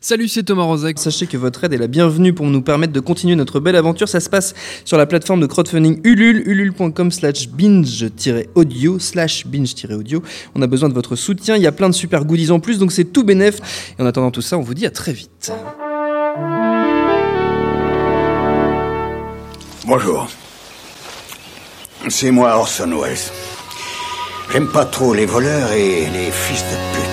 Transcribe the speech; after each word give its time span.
Salut, 0.00 0.28
c'est 0.28 0.44
Thomas 0.44 0.62
Rozek. 0.62 0.96
Sachez 0.96 1.26
que 1.26 1.36
votre 1.36 1.64
aide 1.64 1.72
est 1.72 1.76
la 1.76 1.88
bienvenue 1.88 2.32
pour 2.32 2.46
nous 2.46 2.62
permettre 2.62 2.92
de 2.92 3.00
continuer 3.00 3.34
notre 3.34 3.58
belle 3.58 3.74
aventure. 3.74 4.08
Ça 4.08 4.20
se 4.20 4.30
passe 4.30 4.54
sur 4.84 4.96
la 4.96 5.06
plateforme 5.06 5.40
de 5.40 5.46
crowdfunding 5.46 6.00
Ulule, 6.04 6.44
ulule.com 6.46 7.10
slash 7.10 7.48
binge-audio, 7.48 9.00
slash 9.00 9.44
binge-audio. 9.48 10.22
On 10.54 10.62
a 10.62 10.68
besoin 10.68 10.88
de 10.88 10.94
votre 10.94 11.16
soutien. 11.16 11.56
Il 11.56 11.62
y 11.64 11.66
a 11.66 11.72
plein 11.72 11.88
de 11.88 11.94
super 11.96 12.24
goodies 12.24 12.52
en 12.52 12.60
plus, 12.60 12.78
donc 12.78 12.92
c'est 12.92 13.06
tout 13.06 13.24
bénef. 13.24 13.58
Et 13.98 14.02
en 14.02 14.06
attendant 14.06 14.30
tout 14.30 14.40
ça, 14.40 14.56
on 14.56 14.62
vous 14.62 14.74
dit 14.74 14.86
à 14.86 14.92
très 14.92 15.12
vite. 15.12 15.50
Bonjour. 19.84 20.28
C'est 22.08 22.30
moi 22.30 22.56
Orson 22.56 23.00
Welles. 23.02 23.18
J'aime 24.52 24.68
pas 24.68 24.84
trop 24.84 25.12
les 25.12 25.26
voleurs 25.26 25.72
et 25.72 26.08
les 26.08 26.30
fils 26.30 26.62
de 26.62 26.94
pute. 26.94 27.07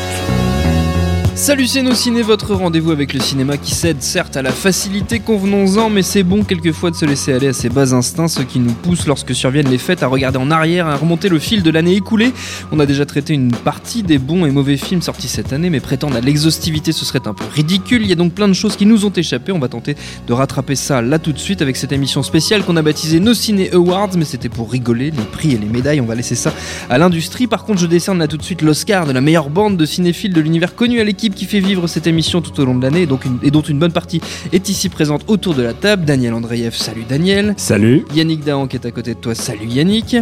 Salut 1.36 1.67
c'est 1.67 1.81
nos 1.81 1.93
ciné, 1.93 2.21
votre 2.21 2.55
rendez-vous 2.55 2.91
avec 2.91 3.13
le 3.13 3.20
cinéma 3.20 3.57
qui 3.57 3.75
cède 3.75 4.02
certes 4.02 4.38
à 4.38 4.41
la 4.41 4.54
facilité, 4.54 5.20
convenons-en, 5.20 5.89
mais 5.89 6.02
c'est 6.02 6.23
bon 6.23 6.45
quelquefois 6.45 6.91
de 6.91 6.95
se 6.95 7.03
laisser 7.03 7.34
aller 7.34 7.49
à 7.49 7.53
ses 7.53 7.67
bas 7.67 7.94
instincts, 7.94 8.30
ce 8.30 8.41
qui 8.41 8.58
nous 8.58 8.71
pousse 8.71 9.05
lorsque 9.05 9.35
surviennent 9.35 9.67
les 9.67 9.77
fêtes 9.77 10.02
à 10.02 10.08
regarder 10.08 10.38
en 10.38 10.49
arrière, 10.49 10.88
à 10.88 10.95
remonter 10.95 11.27
le 11.27 11.38
fil 11.38 11.61
de 11.61 11.70
l'année 11.70 11.94
écoulée. 11.94 12.31
On 12.71 12.80
a 12.80 12.85
déjà 12.85 13.05
traité 13.05 13.34
une 13.34 13.52
partie 13.52 14.02
des 14.02 14.17
bons 14.17 14.45
et 14.45 14.49
mauvais 14.49 14.77
films 14.77 15.02
sortis 15.02 15.27
cette 15.27 15.52
année, 15.52 15.70
mais 15.70 15.81
prétendre 15.81 16.16
à 16.16 16.21
l'exhaustivité 16.21 16.94
ce 16.94 17.03
serait 17.03 17.27
un 17.27 17.34
peu 17.34 17.44
ridicule. 17.53 18.03
Il 18.03 18.08
y 18.08 18.13
a 18.13 18.16
donc 18.16 18.33
plein 18.33 18.47
de 18.47 18.53
choses 18.53 18.77
qui 18.77 18.86
nous 18.86 19.05
ont 19.05 19.11
échappé, 19.11 19.52
on 19.52 19.59
va 19.59 19.67
tenter 19.67 19.97
de 20.25 20.33
rattraper 20.33 20.75
ça 20.75 21.02
là 21.02 21.20
tout 21.20 21.33
de 21.33 21.38
suite 21.38 21.61
avec 21.61 21.75
cette 21.75 21.91
émission 21.91 22.23
spéciale 22.23 22.63
qu'on 22.63 22.77
a 22.77 22.81
baptisée 22.81 23.20
Nos 23.20 23.33
Ciné 23.33 23.73
Awards, 23.73 24.11
mais 24.17 24.25
c'était 24.25 24.49
pour 24.49 24.72
rigoler, 24.72 25.11
les 25.11 25.23
prix 25.33 25.52
et 25.52 25.58
les 25.58 25.67
médailles, 25.67 25.99
on 25.99 26.05
va 26.05 26.16
laisser 26.16 26.36
ça 26.36 26.53
à 26.89 26.97
l'industrie. 26.97 27.47
Par 27.47 27.66
contre 27.66 27.81
je 27.81 27.88
décerne 27.88 28.20
là 28.20 28.30
tout 28.30 28.38
de 28.38 28.44
suite 28.44 28.61
l'Oscar 28.61 29.05
de 29.05 29.11
la 29.11 29.20
meilleure 29.20 29.49
bande 29.49 29.75
de 29.75 29.86
cinéphiles 29.86 30.33
de 30.33 30.39
l'univers 30.39 30.75
connu 30.75 31.02
à 31.02 31.03
l'équipe 31.03 31.24
qui 31.34 31.45
fait 31.45 31.59
vivre 31.59 31.88
cette 31.88 32.05
émission 32.07 32.41
tout 32.41 32.59
au 32.61 32.65
long 32.65 32.75
de 32.75 32.84
l'année 32.84 33.02
et, 33.03 33.05
donc 33.07 33.25
une- 33.25 33.39
et 33.41 33.49
dont 33.52 33.61
une 33.61 33.79
bonne 33.79 33.91
partie 33.93 34.21
est 34.53 34.70
ici 34.70 34.89
présente 34.89 35.23
autour 35.27 35.55
de 35.55 35.63
la 35.63 35.73
table. 35.73 36.05
Daniel 36.05 36.33
Andreev, 36.33 36.75
salut 36.75 37.05
Daniel. 37.09 37.53
Salut. 37.58 38.05
Yannick 38.13 38.44
Dahan 38.44 38.67
qui 38.67 38.75
est 38.77 38.86
à 38.86 38.91
côté 38.91 39.13
de 39.16 39.19
toi, 39.19 39.33
salut 39.33 39.66
Yannick. 39.67 40.17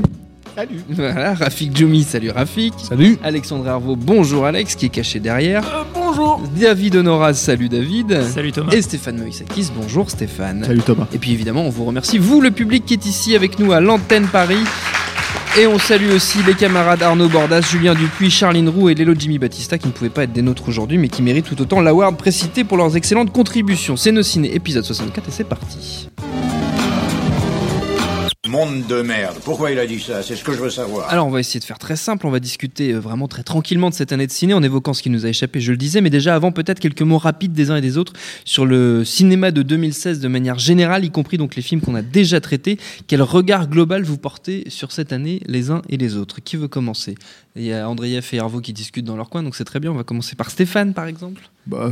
Salut. 0.56 0.82
Voilà, 0.90 1.34
Rafik 1.34 1.76
Djoumi, 1.76 2.04
salut 2.04 2.30
Rafik. 2.30 2.76
Salut. 2.78 3.18
Alexandre 3.24 3.68
Hervaux, 3.68 3.96
bonjour 3.96 4.46
Alex 4.46 4.76
qui 4.76 4.86
est 4.86 4.90
caché 4.90 5.20
derrière. 5.20 5.64
bonjour. 5.96 6.40
David 6.56 6.98
Honoraz, 6.98 7.34
salut 7.34 7.70
David. 7.70 8.22
Salut 8.22 8.52
Thomas. 8.52 8.72
Et 8.72 8.84
Stéphane 8.84 9.18
Moïsakis, 9.18 9.70
bonjour 9.76 10.12
Stéphane. 10.12 10.64
Salut 10.64 10.82
Thomas. 10.82 11.08
Et 11.12 11.18
puis 11.18 11.32
évidemment, 11.32 11.64
on 11.66 11.70
vous 11.70 11.86
remercie, 11.86 12.20
vous 12.20 12.40
le 12.40 12.52
public 12.52 12.86
qui 12.86 12.94
est 12.94 13.06
ici 13.08 13.36
avec 13.36 13.58
nous 13.58 13.72
à 13.72 13.80
l'antenne 13.82 14.28
Paris. 14.28 14.58
Et 15.56 15.68
on 15.68 15.78
salue 15.78 16.10
aussi 16.10 16.42
les 16.42 16.56
camarades 16.56 17.04
Arnaud 17.04 17.30
Bordas, 17.30 17.62
Julien 17.62 17.94
Dupuis, 17.94 18.32
Charline 18.32 18.70
Roux 18.70 18.90
et 18.90 18.96
Lélo 18.96 19.14
Jimmy 19.16 19.38
Battista 19.38 19.78
qui 19.78 19.86
ne 19.86 19.92
pouvaient 19.92 20.10
pas 20.10 20.24
être 20.24 20.34
des 20.34 20.42
nôtres 20.42 20.68
aujourd'hui 20.68 20.98
mais 20.98 21.10
qui 21.10 21.22
méritent 21.22 21.46
tout 21.46 21.62
autant 21.62 21.80
l'award 21.80 22.18
précité 22.18 22.64
pour 22.64 22.76
leurs 22.76 22.98
excellentes 22.98 23.32
contributions. 23.32 23.96
C'est 23.96 24.12
nos 24.12 24.24
ciné 24.24 24.56
épisode 24.56 24.84
64 24.84 25.28
et 25.28 25.32
c'est 25.32 25.44
parti. 25.44 26.10
Monde 28.54 28.86
de 28.86 29.02
merde. 29.02 29.38
Pourquoi 29.44 29.72
il 29.72 29.80
a 29.80 29.88
dit 29.88 30.00
ça? 30.00 30.22
C'est 30.22 30.36
ce 30.36 30.44
que 30.44 30.54
je 30.54 30.60
veux 30.60 30.70
savoir. 30.70 31.10
Alors 31.10 31.26
on 31.26 31.32
va 31.32 31.40
essayer 31.40 31.60
de 31.60 31.66
faire 31.66 31.80
très 31.80 31.96
simple, 31.96 32.28
on 32.28 32.30
va 32.30 32.40
discuter 32.40 32.94
euh, 32.94 33.00
vraiment 33.00 33.28
très 33.28 33.42
tranquillement 33.42 33.90
de 33.90 33.96
cette 33.96 34.12
année 34.12 34.28
de 34.28 34.32
ciné 34.32 34.54
en 34.54 34.62
évoquant 34.62 34.94
ce 34.94 35.02
qui 35.02 35.10
nous 35.10 35.26
a 35.26 35.30
échappé, 35.30 35.60
je 35.60 35.72
le 35.72 35.78
disais, 35.78 36.02
mais 36.02 36.12
déjà 36.12 36.36
avant 36.36 36.52
peut-être 36.52 36.80
quelques 36.80 37.02
mots 37.02 37.18
rapides 37.18 37.54
des 37.54 37.72
uns 37.72 37.78
et 37.78 37.82
des 37.82 37.98
autres 37.98 38.14
sur 38.46 38.68
le 38.68 39.04
cinéma 39.06 39.50
de 39.50 39.64
2016 39.64 40.20
de 40.20 40.28
manière 40.28 40.60
générale, 40.60 41.04
y 41.04 41.10
compris 41.10 41.40
donc 41.40 41.56
les 41.56 41.64
films 41.64 41.82
qu'on 41.82 41.96
a 41.96 42.04
déjà 42.04 42.40
traités. 42.42 42.78
Quel 43.08 43.24
regard 43.24 43.68
global 43.68 44.04
vous 44.04 44.20
portez 44.20 44.66
sur 44.68 44.92
cette 44.92 45.14
année 45.14 45.42
les 45.48 45.72
uns 45.72 45.82
et 45.90 45.98
les 45.98 46.16
autres? 46.16 46.40
Qui 46.40 46.56
veut 46.56 46.68
commencer? 46.68 47.16
Il 47.56 47.62
y 47.64 47.72
a 47.72 47.88
Andreev 47.88 48.28
et 48.34 48.36
Hervo 48.38 48.62
qui 48.62 48.74
discutent 48.74 49.06
dans 49.06 49.16
leur 49.16 49.30
coin, 49.30 49.44
donc 49.44 49.56
c'est 49.56 49.64
très 49.64 49.80
bien. 49.80 49.92
On 49.92 49.96
va 49.96 50.04
commencer 50.04 50.36
par 50.36 50.50
Stéphane 50.50 50.94
par 50.96 51.06
exemple. 51.06 51.42
Bah, 51.68 51.92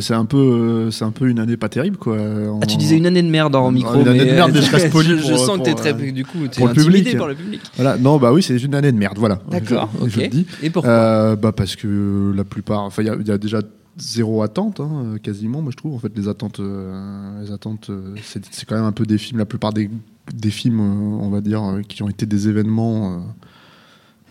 c'est 0.00 0.14
un 0.14 0.24
peu, 0.24 0.36
euh, 0.38 0.90
c'est 0.92 1.04
un 1.04 1.10
peu 1.10 1.28
une 1.28 1.40
année 1.40 1.56
pas 1.56 1.68
terrible 1.68 1.96
quoi. 1.96 2.16
Ah 2.62 2.66
tu 2.66 2.76
disais 2.76 2.96
une 2.98 3.06
année 3.06 3.22
de 3.22 3.28
merde 3.28 3.56
en 3.56 3.64
Non, 3.64 3.72
micro, 3.72 3.94
une 4.00 4.06
année 4.06 4.20
mais 4.20 4.26
de 4.26 4.34
merde, 4.36 4.52
mais 4.54 4.62
je 4.62 4.70
reste 4.70 4.92
poli 4.92 5.08
je, 5.18 5.34
sens 5.34 5.58
que 5.58 5.64
t'es 5.64 5.74
très, 5.74 5.92
euh, 5.92 6.12
du 6.12 6.24
coup, 6.24 6.46
t'es 6.46 6.58
pour 6.60 6.66
le 6.68 6.72
intimidé 6.72 6.98
public. 7.00 7.18
par 7.18 7.26
le 7.28 7.34
public. 7.34 7.60
Voilà. 7.74 7.98
Non, 7.98 8.18
bah 8.18 8.32
oui, 8.32 8.44
c'est 8.44 8.56
une 8.62 8.76
année 8.76 8.92
de 8.92 8.96
merde. 8.96 9.18
Voilà. 9.18 9.40
D'accord, 9.50 9.90
Je- 10.04 10.08
je 10.08 10.16
ok. 10.18 10.22
le 10.22 10.28
dis. 10.28 10.46
Et 10.62 10.70
pourquoi 10.70 10.90
Euh, 10.92 11.36
bah 11.36 11.50
parce 11.50 11.74
que 11.74 12.32
la 12.36 12.44
plupart, 12.44 12.82
enfin 12.82 13.02
il 13.02 13.06
y 13.06 13.10
a- 13.10 13.16
il 13.20 13.26
y, 13.26 13.32
a 13.32 13.38
déjà 13.38 13.58
zéro 13.98 14.42
attente, 14.42 14.78
hein, 14.78 15.16
quasiment. 15.20 15.62
Moi 15.62 15.72
je 15.72 15.76
trouve. 15.78 15.94
En 15.94 15.98
fait, 15.98 16.12
les 16.16 16.28
attentes, 16.28 16.60
euh, 16.60 17.42
les 17.44 17.50
attentes, 17.50 17.90
euh, 17.90 18.14
c'est 18.22 18.64
quand 18.66 18.76
même 18.76 18.84
un 18.84 18.92
peu 18.92 19.04
des 19.04 19.18
films. 19.18 19.38
La 19.40 19.46
plupart 19.46 19.72
des, 19.72 19.90
des 20.32 20.50
films, 20.50 20.78
euh, 20.78 21.24
on 21.24 21.28
va 21.28 21.40
dire, 21.40 21.60
euh, 21.64 21.80
qui 21.86 22.04
ont 22.04 22.08
été 22.08 22.24
des 22.24 22.48
événements. 22.48 23.20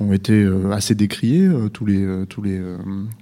Ont 0.02 0.14
été 0.14 0.34
euh, 0.34 0.72
assez 0.72 0.96
décriés 0.96 1.46
euh, 1.46 1.70
tous 1.70 1.86
les 1.86 2.04
euh, 2.04 2.26
tous 2.26 2.42
les 2.42 2.62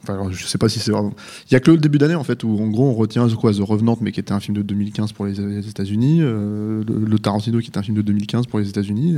enfin 0.03 0.29
je 0.31 0.45
sais 0.45 0.57
pas 0.57 0.69
si 0.69 0.79
c'est 0.79 0.91
il 0.91 1.53
y 1.53 1.55
a 1.55 1.59
que 1.59 1.71
le 1.71 1.77
début 1.77 1.97
d'année 1.97 2.15
en 2.15 2.23
fait 2.23 2.43
où 2.43 2.59
en 2.59 2.67
gros 2.67 2.89
on 2.89 2.93
retient 2.93 3.27
quoi 3.29 3.53
The 3.53 3.59
Revenant 3.59 3.97
mais 4.01 4.11
qui 4.11 4.19
était 4.19 4.31
un 4.31 4.39
film 4.39 4.55
de 4.57 4.61
2015 4.61 5.13
pour 5.13 5.25
les, 5.25 5.69
États-Unis 5.69 6.19
le, 6.19 7.17
Tarantino 7.21 7.59
qui 7.59 7.67
était 7.67 7.77
un 7.77 7.83
film 7.83 7.97
de 7.97 8.01
2015 8.01 8.47
pour 8.47 8.59
les 8.59 8.69
États-Unis. 8.69 9.17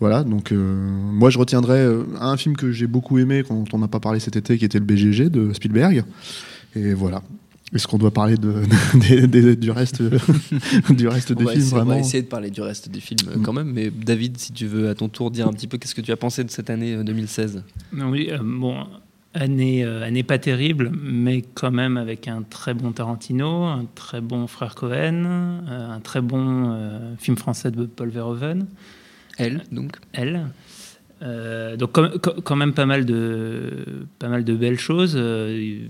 Voilà 0.00 0.24
donc 0.24 0.52
moi 0.52 1.30
je 1.30 1.38
retiendrai 1.38 1.86
un 2.20 2.36
film 2.36 2.56
que 2.56 2.72
j'ai 2.72 2.86
beaucoup 2.86 3.18
aimé 3.18 3.44
quand 3.46 3.64
on 3.72 3.78
n'a 3.78 3.88
pas 3.88 4.00
parlé 4.00 4.20
cet 4.20 4.36
été 4.36 4.58
qui 4.58 4.64
était 4.64 4.78
le 4.78 4.84
BGG 4.84 5.28
de 5.28 5.52
Spielberg. 5.52 6.04
Et 6.74 6.94
voilà 6.94 7.22
est-ce 7.74 7.86
qu'on 7.86 7.98
doit 7.98 8.10
parler 8.10 8.36
de, 8.36 8.62
du 9.54 9.70
reste 9.70 10.02
du 10.90 11.08
reste 11.08 11.30
On 11.30 11.34
des 11.34 11.44
va, 11.44 11.52
films 11.52 11.62
essayer, 11.62 11.74
on 11.74 11.78
va 11.78 11.84
vraiment 11.84 12.00
essayer 12.00 12.22
de 12.22 12.28
parler 12.28 12.50
du 12.50 12.60
reste 12.62 12.88
des 12.88 13.00
films 13.00 13.28
Mm. 13.36 13.42
quand 13.42 13.52
même, 13.52 13.70
mais 13.72 13.90
David, 13.90 14.38
si 14.38 14.52
tu 14.52 14.66
veux 14.66 14.88
à 14.88 14.94
ton 14.94 15.08
tour 15.08 15.30
dire 15.30 15.46
un 15.48 15.52
petit 15.52 15.66
peu 15.68 15.78
qu'est-ce 15.78 15.94
que 15.94 16.00
tu 16.00 16.12
as 16.12 16.16
pensé 16.16 16.42
de 16.44 16.50
cette 16.50 16.70
année 16.70 16.94
euh, 16.94 17.04
2016 17.04 17.62
Oui, 17.92 18.28
euh, 18.30 18.38
bon, 18.42 18.76
année, 19.34 19.84
euh, 19.84 20.02
année 20.04 20.22
pas 20.24 20.38
terrible, 20.38 20.90
mais 21.00 21.42
quand 21.54 21.70
même 21.70 21.96
avec 21.96 22.26
un 22.28 22.42
très 22.42 22.74
bon 22.74 22.90
Tarantino, 22.92 23.64
un 23.64 23.84
très 23.94 24.20
bon 24.20 24.46
Frère 24.48 24.74
Cohen, 24.74 25.24
euh, 25.24 25.90
un 25.92 26.00
très 26.00 26.20
bon 26.20 26.72
euh, 26.72 27.14
film 27.18 27.36
français 27.36 27.70
de 27.70 27.84
Paul 27.84 28.08
Verhoeven, 28.08 28.66
Elle, 29.38 29.62
donc 29.70 29.92
Elle. 30.12 30.46
Euh, 31.22 31.76
donc 31.76 31.92
quand, 31.92 32.08
quand- 32.22 32.40
quand 32.42 32.56
même 32.56 32.72
pas 32.72 32.86
mal 32.86 33.04
de, 33.04 34.06
pas 34.18 34.28
mal 34.28 34.42
de 34.42 34.54
belles 34.54 34.78
choses. 34.78 35.12
Euh, 35.16 35.80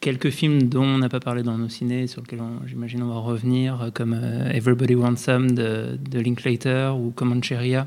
quelques 0.00 0.30
films 0.30 0.62
dont 0.64 0.84
on 0.84 0.98
n'a 0.98 1.08
pas 1.08 1.20
parlé 1.20 1.42
dans 1.42 1.58
nos 1.58 1.68
ciné, 1.68 2.06
sur 2.06 2.22
lesquels 2.22 2.40
j'imagine 2.66 3.02
on 3.02 3.08
va 3.08 3.18
revenir, 3.20 3.80
euh, 3.82 3.90
comme 3.92 4.14
euh, 4.14 4.50
Everybody 4.50 4.94
Wants 4.94 5.16
Some 5.16 5.52
de, 5.52 5.98
de 6.10 6.18
Linklater 6.20 6.92
ou 6.98 7.10
Comancheria 7.10 7.86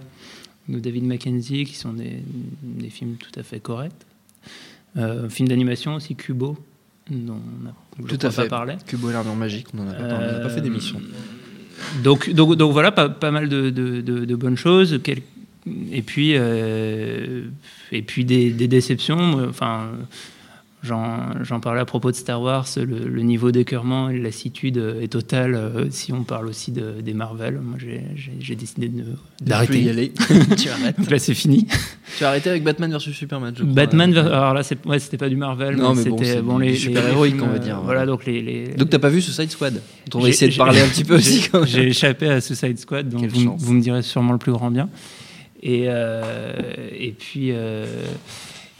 de 0.70 0.80
David 0.80 1.04
Mackenzie, 1.06 1.66
qui 1.66 1.76
sont 1.76 1.94
des, 1.94 2.24
des 2.62 2.90
films 2.90 3.16
tout 3.16 3.38
à 3.40 3.44
fait 3.44 3.60
corrects. 3.60 3.94
Euh, 4.96 5.28
film 5.30 5.48
d'animation 5.50 5.96
aussi, 5.96 6.16
Kubo, 6.16 6.58
dont 7.10 7.34
on 7.62 7.64
n'a 7.66 7.74
je 8.00 8.04
Tout 8.08 8.18
crois 8.18 8.30
à 8.30 8.32
fait. 8.32 8.44
pas 8.44 8.50
parlé. 8.50 8.76
Cubo 8.86 9.10
et 9.10 9.14
l'armure 9.14 9.36
magique, 9.36 9.68
on 9.74 9.78
n'en 9.84 9.90
a 9.90 9.94
pas 9.94 10.08
parlé, 10.08 10.28
on 10.30 10.32
n'a 10.34 10.40
pas 10.40 10.50
fait 10.50 10.60
Euh, 10.60 10.64
d'émission. 10.64 11.02
Donc, 12.04 12.30
donc, 12.32 12.56
donc 12.56 12.72
voilà, 12.72 12.92
pas, 12.92 13.10
pas 13.10 13.32
mal 13.32 13.50
de, 13.50 13.70
de- 13.72 14.02
de- 14.02 14.26
de 14.26 14.36
bonnes 14.36 14.56
choses. 14.56 15.00
Quel- 15.04 15.22
Et 15.92 16.02
puis, 16.02 16.34
euh, 16.36 17.46
et 17.92 18.02
puis 18.04 18.24
des, 18.24 18.52
des 18.52 18.68
déceptions. 18.68 19.46
Enfin, 19.50 19.90
j'en 20.84 21.60
parlais 21.62 21.80
à 21.82 21.86
propos 21.86 22.12
de 22.12 22.16
Star 22.16 22.42
Wars. 22.42 22.68
Le, 22.76 22.84
le 23.08 23.22
niveau 23.22 23.52
d'écœurement 23.52 24.10
et 24.10 24.18
de 24.20 24.24
lassitude 24.24 24.78
est 25.02 25.08
total. 25.08 25.56
euh, 25.56 25.86
si 25.90 26.12
on 26.14 26.24
parle 26.24 26.48
aussi 26.48 26.72
de- 26.72 27.02
des 27.02 27.14
Marvel, 27.14 27.60
moi 27.62 27.78
j'ai- 27.80 28.56
décidé 28.56 28.90
de 28.90 29.02
peux 29.04 29.10
y 29.46 29.48
d'arrêter. 29.48 29.90
aller. 29.90 30.12
tu 30.58 30.70
arrêtes. 30.70 31.00
Donc 31.00 31.10
là, 31.10 31.20
c'est 31.20 31.34
fini. 31.34 31.68
Tu 32.18 32.24
as 32.26 32.30
arrêté 32.30 32.50
avec 32.50 32.64
Batman 32.64 32.92
versus 32.92 33.16
Superman, 33.16 33.54
je 33.58 33.64
crois. 33.64 33.74
Batman, 33.74 34.14
Euh, 34.16 34.26
alors 34.28 34.54
là, 34.54 34.62
ouais, 34.86 35.00
c'était 35.00 35.18
pas 35.18 35.30
du 35.30 35.36
Marvel, 35.38 35.76
Non, 35.78 35.96
mais 35.96 36.04
c'était 36.04 36.42
bon, 36.42 36.58
les, 36.58 36.76
super 36.76 37.02
les- 37.02 37.08
les 37.08 37.14
héroïque, 37.14 37.34
films, 37.36 37.46
on 37.46 37.50
va 37.50 37.56
euh, 37.56 37.60
dire, 37.60 37.76
Voilà, 37.82 38.02
voilà. 38.02 38.06
donc 38.06 38.26
les, 38.26 38.42
les, 38.42 38.68
Donc 38.76 38.90
t'as 38.90 39.00
pas 39.00 39.10
vu 39.10 39.22
Suicide 39.22 39.50
Squad? 39.52 39.82
On 40.14 40.20
va 40.20 40.30
essayer 40.30 40.52
de 40.52 40.58
parler 40.58 40.82
un 40.82 40.88
petit 40.90 41.04
peu 41.04 41.16
aussi. 41.16 41.42
j'ai- 41.42 41.50
quand 41.50 41.60
même. 41.60 41.68
J'ai 41.68 41.88
échappé 41.88 42.28
à 42.28 42.42
Suicide 42.42 42.78
Squad, 42.78 43.10
donc 43.10 43.26
vous, 43.28 43.74
me 43.74 43.82
direz 43.82 44.02
sûrement 44.02 44.34
le 44.34 44.38
plus 44.38 44.52
grand 44.52 44.70
bien. 44.70 44.90
Et, 45.62 45.86
euh, 45.88 46.52
et 46.98 47.12
puis. 47.12 47.52
euh, 47.52 47.86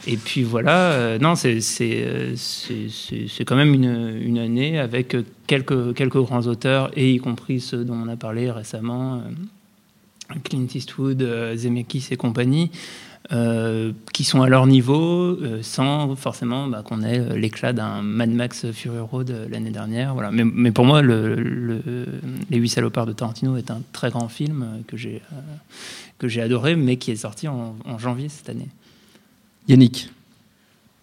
et 0.06 0.18
puis 0.18 0.44
voilà, 0.44 0.92
euh, 0.92 1.20
non, 1.20 1.34
euh, 1.46 2.34
c'est- 2.36 3.46
quand 3.46 3.56
même 3.56 3.74
une, 3.74 4.18
une 4.22 4.38
année 4.38 4.78
avec 4.80 5.16
quelques, 5.48 5.94
quelques 5.96 6.18
grands 6.22 6.46
auteurs, 6.48 6.92
et 6.98 7.12
y 7.14 7.18
compris 7.18 7.60
ceux 7.60 7.84
dont 7.86 7.96
on 7.96 8.08
a 8.08 8.16
parlé 8.16 8.52
récemment, 8.52 9.16
euh, 9.16 10.36
Clint 10.44 10.68
Eastwood, 10.74 11.22
Zemeckis 11.56 12.08
et 12.12 12.18
compagnie, 12.18 12.72
qui 14.14 14.24
sont 14.24 14.42
à 14.42 14.50
leur 14.50 14.68
niveau, 14.68 15.38
sans 15.62 16.16
forcément 16.16 16.68
bah, 16.68 16.84
qu'on 16.84 17.02
ait 17.02 17.38
l'éclat 17.38 17.72
d'un 17.74 18.02
Mad 18.02 18.30
Max 18.30 18.70
Fury 18.72 19.00
Road 19.00 19.48
l'année 19.50 19.72
dernière. 19.72 20.14
Voilà. 20.14 20.30
Mais, 20.32 20.72
pour 20.72 20.86
moi, 20.86 21.02
le, 21.02 21.36
le- 21.36 21.82
Les 22.50 22.58
Huit 22.58 22.70
Salopards 22.70 23.06
de 23.06 23.14
Tarantino 23.14 23.56
est 23.58 23.72
un 23.72 23.82
très 23.94 24.10
grand 24.12 24.28
film 24.28 24.66
que 24.88 24.98
j'ai 24.98 26.42
adoré, 26.42 26.76
mais 26.76 26.98
qui 26.98 27.12
est 27.12 27.16
sorti 27.16 27.48
en 27.48 27.76
janvier 27.98 28.28
cette 28.30 28.50
année. 28.50 28.68
Yannick. 29.68 30.10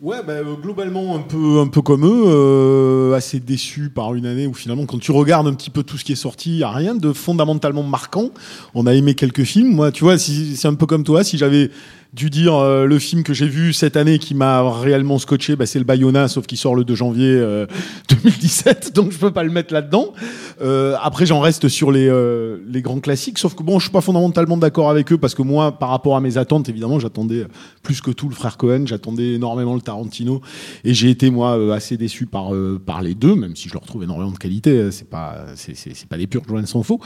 Ouais, 0.01 0.23
bah, 0.27 0.33
euh, 0.33 0.55
globalement 0.55 1.15
un 1.15 1.19
peu, 1.19 1.61
un 1.61 1.67
peu 1.67 1.83
comme 1.83 2.07
eux, 2.07 2.25
euh, 2.27 3.15
assez 3.15 3.39
déçu 3.39 3.91
par 3.91 4.15
une 4.15 4.25
année 4.25 4.47
où 4.47 4.55
finalement, 4.55 4.87
quand 4.87 4.99
tu 4.99 5.12
regardes 5.12 5.47
un 5.47 5.53
petit 5.53 5.69
peu 5.69 5.83
tout 5.83 5.99
ce 5.99 6.05
qui 6.05 6.12
est 6.12 6.17
sorti, 6.17 6.53
il 6.53 6.57
n'y 6.57 6.62
a 6.62 6.71
rien 6.71 6.95
de 6.95 7.12
fondamentalement 7.12 7.83
marquant. 7.83 8.31
On 8.75 8.87
a 8.87 8.95
aimé 8.95 9.15
quelques 9.15 9.45
films. 9.45 9.75
Moi, 9.75 9.93
tu 9.93 10.05
vois, 10.05 10.17
c'est 10.17 10.67
un 10.67 10.75
peu 10.75 10.87
comme 10.87 11.05
toi, 11.05 11.23
si 11.23 11.37
j'avais 11.37 11.71
dû 12.12 12.29
dire 12.31 12.55
euh, 12.57 12.87
le 12.87 12.99
film 12.99 13.23
que 13.23 13.33
j'ai 13.33 13.47
vu 13.47 13.73
cette 13.73 13.97
année 13.97 14.19
qui 14.19 14.35
m'a 14.35 14.69
réellement 14.81 15.19
scotché, 15.19 15.57
bah, 15.57 15.67
c'est 15.67 15.79
le 15.79 15.85
Bayona, 15.85 16.29
sauf 16.29 16.47
qu'il 16.47 16.59
sort 16.59 16.75
le 16.75 16.85
2 16.85 16.95
janvier 16.95 17.29
euh, 17.29 17.67
2017, 18.09 18.95
donc 18.95 19.12
je 19.12 19.19
peux 19.19 19.31
pas 19.31 19.45
le 19.45 19.51
mettre 19.51 19.73
là-dedans. 19.73 20.12
Euh, 20.61 20.97
après, 21.03 21.25
j'en 21.27 21.41
reste 21.41 21.69
sur 21.69 21.93
les, 21.93 22.09
euh, 22.09 22.59
les 22.69 22.83
grands 22.83 23.01
classiques, 23.01 23.39
sauf 23.39 23.55
que 23.55 23.62
bon, 23.62 23.79
je 23.79 23.85
suis 23.85 23.93
pas 23.93 24.01
fondamentalement 24.01 24.57
d'accord 24.57 24.91
avec 24.91 25.12
eux 25.12 25.19
parce 25.19 25.35
que 25.35 25.43
moi, 25.43 25.79
par 25.79 25.91
rapport 25.91 26.17
à 26.17 26.21
mes 26.21 26.37
attentes, 26.37 26.69
évidemment, 26.69 26.99
j'attendais 26.99 27.47
plus 27.83 28.01
que 28.01 28.11
tout 28.11 28.29
le 28.29 28.35
frère 28.35 28.56
Cohen, 28.56 28.85
j'attendais 28.87 29.35
énormément 29.35 29.75
le 29.75 29.81
Tarantino, 29.81 30.41
et 30.85 30.95
j'ai 30.95 31.11
été 31.11 31.31
moi 31.31 31.56
euh, 31.59 31.73
assez 31.73 31.97
déçu 31.97 32.27
par 32.27 32.55
euh, 32.55 32.81
par 32.85 33.03
les 33.03 33.15
deux, 33.15 33.35
même 33.35 33.56
si 33.56 33.69
je 33.69 33.75
leur 33.75 33.83
trouve 33.83 34.03
énormément 34.03 34.33
de 34.33 34.39
qualité. 34.39 34.71
euh, 34.71 34.91
C'est 34.91 35.09
pas 35.09 35.47
c'est 35.55 35.77
c'est 35.77 36.09
pas 36.09 36.19
des 36.19 36.27
purs 36.27 36.43
loin 36.49 36.65
s'en 36.67 36.83
faut. 36.83 37.01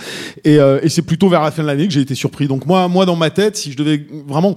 Et, 0.45 0.57
et 0.57 0.89
c'est 0.89 1.03
plutôt 1.03 1.29
vers 1.29 1.43
la 1.43 1.51
fin 1.51 1.63
de 1.63 1.69
l'année 1.69 1.87
que 1.87 1.93
j'ai 1.93 2.01
été 2.01 2.15
surpris. 2.15 2.49
Donc 2.49 2.67
moi 2.67 2.89
moi 2.89 3.07
dans 3.07 3.17
ma 3.17 3.31
tête, 3.31 3.57
si 3.57 3.71
je 3.73 3.77
devais 3.77 4.07
vraiment 4.27 4.55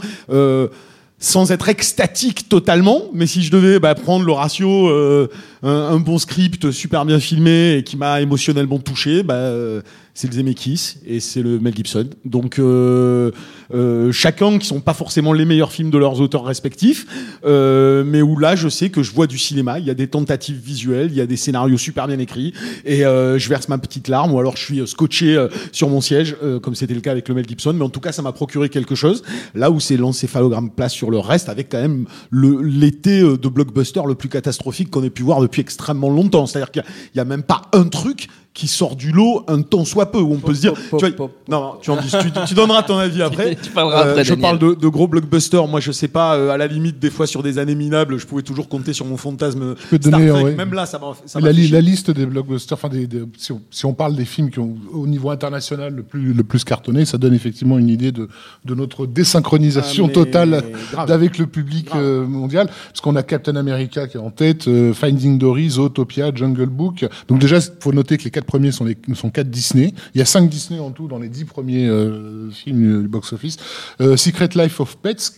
sans 1.19 1.51
être 1.51 1.67
extatique 1.67 2.47
totalement, 2.47 3.03
mais 3.13 3.25
si 3.25 3.41
je 3.41 3.51
devais 3.51 3.79
bah, 3.79 3.95
prendre 3.95 4.23
le 4.25 4.31
ratio, 4.31 4.87
euh, 4.87 5.27
un, 5.63 5.69
un 5.69 5.99
bon 5.99 6.17
script 6.17 6.71
super 6.71 7.05
bien 7.05 7.19
filmé 7.19 7.77
et 7.77 7.83
qui 7.83 7.97
m'a 7.97 8.21
émotionnellement 8.21 8.79
touché, 8.79 9.23
bah, 9.23 9.35
euh, 9.35 9.81
c'est 10.13 10.27
le 10.27 10.33
Zemeckis 10.33 10.95
et 11.05 11.19
c'est 11.19 11.43
le 11.43 11.59
Mel 11.59 11.75
Gibson. 11.75 12.09
Donc 12.25 12.57
euh, 12.57 13.31
euh, 13.71 14.11
chacun 14.11 14.57
qui 14.57 14.65
sont 14.65 14.81
pas 14.81 14.95
forcément 14.95 15.31
les 15.31 15.45
meilleurs 15.45 15.71
films 15.71 15.91
de 15.91 15.97
leurs 15.99 16.21
auteurs 16.21 16.43
respectifs, 16.43 17.05
euh, 17.45 18.03
mais 18.03 18.23
où 18.23 18.39
là 18.39 18.55
je 18.55 18.67
sais 18.67 18.89
que 18.89 19.03
je 19.03 19.11
vois 19.11 19.27
du 19.27 19.37
cinéma, 19.37 19.77
il 19.77 19.85
y 19.85 19.91
a 19.91 19.93
des 19.93 20.07
tentatives 20.07 20.57
visuelles, 20.57 21.09
il 21.11 21.17
y 21.17 21.21
a 21.21 21.27
des 21.27 21.37
scénarios 21.37 21.77
super 21.77 22.07
bien 22.07 22.17
écrits 22.17 22.53
et 22.83 23.05
euh, 23.05 23.37
je 23.37 23.47
verse 23.47 23.69
ma 23.69 23.77
petite 23.77 24.07
larme 24.07 24.33
ou 24.33 24.39
alors 24.39 24.57
je 24.57 24.63
suis 24.63 24.81
euh, 24.81 24.87
scotché 24.87 25.47
sur 25.71 25.89
mon 25.89 26.01
siège 26.01 26.35
comme 26.63 26.73
c'était 26.73 26.95
le 26.95 27.01
cas 27.01 27.11
avec 27.11 27.29
le 27.29 27.35
Mel 27.35 27.47
Gibson, 27.47 27.73
mais 27.73 27.83
en 27.83 27.89
tout 27.89 27.99
cas 27.99 28.11
ça 28.11 28.23
m'a 28.23 28.31
procuré 28.31 28.69
quelque 28.69 28.95
chose. 28.95 29.21
Là 29.53 29.69
où 29.69 29.79
c'est 29.79 29.97
l'encéphalogramme 29.97 30.71
place 30.71 30.93
sur 30.93 31.11
le 31.11 31.19
reste 31.19 31.49
avec 31.49 31.69
quand 31.69 31.81
même 31.81 32.05
l'été 32.31 33.21
de 33.21 33.47
blockbuster 33.47 34.01
le 34.07 34.15
plus 34.15 34.29
catastrophique 34.29 34.89
qu'on 34.89 35.03
ait 35.03 35.11
pu 35.11 35.21
voir 35.21 35.41
depuis 35.47 35.61
extrêmement 35.61 36.09
longtemps. 36.09 36.45
C'est-à-dire 36.45 36.71
qu'il 36.71 36.83
y 37.15 37.19
a- 37.19 37.21
a 37.21 37.25
même 37.25 37.43
pas 37.43 37.63
un 37.73 37.85
truc 37.85 38.27
qui 38.57 38.67
sort 38.67 38.95
du 38.95 39.11
lot 39.11 39.43
un 39.47 39.61
temps 39.61 39.85
soit 39.85 40.11
peu 40.11 40.17
où 40.17 40.33
on 40.33 40.39
peut 40.39 40.55
se 40.55 40.61
dire 40.61 40.73
pop, 40.89 40.99
tu, 40.99 41.05
vois, 41.05 41.15
pop, 41.15 41.31
non, 41.47 41.61
non, 41.61 41.73
tu, 41.79 41.91
en 41.91 41.97
dis- 42.01 42.09
tu, 42.09 42.31
tu 42.47 42.55
donneras 42.55 42.81
ton 42.81 42.97
avis 42.97 43.21
après 43.29 43.55
Tu 43.55 43.69
parleras 43.69 43.99
après, 44.01 44.23
je 44.23 44.29
Daniel. 44.33 44.41
parle 44.41 44.57
de, 44.57 44.73
de 44.73 44.87
gros 44.87 45.07
blockbusters 45.07 45.67
moi 45.67 45.79
je 45.79 45.91
sais 45.91 46.07
pas 46.07 46.35
euh, 46.35 46.49
à 46.49 46.57
la 46.57 46.65
limite 46.65 46.97
des 46.97 47.11
fois 47.11 47.27
sur 47.27 47.43
des 47.43 47.59
années 47.59 47.75
minables 47.75 48.17
je 48.17 48.25
pouvais 48.25 48.41
toujours 48.41 48.67
compter 48.67 48.93
sur 48.93 49.05
mon 49.05 49.15
fantasme 49.15 49.75
peux 49.91 49.99
te 49.99 50.07
Star 50.07 50.19
donner, 50.19 50.31
Trek. 50.31 50.43
ouais. 50.43 50.55
même 50.55 50.73
là 50.73 50.87
ça 50.87 50.99
m'a 50.99 51.39
la, 51.39 51.51
li- 51.51 51.67
la 51.67 51.81
liste 51.81 52.09
des 52.09 52.25
blockbusters, 52.25 52.75
enfin 52.79 52.89
des, 52.89 53.05
des- 53.05 53.25
si, 53.37 53.51
on, 53.51 53.61
si 53.69 53.85
on 53.85 53.93
parle 53.93 54.15
des 54.15 54.25
films 54.25 54.49
qui 54.49 54.57
ont 54.57 54.73
au 54.91 55.05
niveau 55.05 55.29
international 55.29 55.93
le 55.93 56.01
plus, 56.01 56.33
le 56.33 56.43
plus 56.43 56.63
cartonné, 56.63 57.05
ça 57.05 57.19
donne 57.19 57.35
effectivement 57.35 57.77
une 57.77 57.89
idée 57.89 58.11
de, 58.11 58.27
de 58.65 58.73
notre 58.73 59.05
désynchronisation 59.05 60.05
Ah, 60.05 60.07
mais 60.07 60.13
totale 60.13 60.63
avec 60.97 61.37
le 61.37 61.45
public 61.47 61.85
Grave. 61.87 62.01
euh, 62.03 62.25
mondial, 62.25 62.67
parce 62.87 63.01
qu'on 63.01 63.15
a 63.15 63.23
Captain 63.23 63.55
America 63.55 64.07
qui 64.07 64.17
est 64.17 64.19
en 64.19 64.31
tête, 64.31 64.67
euh, 64.67 64.93
Finding 64.93 65.37
Dory, 65.37 65.69
Zootopia, 65.69 66.31
Jungle 66.33 66.65
Book. 66.67 67.05
Donc 67.27 67.39
déjà, 67.39 67.57
il 67.57 67.63
faut 67.79 67.91
noter 67.93 68.17
que 68.17 68.23
les 68.23 68.31
quatre 68.31 68.45
premiers 68.47 68.71
sont, 68.71 68.85
les, 68.85 68.97
sont 69.13 69.29
quatre 69.29 69.49
Disney. 69.51 69.93
Il 70.15 70.17
y 70.17 70.21
a 70.21 70.25
cinq 70.25 70.49
Disney 70.49 70.79
en 70.79 70.89
tout 70.89 71.07
dans 71.07 71.19
les 71.19 71.29
dix 71.29 71.45
premiers 71.45 71.87
euh, 71.87 72.49
films 72.49 73.03
du 73.03 73.07
box-office. 73.07 73.57
Euh, 74.01 74.17
Secret 74.17 74.49
Life 74.55 74.79
of 74.79 74.97
Pets. 74.97 75.33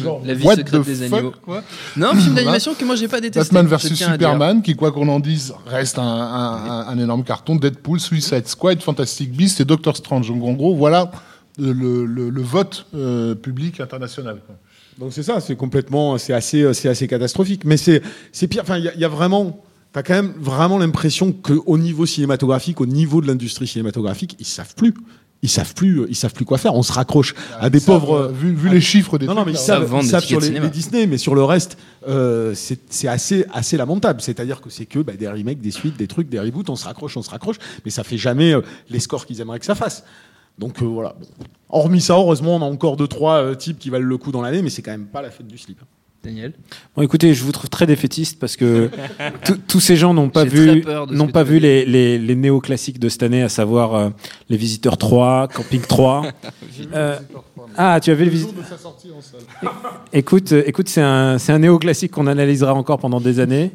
Genre, 0.00 0.22
La 0.24 0.34
vie 0.34 0.44
what 0.44 0.56
secrète 0.56 0.82
the 0.82 0.86
des 0.86 0.94
fuck, 0.94 1.12
animaux. 1.18 1.32
quoi. 1.44 1.62
Non, 1.96 2.08
un 2.08 2.14
film 2.16 2.34
d'animation 2.34 2.74
que 2.74 2.84
moi 2.84 2.94
j'ai 2.96 3.08
pas 3.08 3.20
détesté. 3.20 3.40
Batman 3.52 3.66
versus 3.66 3.92
dire. 3.92 4.12
Superman, 4.12 4.62
qui, 4.62 4.74
quoi 4.76 4.92
qu'on 4.92 5.08
en 5.08 5.18
dise, 5.20 5.52
reste 5.66 5.98
un, 5.98 6.02
un- 6.02 6.70
un- 6.70 6.86
un 6.88 6.98
énorme 6.98 7.24
carton. 7.24 7.56
Deadpool, 7.56 7.98
Suicide 8.00 8.46
Squad, 8.46 8.80
Fantastic 8.80 9.32
Beasts 9.32 9.60
et 9.60 9.64
Doctor 9.64 9.96
Strange. 9.96 10.28
Donc, 10.28 10.42
en 10.44 10.52
gros, 10.52 10.74
voilà 10.76 11.10
le, 11.58 11.72
le- 12.06 12.30
le 12.30 12.42
vote 12.42 12.86
euh, 12.94 13.34
public 13.34 13.80
international. 13.80 14.38
quoi. 14.46 14.56
Donc 14.98 15.12
c'est 15.14 15.22
ça, 15.22 15.40
c'est 15.40 15.56
complètement, 15.56 16.16
c'est 16.18 16.32
assez, 16.34 16.72
c'est 16.74 16.88
assez 16.88 17.08
catastrophique. 17.08 17.64
Mais 17.64 17.76
c'est, 17.76 18.02
c'est 18.32 18.46
pire. 18.46 18.62
Enfin, 18.62 18.76
il 18.78 18.84
y, 18.84 18.88
a- 18.88 18.94
il 18.94 19.00
y 19.00 19.04
a 19.04 19.08
vraiment, 19.08 19.64
t'as 19.92 20.02
quand 20.02 20.14
même 20.14 20.34
vraiment 20.38 20.78
l'impression 20.78 21.32
qu'au 21.32 21.78
niveau 21.78 22.06
cinématographique, 22.06 22.80
au 22.80 22.86
niveau 22.86 23.20
de 23.20 23.26
l'industrie 23.26 23.66
cinématographique, 23.66 24.36
ils 24.38 24.46
savent 24.46 24.74
plus. 24.74 24.94
Ils 25.42 25.48
savent 25.48 25.72
plus, 25.72 26.04
ils 26.10 26.14
savent 26.16 26.34
plus 26.34 26.44
quoi 26.44 26.58
faire. 26.58 26.74
On 26.74 26.82
se 26.82 26.92
raccroche 26.92 27.34
à 27.58 27.70
des 27.70 27.78
Ils 27.78 27.80
savent, 27.80 28.00
pauvres. 28.00 28.14
euh, 28.14 28.28
vu, 28.28 28.52
vu 28.54 28.68
les 28.68 28.82
chiffres 28.82 29.16
des 29.16 29.26
Non, 29.26 29.34
non, 29.34 29.44
mais 29.46 29.52
ils 29.52 29.54
là, 29.54 29.60
savent, 29.60 29.90
ils 30.02 30.06
savent 30.06 30.22
sur 30.22 30.38
les, 30.38 30.68
Disney, 30.68 31.06
mais 31.06 31.16
sur 31.16 31.34
le 31.34 31.42
reste, 31.42 31.78
euh, 32.06 32.52
c'est 32.54 32.78
c'est 32.90 33.08
assez, 33.08 33.46
assez 33.50 33.78
lamentable. 33.78 34.20
C'est-à-dire 34.20 34.60
que 34.60 34.68
c'est 34.68 34.84
que 34.84 34.98
bah, 34.98 35.14
des 35.18 35.28
remakes, 35.28 35.62
des 35.62 35.70
suites, 35.70 35.96
des 35.96 36.08
trucs, 36.08 36.28
des 36.28 36.38
reboots, 36.38 36.68
on 36.68 36.76
se 36.76 36.84
raccroche, 36.84 37.16
on 37.16 37.22
se 37.22 37.30
raccroche, 37.30 37.56
mais 37.86 37.90
ça 37.90 38.04
fait 38.04 38.18
jamais 38.18 38.52
euh, 38.52 38.60
les 38.90 39.00
scores 39.00 39.24
qu'ils 39.24 39.40
aimeraient 39.40 39.60
que 39.60 39.64
ça 39.64 39.74
fasse. 39.74 40.04
Donc 40.58 40.82
euh, 40.82 40.84
voilà. 40.84 41.14
Bon. 41.18 41.46
Hormis 41.70 42.02
ça, 42.02 42.14
heureusement, 42.14 42.56
on 42.56 42.62
a 42.62 42.66
encore 42.66 42.98
deux 42.98 43.08
trois 43.08 43.36
euh, 43.42 43.54
types 43.54 43.78
qui 43.78 43.88
valent 43.88 44.06
le 44.06 44.18
coup 44.18 44.32
dans 44.32 44.42
l'année, 44.42 44.60
mais 44.60 44.68
c'est 44.70 44.82
quand 44.82 44.90
même 44.90 45.06
pas 45.06 45.22
la 45.22 45.30
fête 45.30 45.46
du 45.46 45.56
slip. 45.56 45.80
Daniel. 46.22 46.52
Bon, 46.94 47.02
écoutez, 47.02 47.32
je 47.32 47.42
vous 47.42 47.52
trouve 47.52 47.70
très 47.70 47.86
défaitiste 47.86 48.38
parce 48.38 48.56
que 48.56 48.90
tous- 49.68 49.80
ces 49.80 49.96
gens 49.96 50.12
n'ont 50.12 50.28
pas 50.28 50.44
vu, 50.44 50.84
n'ont 51.10 51.28
pas 51.28 51.42
vu 51.44 51.58
les, 51.60 51.86
les, 51.86 52.18
les 52.18 52.34
néoclassiques 52.36 52.98
de 52.98 53.08
cette 53.08 53.22
année, 53.22 53.42
à 53.42 53.48
savoir 53.48 53.94
euh, 53.94 54.10
Les 54.50 54.58
Visiteurs 54.58 54.98
3, 54.98 55.48
Camping 55.48 55.80
3. 55.80 56.22
Euh, 56.94 57.18
ah, 57.76 58.00
tu 58.02 58.10
as 58.10 58.14
vu 58.14 58.24
les 58.24 58.30
Visiteurs 58.30 58.54
de 58.62 58.66
sa 58.68 58.76
sortie 58.78 59.08
en 59.16 59.20
salle. 59.20 59.40
Écoute, 60.12 60.52
euh, 60.52 60.62
écoute, 60.66 60.88
c'est 60.88 61.02
un, 61.02 61.38
c'est 61.38 61.52
un 61.52 61.58
néoclassique 61.58 62.10
qu'on 62.10 62.26
analysera 62.26 62.74
encore 62.74 62.98
pendant 62.98 63.20
des 63.20 63.38
années. 63.38 63.70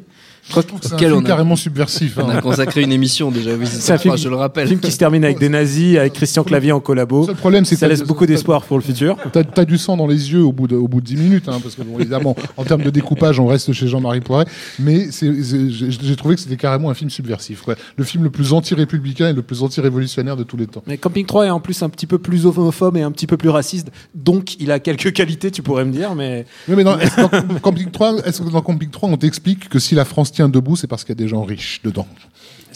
Je 0.48 0.52
trouve 0.60 0.80
que 0.80 0.86
c'est 0.86 0.94
un 0.94 0.98
film 0.98 1.18
a- 1.18 1.22
carrément 1.28 1.56
subversif. 1.56 2.18
On 2.18 2.28
hein. 2.28 2.36
a 2.36 2.40
consacré 2.40 2.82
une 2.82 2.92
émission 2.92 3.30
déjà, 3.30 3.50
oui, 3.54 3.66
C'est 3.66 3.92
un 3.92 3.98
film- 3.98 4.16
je 4.16 4.28
le 4.28 4.36
Un 4.36 4.38
rappelle. 4.38 4.68
film 4.68 4.80
qui 4.80 4.92
se 4.92 4.98
termine 4.98 5.24
avec 5.24 5.38
des 5.38 5.48
nazis, 5.48 5.96
avec 5.98 6.12
Christian 6.12 6.44
Clavier 6.44 6.72
en 6.72 6.76
Le 6.76 6.80
collabo. 6.82 7.26
seul 7.26 7.34
problème, 7.34 7.64
c'est 7.64 7.74
que 7.74 7.80
Ça 7.80 7.88
laisse 7.88 8.02
beaucoup 8.02 8.26
d'espoir 8.26 8.62
pour 8.62 8.76
le 8.78 8.82
futur. 8.82 9.16
T'as 9.32 9.42
as 9.56 9.64
du 9.64 9.76
sang 9.78 9.96
dans 9.96 10.06
les 10.06 10.32
yeux 10.32 10.42
au 10.42 10.52
bout 10.52 10.68
de, 10.68 10.76
au 10.76 10.86
bout 10.88 11.00
de 11.00 11.06
10 11.06 11.16
minutes, 11.16 11.48
hein, 11.48 11.58
parce 11.62 11.74
que 11.74 11.82
bon, 11.82 11.98
évidemment, 11.98 12.36
en 12.56 12.64
termes 12.64 12.82
de 12.82 12.90
découpage, 12.90 13.40
on 13.40 13.46
reste 13.46 13.72
chez 13.72 13.88
Jean-Marie 13.88 14.20
Poiret, 14.20 14.46
mais 14.78 15.08
j'ai 15.10 16.16
trouvé 16.16 16.34
que 16.36 16.40
c'était 16.40 16.56
carrément 16.56 16.90
un 16.90 16.94
film 16.94 17.10
subversif. 17.10 17.62
quoi. 17.62 17.74
Le 17.96 18.04
film 18.04 18.24
le 18.24 18.30
plus 18.30 18.52
anti-républicain 18.52 19.28
et 19.30 19.32
le 19.32 19.42
plus 19.42 19.62
anti-révolutionnaire 19.62 20.36
de 20.36 20.42
tous 20.44 20.56
les 20.56 20.66
temps. 20.66 20.82
Mais 20.86 20.96
Camping 20.98 21.26
3 21.26 21.46
est 21.46 21.50
en 21.50 21.60
plus 21.60 21.82
un 21.82 21.88
petit 21.88 22.06
peu 22.06 22.18
plus 22.18 22.46
homophobe 22.46 22.96
et 22.96 23.02
un 23.02 23.10
petit 23.10 23.26
peu 23.26 23.36
plus 23.36 23.48
raciste, 23.48 23.88
donc 24.14 24.58
il 24.60 24.70
a 24.70 24.78
quelques 24.78 25.12
qualités, 25.12 25.50
tu 25.50 25.62
pourrais 25.62 25.84
me 25.84 25.92
dire, 25.92 26.14
mais 26.14 26.46
Oui, 26.68 26.74
mais 26.76 26.84
dans, 26.84 26.98
est-ce 26.98 27.16
que 27.16 27.20
dans 27.22 27.58
Camping 27.60 27.90
3, 27.90 28.26
est-ce 28.26 28.42
que 28.42 28.48
dans 28.50 28.62
Camping 28.62 28.90
3, 28.90 29.08
on 29.08 29.16
t'explique 29.16 29.68
que 29.68 29.78
si 29.78 29.94
la 29.94 30.04
France 30.04 30.32
tient 30.36 30.48
debout, 30.50 30.76
c'est 30.76 30.86
parce 30.86 31.02
qu'il 31.02 31.14
y 31.14 31.18
a 31.18 31.22
des 31.22 31.28
gens 31.28 31.42
riches 31.42 31.80
dedans 31.82 32.06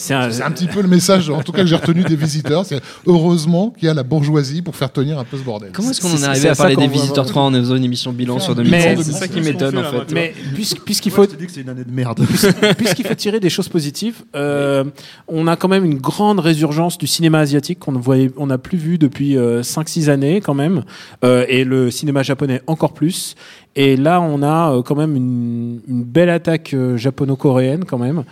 c'est 0.01 0.15
un, 0.15 0.51
petit 0.51 0.67
peu 0.67 0.81
le 0.81 0.89
message, 0.89 1.29
en 1.29 1.43
tout 1.43 1.53
cas, 1.53 1.61
que 1.61 1.67
j'ai 1.67 1.77
retenu 1.77 2.03
des 2.03 2.17
visiteurs. 2.17 2.65
C'est 2.65 2.81
heureusement 3.07 3.69
qu'il 3.71 3.87
y 3.87 3.91
a 3.91 3.95
la 3.95 4.03
bourgeoisie 4.03 4.63
pour 4.63 4.75
faire 4.75 4.91
tenir 4.91 5.19
un 5.19 5.25
peu 5.25 5.37
ce 5.37 5.43
bordel. 5.43 5.73
Comment 5.75 5.91
est-ce 5.91 6.01
qu'on 6.01 6.11
en 6.11 6.17
est 6.17 6.25
arrivé 6.25 6.49
à 6.49 6.55
parler 6.55 6.75
des 6.77 6.87
visiteurs 6.87 7.25
voir. 7.25 7.27
3 7.27 7.43
en 7.43 7.53
faisant 7.53 7.77
une 7.77 7.85
émission 7.85 8.11
bilan 8.13 8.39
sur 8.39 8.53
un 8.53 8.57
2016 8.57 8.83
bilan 8.93 9.03
C'est 9.05 9.13
ça 9.13 9.29
qui 9.29 9.43
m'étonne 9.43 9.77
en 9.77 9.85
fait. 9.85 10.13
mais 10.13 10.33
puisqu'- 10.55 10.81
puisqu'il 10.81 11.13
faut 11.13 11.27
que 11.27 11.33
c'est 11.49 11.61
une 11.61 11.69
année 11.69 11.85
de 11.85 11.93
merde. 11.93 12.25
puisqu'il 12.79 13.07
faut 13.07 13.15
tirer 13.15 13.41
des 13.41 13.51
choses 13.51 13.69
positives, 13.69 14.23
euh, 14.35 14.85
on 15.29 15.47
a 15.47 15.57
quand 15.57 15.69
même 15.69 15.85
une 15.85 15.99
grande 15.99 16.41
résurgence 16.41 16.97
du 16.97 17.07
cinéma 17.07 17.41
asiatique 17.41 17.79
qu'on 17.79 17.93
ne 17.93 17.99
voyait, 17.99 18.31
on 18.39 18.47
n'a 18.47 18.59
plus 18.59 18.79
vu 18.79 18.97
depuis 18.97 19.37
5-6 19.37 20.09
années 20.09 20.41
quand 20.41 20.55
même, 20.55 20.85
euh, 21.25 21.45
et 21.49 21.65
le 21.65 21.91
cinéma 21.91 22.23
japonais 22.23 22.63
encore 22.67 22.95
plus. 22.95 23.37
Et 23.77 23.97
là, 23.97 24.21
on 24.21 24.43
a 24.43 24.73
euh, 24.73 24.83
quand 24.83 24.97
même 24.97 25.15
une, 25.15 25.81
une 25.87 26.03
belle 26.03 26.31
attaque 26.31 26.75
euh, 26.75 26.97
japono-coréenne 26.97 27.85
quand 27.85 27.99
même. 27.99 28.25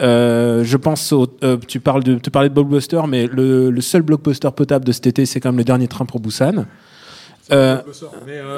Euh, 0.00 0.64
je 0.64 0.76
pense, 0.76 1.12
au, 1.12 1.26
euh, 1.42 1.56
tu 1.68 1.80
parles 1.80 2.02
de, 2.02 2.16
tu 2.16 2.30
parlais 2.30 2.48
de 2.48 2.54
blockbuster, 2.54 3.02
mais 3.08 3.26
le, 3.26 3.70
le 3.70 3.80
seul 3.80 4.02
blockbuster 4.02 4.50
potable 4.54 4.84
de 4.84 4.92
cet 4.92 5.06
été, 5.06 5.26
c'est 5.26 5.40
quand 5.40 5.50
même 5.50 5.58
le 5.58 5.64
dernier 5.64 5.88
train 5.88 6.04
pour 6.04 6.20
Busan. 6.20 6.66
Euh, 7.52 7.82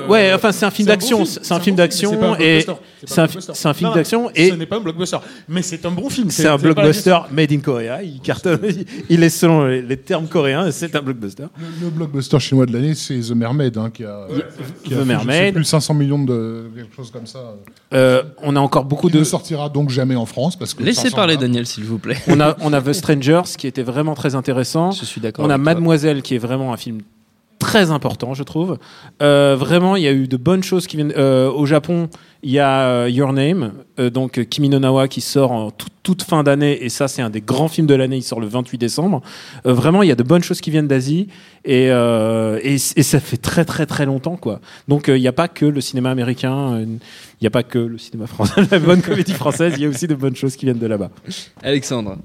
ouais, 0.07 0.33
enfin 0.33 0.53
c'est 0.53 0.65
un 0.65 0.71
film 0.71 0.87
d'action, 0.87 1.25
c'est 1.25 1.53
un 1.53 1.59
film 1.59 1.75
d'action 1.75 2.37
et 2.39 2.65
c'est 3.05 3.21
un, 3.21 3.27
fi- 3.27 3.39
c'est 3.41 3.69
un 3.69 3.75
film 3.75 3.93
d'action 3.93 4.31
et 4.33 4.51
ce 4.51 4.55
n'est 4.55 4.67
pas 4.67 4.77
un 4.77 4.81
blockbuster, 4.81 5.19
mais 5.49 5.63
c'est 5.63 5.85
un 5.85 5.91
bon 5.91 6.09
film. 6.09 6.31
c'est 6.31 6.47
un 6.47 6.57
blockbuster 6.57 7.19
made 7.33 7.51
in 7.53 7.59
Korea. 7.59 8.03
Il 8.05 8.21
cartonne, 8.21 8.61
il 9.09 9.23
est 9.25 9.29
selon 9.29 9.67
les, 9.67 9.97
termes 9.97 10.29
coréens, 10.29 10.71
c'est 10.71 10.95
un 10.95 11.03
blockbuster. 11.03 11.47
Le, 11.83 11.91
blockbuster 11.91 12.39
chinois 12.39 12.67
de 12.67 12.73
l'année, 12.73 12.95
c'est 12.95 13.19
The 13.19 13.33
Mermaid, 13.33 13.77
hein, 13.77 13.91
qui 13.93 14.05
a, 14.05 14.29
The 14.89 15.05
Mermaid. 15.05 15.55
plus 15.55 15.65
500 15.65 15.95
millions 15.95 16.23
de 16.23 16.71
quelque 16.77 16.95
chose 16.95 17.11
comme 17.11 17.27
ça. 17.27 17.57
Euh, 17.93 18.23
on 18.43 18.55
a 18.55 18.61
encore 18.61 18.85
beaucoup 18.85 19.09
Qui 19.09 19.17
ne 19.17 19.21
de, 19.21 19.25
sortira 19.25 19.69
donc 19.69 19.91
jamais 19.91 20.15
en 20.17 20.27
France 20.27 20.57
parce 20.57 20.75
que 20.75 20.83
Laissez 20.85 21.03
500 21.03 21.17
parler. 21.17 21.37
Daniel 21.37 21.67
s'il 21.67 21.85
vous 21.85 21.99
plaît. 21.99 22.19
on 22.29 22.41
a, 22.41 22.57
on 22.61 22.73
a 22.73 22.81
The 22.81 22.93
Strangers 22.93 23.43
qui 23.59 23.67
était 23.67 23.83
vraiment 23.83 24.15
très 24.15 24.37
intéressant. 24.37 24.93
Je 24.93 25.05
suis 25.05 25.21
d'accord. 25.21 25.45
On 25.45 25.51
a. 25.51 25.59
Mademoiselle 25.59 26.23
qui 26.23 26.37
est 26.37 26.39
vraiment 26.39 26.73
un 26.73 26.77
film 26.77 27.01
très 27.67 27.91
important, 27.91 28.33
je 28.33 28.45
trouve. 28.45 28.79
Euh, 29.23 29.57
vraiment, 29.59 29.97
il 29.97 30.05
y 30.05 30.07
a 30.07 30.13
eu 30.13 30.29
de 30.29 30.37
bonnes 30.37 30.63
choses 30.63 30.87
qui 30.87 30.95
viennent. 30.97 31.13
euh, 31.17 31.51
au 31.51 31.67
Japon, 31.67 32.09
il 32.45 32.53
y 32.53 32.61
a 32.61 32.83
euh, 32.83 33.11
Your 33.11 33.33
Name, 33.33 33.73
euh, 33.99 34.09
donc 34.09 34.45
Kimi 34.49 34.69
no 34.69 34.79
Nawa 34.79 35.09
qui 35.09 35.21
sort 35.21 35.51
en 35.51 35.73
toute, 35.73 35.93
toute 36.05 36.23
fin 36.23 36.45
d'année, 36.45 36.85
et 36.85 36.89
ça, 36.89 37.09
c'est 37.09 37.23
un 37.23 37.31
des 37.31 37.41
grands 37.41 37.67
films 37.67 37.89
de 37.89 37.95
l'année. 37.97 38.19
Il 38.19 38.23
sort 38.23 38.39
le 38.39 38.47
28 38.47 38.79
décembre. 38.79 39.21
Euh, 39.67 39.73
vraiment, 39.73 40.05
il 40.05 40.09
y 40.09 40.13
a 40.13 40.15
de 40.15 40.23
bonnes 40.23 40.45
choses 40.45 40.61
qui 40.61 40.71
viennent 40.71 40.87
d'Asie, 40.87 41.27
et, 41.65 41.91
euh, 41.91 42.61
et, 42.63 42.75
et 42.75 43.03
ça 43.03 43.19
fait 43.19 43.37
très 43.37 43.65
très 43.65 43.85
très 43.85 44.07
longtemps, 44.07 44.37
quoi. 44.37 44.61
Donc, 44.87 45.09
euh, 45.09 45.19
il 45.19 45.21
n'y 45.21 45.29
a 45.29 45.33
pas 45.33 45.49
que 45.49 45.67
le 45.67 45.81
cinéma 45.81 46.11
américain, 46.13 46.75
euh, 46.75 46.85
il 46.87 47.43
n'y 47.43 47.49
a 47.49 47.51
pas 47.51 47.65
que 47.65 47.81
le 47.81 47.99
cinéma 47.99 48.29
français, 48.29 48.63
la 48.71 48.79
bonne 48.79 49.03
comédie 49.03 49.33
française. 49.33 49.73
Il 49.77 49.83
y 49.83 49.87
a 49.87 49.89
aussi 49.89 50.07
de 50.07 50.15
bonnes 50.15 50.37
choses 50.37 50.55
qui 50.55 50.67
viennent 50.67 50.79
de 50.79 50.87
là-bas. 50.87 51.11
Alexandre. 51.65 52.19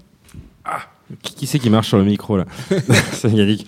Qui, 1.23 1.33
qui 1.33 1.47
c'est 1.47 1.59
qui 1.59 1.69
marche 1.71 1.87
sur 1.87 1.97
le 1.97 2.05
micro 2.05 2.37
là? 2.37 2.45
C'est 3.11 3.31
Yannick. 3.31 3.65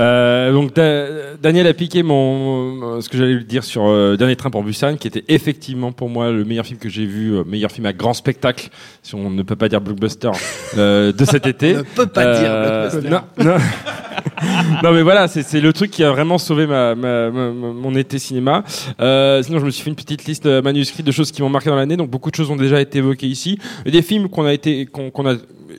Euh, 0.00 0.52
donc 0.52 0.74
Da- 0.74 1.36
Daniel 1.42 1.66
a 1.66 1.74
piqué 1.74 2.02
mon 2.02 3.00
ce 3.00 3.08
que 3.08 3.16
j'allais 3.18 3.34
lui 3.34 3.44
dire 3.44 3.64
sur 3.64 3.86
euh, 3.86 4.16
Dernier 4.16 4.34
train 4.36 4.50
pour 4.50 4.62
Busan, 4.62 4.96
qui 4.96 5.06
était 5.08 5.24
effectivement 5.28 5.92
pour 5.92 6.08
moi 6.08 6.30
le 6.30 6.44
meilleur 6.44 6.64
film 6.66 6.78
que 6.78 6.88
j'ai 6.88 7.04
vu, 7.06 7.34
euh, 7.36 7.44
meilleur 7.44 7.70
film 7.70 7.86
à 7.86 7.92
grand 7.92 8.14
spectacle, 8.14 8.68
si 9.02 9.14
on 9.14 9.30
ne 9.30 9.42
peut 9.42 9.56
pas 9.56 9.68
dire 9.68 9.80
blockbuster, 9.80 10.30
de 10.76 11.24
cet 11.24 11.46
été. 11.46 11.74
On 11.76 11.78
ne 11.78 11.82
peut 11.82 12.06
pas 12.06 12.40
dire 12.40 12.90
blockbuster. 12.90 13.10
Non, 13.10 13.44
non. 13.44 13.56
non 14.82 14.92
mais 14.92 15.02
voilà, 15.02 15.28
c'est 15.28 15.60
le 15.60 15.72
truc 15.72 15.90
qui 15.90 16.02
a 16.02 16.10
vraiment 16.10 16.38
sauvé 16.38 16.66
ma, 16.66 16.94
ma- 16.94 17.30
ma- 17.30 17.50
ma- 17.50 17.72
mon 17.72 17.94
été 17.94 18.18
cinéma. 18.18 18.64
Sinon, 18.66 19.58
je 19.58 19.64
me 19.64 19.70
suis 19.70 19.82
fait 19.84 19.90
une 19.90 19.96
petite 19.96 20.24
liste 20.24 20.46
manuscrite 20.46 21.04
de 21.06 21.12
choses 21.12 21.30
qui 21.30 21.42
m'ont 21.42 21.48
marqué 21.50 21.68
dans 21.70 21.76
l'année. 21.76 21.96
Donc 21.96 22.10
beaucoup 22.10 22.30
de 22.30 22.36
choses 22.36 22.50
ont 22.50 22.56
déjà 22.56 22.80
été 22.80 22.98
évoquées 22.98 23.26
ici. 23.26 23.58
Des 23.84 24.02
films 24.02 24.28
qu'on 24.28 24.44
a 24.44 24.52
été 24.52 24.86
qu'on 24.86 25.10
qu'on 25.10 25.28
a 25.28 25.34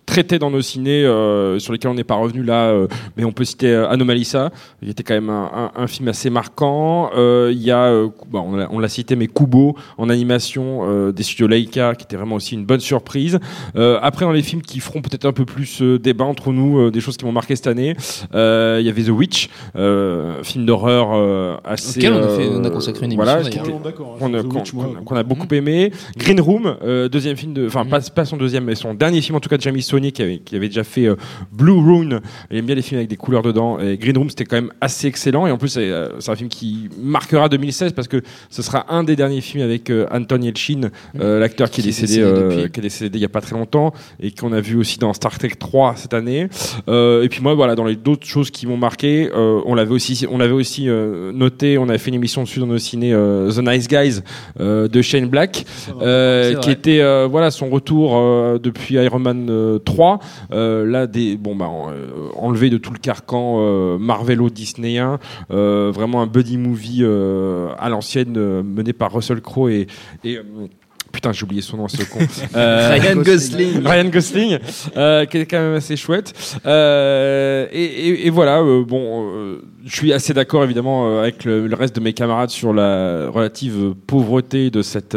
traités 0.06 0.40
dans 0.40 0.50
nos 0.52 0.62
ciné, 0.62 1.04
euh, 1.06 1.60
sur 1.60 1.74
lesquels 1.74 1.92
on 1.92 1.96
n'est 1.96 2.04
pas 2.04 2.16
revenu 2.16 2.44
là, 2.44 2.70
euh, 2.70 2.88
mais 3.18 3.24
on 3.26 3.32
peut 3.32 3.44
citer 3.46 3.68
euh, 3.74 3.90
Anomalisa, 3.90 4.52
qui 4.84 4.90
était 4.90 5.04
quand 5.04 5.14
même 5.14 5.30
un, 5.30 5.50
un- 5.76 5.82
un 5.84 5.88
film 5.88 6.08
assez 6.08 6.30
marquant. 6.30 7.10
Euh, 7.16 7.50
Il 7.54 7.62
y 7.62 7.72
a, 7.72 7.92
on 8.34 8.80
l'a- 8.80 8.90
cité, 8.90 9.16
mais 9.16 9.28
Kubo 9.28 9.76
en 9.98 10.10
animation 10.10 10.82
euh, 10.84 11.12
des 11.12 11.24
studios 11.24 11.48
Leica, 11.48 11.96
qui 11.96 12.04
était 12.04 12.18
vraiment 12.18 12.36
aussi 12.36 12.56
une 12.56 12.66
bonne 12.66 12.80
surprise. 12.80 13.40
Euh, 13.76 14.00
après, 14.02 14.26
dans 14.26 14.32
les 14.32 14.42
films 14.44 14.62
qui 14.62 14.80
feront 14.80 15.02
peut-être 15.02 15.26
un 15.26 15.32
peu 15.34 15.46
plus 15.46 15.82
euh, 15.82 15.98
débat 16.00 16.26
entre 16.26 16.52
nous, 16.52 16.80
euh, 16.80 16.92
des 16.92 17.00
choses 17.00 17.16
qui 17.18 17.26
m'ont 17.26 17.32
marqué 17.32 17.56
cette 17.56 17.68
année, 17.68 17.96
euh, 18.36 18.78
il 18.82 18.86
y 18.86 18.90
avait 18.90 19.04
The 19.04 19.10
Witch, 19.10 19.50
euh, 19.76 20.40
un 20.40 20.44
film 20.44 20.66
d'horreur 20.66 21.10
euh, 21.14 21.56
assez. 21.64 22.00
Auquel 22.00 22.14
on 22.14 22.24
a 22.24 22.28
fait- 22.30 22.50
on 22.50 22.64
a 22.64 22.70
consacré 22.70 23.06
une 23.06 23.16
voilà, 23.16 23.42
émission, 23.42 23.80
D'accord. 23.84 24.18
qu'on 24.20 25.16
a, 25.16 25.24
beaucoup 25.24 25.48
aimé. 25.54 25.92
Green 26.18 26.40
Room, 26.42 26.76
euh, 26.84 27.08
deuxième 27.10 27.38
film 27.38 27.54
de, 27.54 27.68
enfin 27.68 27.86
pas, 27.86 28.00
pas 28.02 28.26
son 28.26 28.38
deuxième, 28.38 28.66
mais 28.66 28.76
son 28.76 28.94
dernier 28.94 29.22
film 29.22 29.36
en 29.36 29.40
tout 29.40 29.50
cas 29.50 29.58
de 29.58 29.62
Jamie 29.62 29.81
Saunier 29.82 30.12
qui 30.12 30.22
avait, 30.22 30.40
qui 30.40 30.56
avait 30.56 30.68
déjà 30.68 30.84
fait 30.84 31.06
euh, 31.06 31.16
Blue 31.52 31.72
Rune. 31.72 32.22
Il 32.50 32.58
aime 32.58 32.66
bien 32.66 32.76
les 32.76 32.82
films 32.82 33.00
avec 33.00 33.10
des 33.10 33.18
couleurs 33.18 33.42
dedans. 33.42 33.80
Et 33.80 33.98
Green 33.98 34.18
Room 34.18 34.30
c'était 34.30 34.46
quand 34.46 34.58
même 34.58 34.72
assez 34.82 35.08
excellent 35.08 35.48
et 35.48 35.52
en 35.52 35.58
plus 35.58 35.70
c'est 35.70 35.90
euh, 35.90 36.20
c'est 36.20 36.32
un 36.32 36.36
film 36.36 36.50
qui 36.50 36.90
marquera 36.98 37.50
2016 37.50 37.94
parce 37.94 38.08
que 38.08 38.22
ce 38.50 38.62
sera 38.62 38.86
un 38.94 39.04
des 39.04 39.16
derniers 39.16 39.42
films 39.42 39.64
avec 39.64 39.90
euh, 39.90 40.06
Anton 40.12 40.42
Yelchin, 40.42 40.90
euh, 41.20 41.40
l'acteur 41.40 41.70
qui 41.70 41.82
est 41.82 41.84
Qui 41.84 41.90
est 41.90 42.06
décédé, 42.06 42.70
qui 42.72 42.80
est 42.80 42.84
décédé 42.84 43.18
il 43.18 43.22
y 43.22 43.26
a 43.26 43.30
pas 43.30 43.42
très 43.42 43.56
longtemps 43.56 43.94
et 44.20 44.32
qu'on 44.32 44.52
a 44.52 44.62
vu 44.62 44.78
aussi 44.78 44.98
dans 45.00 45.14
Star 45.14 45.38
Trek 45.38 45.52
3 45.58 45.96
cette 45.98 46.14
année. 46.14 46.48
Et 46.88 47.28
puis 47.30 47.42
moi 47.42 47.54
voilà 47.54 47.76
dans 47.76 47.86
les 47.86 47.96
d'autres 47.96 48.28
choses 48.28 48.52
qui 48.52 48.68
m'ont 48.68 48.78
marqué, 48.78 49.30
on 49.34 49.76
l'avait 49.76 49.92
aussi 49.92 50.26
on 50.30 50.38
l'avait 50.38 50.54
aussi 50.54 50.88
noté, 50.88 51.78
on 51.78 51.90
avait 51.90 51.98
fait 51.98 52.10
une 52.10 52.16
émission 52.16 52.44
dessus 52.44 52.60
dans 52.60 52.68
nos 52.68 52.78
ciné 52.78 53.12
The 53.12 53.60
Nice 53.60 53.88
Guys 53.88 54.22
de 54.60 55.02
Shane 55.02 55.28
Black 55.28 55.52
qui 55.52 55.94
vrai. 55.94 56.72
était 56.72 57.26
voilà 57.28 57.52
son 57.52 57.70
retour 57.70 58.12
depuis 58.60 58.96
Iron 58.96 59.20
Man 59.20 59.71
3 59.78 60.20
euh, 60.52 60.86
là 60.86 61.08
des 61.08 61.38
bon 61.38 61.56
bah 61.56 61.70
euh, 61.90 62.30
enlevé 62.36 62.70
de 62.70 62.78
tout 62.78 62.92
le 62.94 63.00
carcan 63.00 63.58
euh, 63.60 63.98
Marvelo 63.98 64.50
disneyen 64.50 65.20
euh, 65.52 65.92
vraiment 65.94 66.22
un 66.22 66.28
buddy 66.28 66.58
movie 66.58 67.04
à 67.04 67.90
l'ancienne 67.90 68.62
mené 68.64 68.94
par 68.94 69.14
Russell 69.14 69.42
Crowe 69.42 69.70
et, 69.70 69.88
Putain, 71.22 71.34
j'ai 71.34 71.44
oublié 71.44 71.62
son 71.62 71.78
nom, 71.78 71.88
ce 71.88 71.98
con. 72.04 72.18
Euh, 72.56 72.90
Ryan 73.00 73.22
Gosling. 73.22 73.86
Ryan 73.86 74.06
Gosling, 74.10 74.58
euh, 74.98 75.26
qui 75.26 75.38
est 75.38 75.46
quand 75.46 75.60
même 75.60 75.76
assez 75.76 75.96
chouette. 75.96 76.34
Euh, 76.66 77.68
et, 77.72 77.84
et- 77.84 78.26
et 78.28 78.30
voilà, 78.32 78.62
bon, 78.88 79.58
je 79.86 79.96
suis 79.96 80.12
assez 80.14 80.34
d'accord 80.34 80.64
évidemment 80.64 81.20
avec 81.20 81.46
le, 81.46 81.68
le 81.68 81.76
reste 81.76 81.96
de 81.96 82.02
mes 82.02 82.14
camarades 82.14 82.50
sur 82.50 82.74
la 82.74 83.30
relative 83.30 83.94
pauvreté 84.08 84.70
de 84.72 84.82
cette 84.82 85.16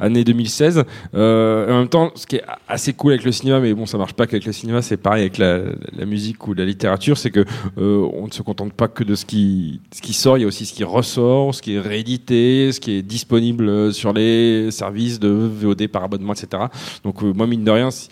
année 0.00 0.24
2016. 0.24 0.82
Euh, 1.14 1.72
en 1.72 1.78
même 1.80 1.88
temps, 1.88 2.10
ce 2.16 2.26
qui 2.26 2.36
est 2.36 2.42
assez 2.68 2.92
cool 2.92 3.12
avec 3.12 3.24
le 3.24 3.30
cinéma, 3.32 3.60
mais 3.60 3.72
bon, 3.74 3.86
ça 3.86 3.96
marche 3.96 4.14
pas 4.14 4.26
qu'avec 4.26 4.44
le 4.46 4.52
cinéma, 4.52 4.82
c'est 4.82 4.96
pareil 4.96 5.22
avec 5.22 5.38
la, 5.38 5.60
la 5.96 6.04
musique 6.04 6.46
ou 6.48 6.54
la 6.54 6.64
littérature, 6.64 7.16
c'est 7.16 7.30
que 7.30 7.44
euh, 7.78 8.08
on 8.14 8.26
ne 8.26 8.32
se 8.32 8.42
contente 8.42 8.72
pas 8.72 8.88
que 8.88 9.04
de 9.04 9.14
ce 9.14 9.24
qui, 9.24 9.80
ce 9.94 10.02
qui 10.02 10.12
sort, 10.14 10.36
il 10.36 10.40
y 10.42 10.44
a 10.44 10.48
aussi 10.48 10.66
ce 10.66 10.72
qui 10.74 10.82
ressort, 10.84 11.54
ce 11.54 11.62
qui 11.62 11.74
est 11.76 11.80
réédité, 11.80 12.72
ce 12.72 12.80
qui 12.80 12.92
est 12.98 13.02
disponible 13.02 13.92
sur 13.92 14.12
les 14.12 14.70
services 14.72 15.20
de 15.20 15.43
VOD 15.46 15.88
par 15.88 16.04
abonnement, 16.04 16.32
etc. 16.32 16.64
Donc 17.04 17.22
euh, 17.22 17.32
moi, 17.32 17.46
mine 17.46 17.64
de 17.64 17.70
rien, 17.70 17.90
si, 17.90 18.08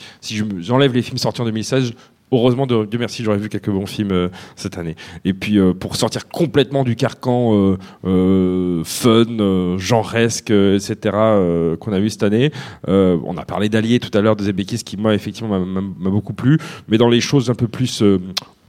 j'enlève 0.60 0.92
les 0.94 1.02
films 1.02 1.18
sortis 1.18 1.40
en 1.40 1.44
2016, 1.44 1.92
Heureusement, 2.34 2.66
de, 2.66 2.86
Dieu 2.86 2.98
merci, 2.98 3.22
j'aurais 3.22 3.36
vu 3.36 3.50
quelques 3.50 3.68
bons 3.68 3.84
films 3.84 4.12
euh, 4.12 4.28
cette 4.56 4.78
année. 4.78 4.96
Et 5.26 5.34
puis, 5.34 5.58
euh, 5.58 5.74
pour 5.74 5.96
sortir 5.96 6.28
complètement 6.28 6.82
du 6.82 6.96
carcan 6.96 7.76
fun, 8.02 9.76
genresque, 9.76 10.50
etc., 10.50 10.96
qu'on 11.78 11.92
a 11.92 12.00
vu 12.00 12.08
cette 12.08 12.22
année, 12.22 12.50
on 12.88 13.36
a 13.36 13.44
parlé 13.44 13.68
d'Allier 13.68 14.00
tout 14.00 14.16
à 14.16 14.22
l'heure, 14.22 14.36
de 14.36 14.44
Zemeckis, 14.44 14.78
qui, 14.78 14.96
moi, 14.96 15.14
effectivement, 15.14 15.60
m'a- 15.60 16.10
beaucoup 16.10 16.32
plu. 16.32 16.58
Mais 16.88 16.96
dans 16.96 17.10
les 17.10 17.20
choses 17.20 17.50
un 17.50 17.54
peu 17.54 17.68
plus 17.68 18.02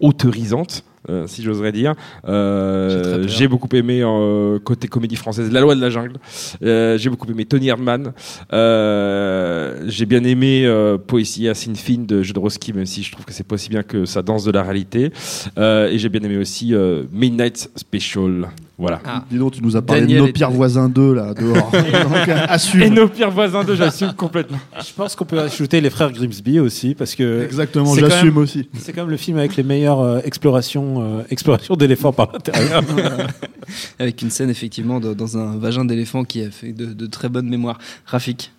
autorisantes, 0.02 0.84
euh, 1.10 1.28
si 1.28 1.44
j'oserais 1.44 1.72
dire, 1.72 1.96
euh, 2.28 3.26
J'ai 3.28 3.48
beaucoup 3.48 3.70
aimé, 3.74 4.02
euh, 4.02 4.60
côté 4.60 4.88
comédie 4.88 5.16
française, 5.16 5.52
La 5.52 5.62
loi 5.62 5.76
de 5.76 5.82
la 5.82 5.90
jungle. 5.90 6.18
J'ai 6.62 7.10
beaucoup 7.10 7.30
aimé 7.30 7.46
Tony 7.46 7.68
Erdmann. 7.68 8.14
Euh, 8.52 9.84
j'ai 9.88 10.06
bien 10.06 10.24
aimé 10.24 10.70
Poésie 11.08 11.50
à 11.50 11.54
Sinfin 11.54 12.04
de 12.08 12.22
Jodorowsky, 12.22 12.74
même 12.74 12.86
si 12.86 13.04
je 13.04 13.12
trouve 13.12 13.26
que 13.26 13.34
c'est 13.34 13.48
pas 13.48 13.56
aussi 13.56 13.70
bien 13.70 13.84
que 13.84 14.06
ça 14.06 14.22
danse 14.22 14.44
de 14.44 14.52
la 14.52 14.64
réalité. 14.64 15.12
Et 15.58 15.98
j'ai 15.98 16.10
bien 16.10 16.22
aimé 16.22 16.38
aussi 16.38 16.74
Midnight 17.12 17.70
Special. 17.76 18.50
Voilà. 18.76 19.00
Ah. 19.06 19.24
Dis 19.30 19.38
donc, 19.38 19.52
tu 19.54 19.62
nous 19.62 19.76
as 19.78 19.84
parlé 19.84 20.02
Daniel 20.02 20.22
de 20.22 20.26
nos 20.28 20.34
pires 20.34 20.50
voisins 20.50 20.90
2 20.90 21.14
là, 21.14 21.34
dehors. 21.36 21.72
Donc, 21.72 22.30
assume. 22.48 22.82
Et 22.82 22.90
nos 22.90 23.08
pires 23.08 23.30
voisins 23.30 23.64
de 23.64 23.76
j'assume 23.76 24.14
complètement. 24.18 24.58
Je 24.80 24.92
pense 24.96 25.16
qu'on 25.16 25.26
peut 25.26 25.40
ajouter 25.40 25.80
les 25.80 25.92
frères 25.92 26.12
Grimsby 26.12 26.60
aussi, 26.60 26.96
parce 26.96 27.14
que 27.14 27.44
Exactement, 27.46 27.94
j'assume 27.94 28.30
même- 28.30 28.38
aussi. 28.38 28.68
c'est 28.80 28.92
quand 28.92 29.02
même 29.02 29.12
le 29.12 29.18
film 29.18 29.38
avec 29.38 29.56
les 29.58 29.64
meilleures 29.64 30.02
euh, 30.02 30.20
explorations, 30.26 31.04
euh, 31.20 31.22
explorations 31.30 31.76
d'éléphants 31.76 32.14
par 32.14 32.32
l'intérieur. 32.34 32.82
Avec 34.00 34.22
une 34.24 34.30
scène 34.32 34.50
effectivement 34.50 35.00
de- 35.00 35.14
dans 35.14 35.38
un 35.38 35.56
vagin 35.58 35.86
d'éléphant 35.86 36.24
qui 36.24 36.42
a 36.44 36.50
fait 36.50 36.74
de, 36.74 36.88
de 36.88 37.06
très 37.06 37.30
bonnes 37.30 37.48
mémoires. 37.48 37.78
Rafik. 38.06 38.52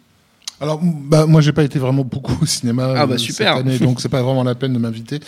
Alors, 0.61 0.81
bah, 0.83 1.27
moi, 1.27 1.41
j'ai 1.41 1.53
pas 1.53 1.65
été 1.65 1.81
vraiment 1.81 2.05
beaucoup 2.05 2.39
au 2.41 2.47
cinéma 2.47 2.95
Ah, 2.97 3.07
bah, 3.07 3.15
euh, 3.15 3.19
super. 3.19 3.57
cette 3.57 3.67
année, 3.67 3.79
donc 3.81 4.01
c'est 4.01 4.09
pas 4.09 4.23
vraiment 4.23 4.45
la 4.45 4.55
peine 4.55 4.73
de 4.73 4.79
m'inviter. 4.79 5.19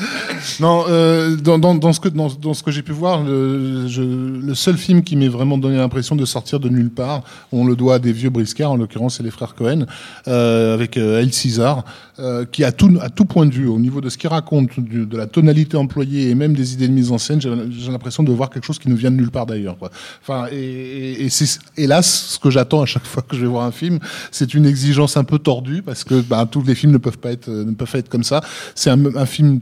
non, 0.60 0.84
euh, 0.88 1.36
dans, 1.36 1.58
dans, 1.58 1.74
dans 1.74 1.92
ce 1.92 2.00
que 2.00 2.08
dans, 2.08 2.28
dans 2.28 2.54
ce 2.54 2.62
que 2.62 2.70
j'ai 2.70 2.82
pu 2.82 2.92
voir, 2.92 3.22
le, 3.22 3.86
je, 3.88 4.02
le 4.02 4.54
seul 4.54 4.76
film 4.76 5.02
qui 5.02 5.16
m'ait 5.16 5.28
vraiment 5.28 5.58
donné 5.58 5.76
l'impression 5.76 6.16
de 6.16 6.24
sortir 6.24 6.60
de 6.60 6.68
nulle 6.68 6.90
part, 6.90 7.22
on 7.52 7.64
le 7.64 7.76
doit 7.76 7.96
à 7.96 7.98
des 7.98 8.12
vieux 8.12 8.30
briscards, 8.30 8.70
en 8.72 8.76
l'occurrence 8.76 9.16
c'est 9.16 9.22
les 9.22 9.30
frères 9.30 9.54
Cohen, 9.54 9.86
euh, 10.28 10.74
avec 10.74 10.96
euh, 10.96 11.20
El 11.20 11.32
César, 11.32 11.84
euh, 12.18 12.44
qui 12.50 12.64
à 12.64 12.72
tout 12.72 12.90
à 13.00 13.08
tout 13.10 13.24
point 13.24 13.46
de 13.46 13.52
vue, 13.54 13.66
au 13.66 13.78
niveau 13.78 14.00
de 14.00 14.08
ce 14.08 14.18
qu'il 14.18 14.28
raconte, 14.30 14.78
du- 14.80 15.06
de 15.06 15.16
la 15.16 15.26
tonalité 15.26 15.76
employée 15.76 16.30
et 16.30 16.34
même 16.34 16.54
des 16.54 16.72
idées 16.74 16.88
de 16.88 16.92
mise 16.92 17.12
en 17.12 17.18
scène, 17.18 17.40
j'ai 17.40 17.90
l'impression 17.90 18.22
de 18.22 18.32
voir 18.32 18.50
quelque 18.50 18.64
chose 18.64 18.78
qui 18.78 18.88
nous 18.88 18.96
vient 18.96 19.10
de 19.10 19.16
nulle 19.16 19.30
part 19.30 19.46
d'ailleurs. 19.46 19.76
Enfin, 20.22 20.46
et, 20.52 20.56
et, 20.56 21.24
et 21.24 21.28
c'est 21.30 21.58
hélas 21.76 22.06
ce 22.34 22.38
que 22.38 22.50
j'attends 22.50 22.82
à 22.82 22.86
chaque 22.86 23.06
fois 23.06 23.22
que 23.22 23.36
je 23.36 23.42
vais 23.42 23.46
voir 23.48 23.64
un 23.64 23.72
film. 23.72 23.98
C'est 24.30 24.54
une 24.54 24.66
exigence 24.66 25.16
un 25.16 25.24
peu 25.24 25.38
tordue 25.38 25.82
parce 25.82 26.04
que 26.04 26.20
bah, 26.20 26.46
tous 26.50 26.62
les 26.62 26.74
films 26.74 26.92
ne 26.92 26.98
peuvent 26.98 27.18
pas 27.18 27.32
être 27.32 27.48
ne 27.50 27.72
peuvent 27.72 27.90
pas 27.90 27.98
être 27.98 28.08
comme 28.08 28.24
ça. 28.24 28.40
C'est 28.74 28.90
un, 28.90 29.16
un 29.16 29.26
film 29.26 29.60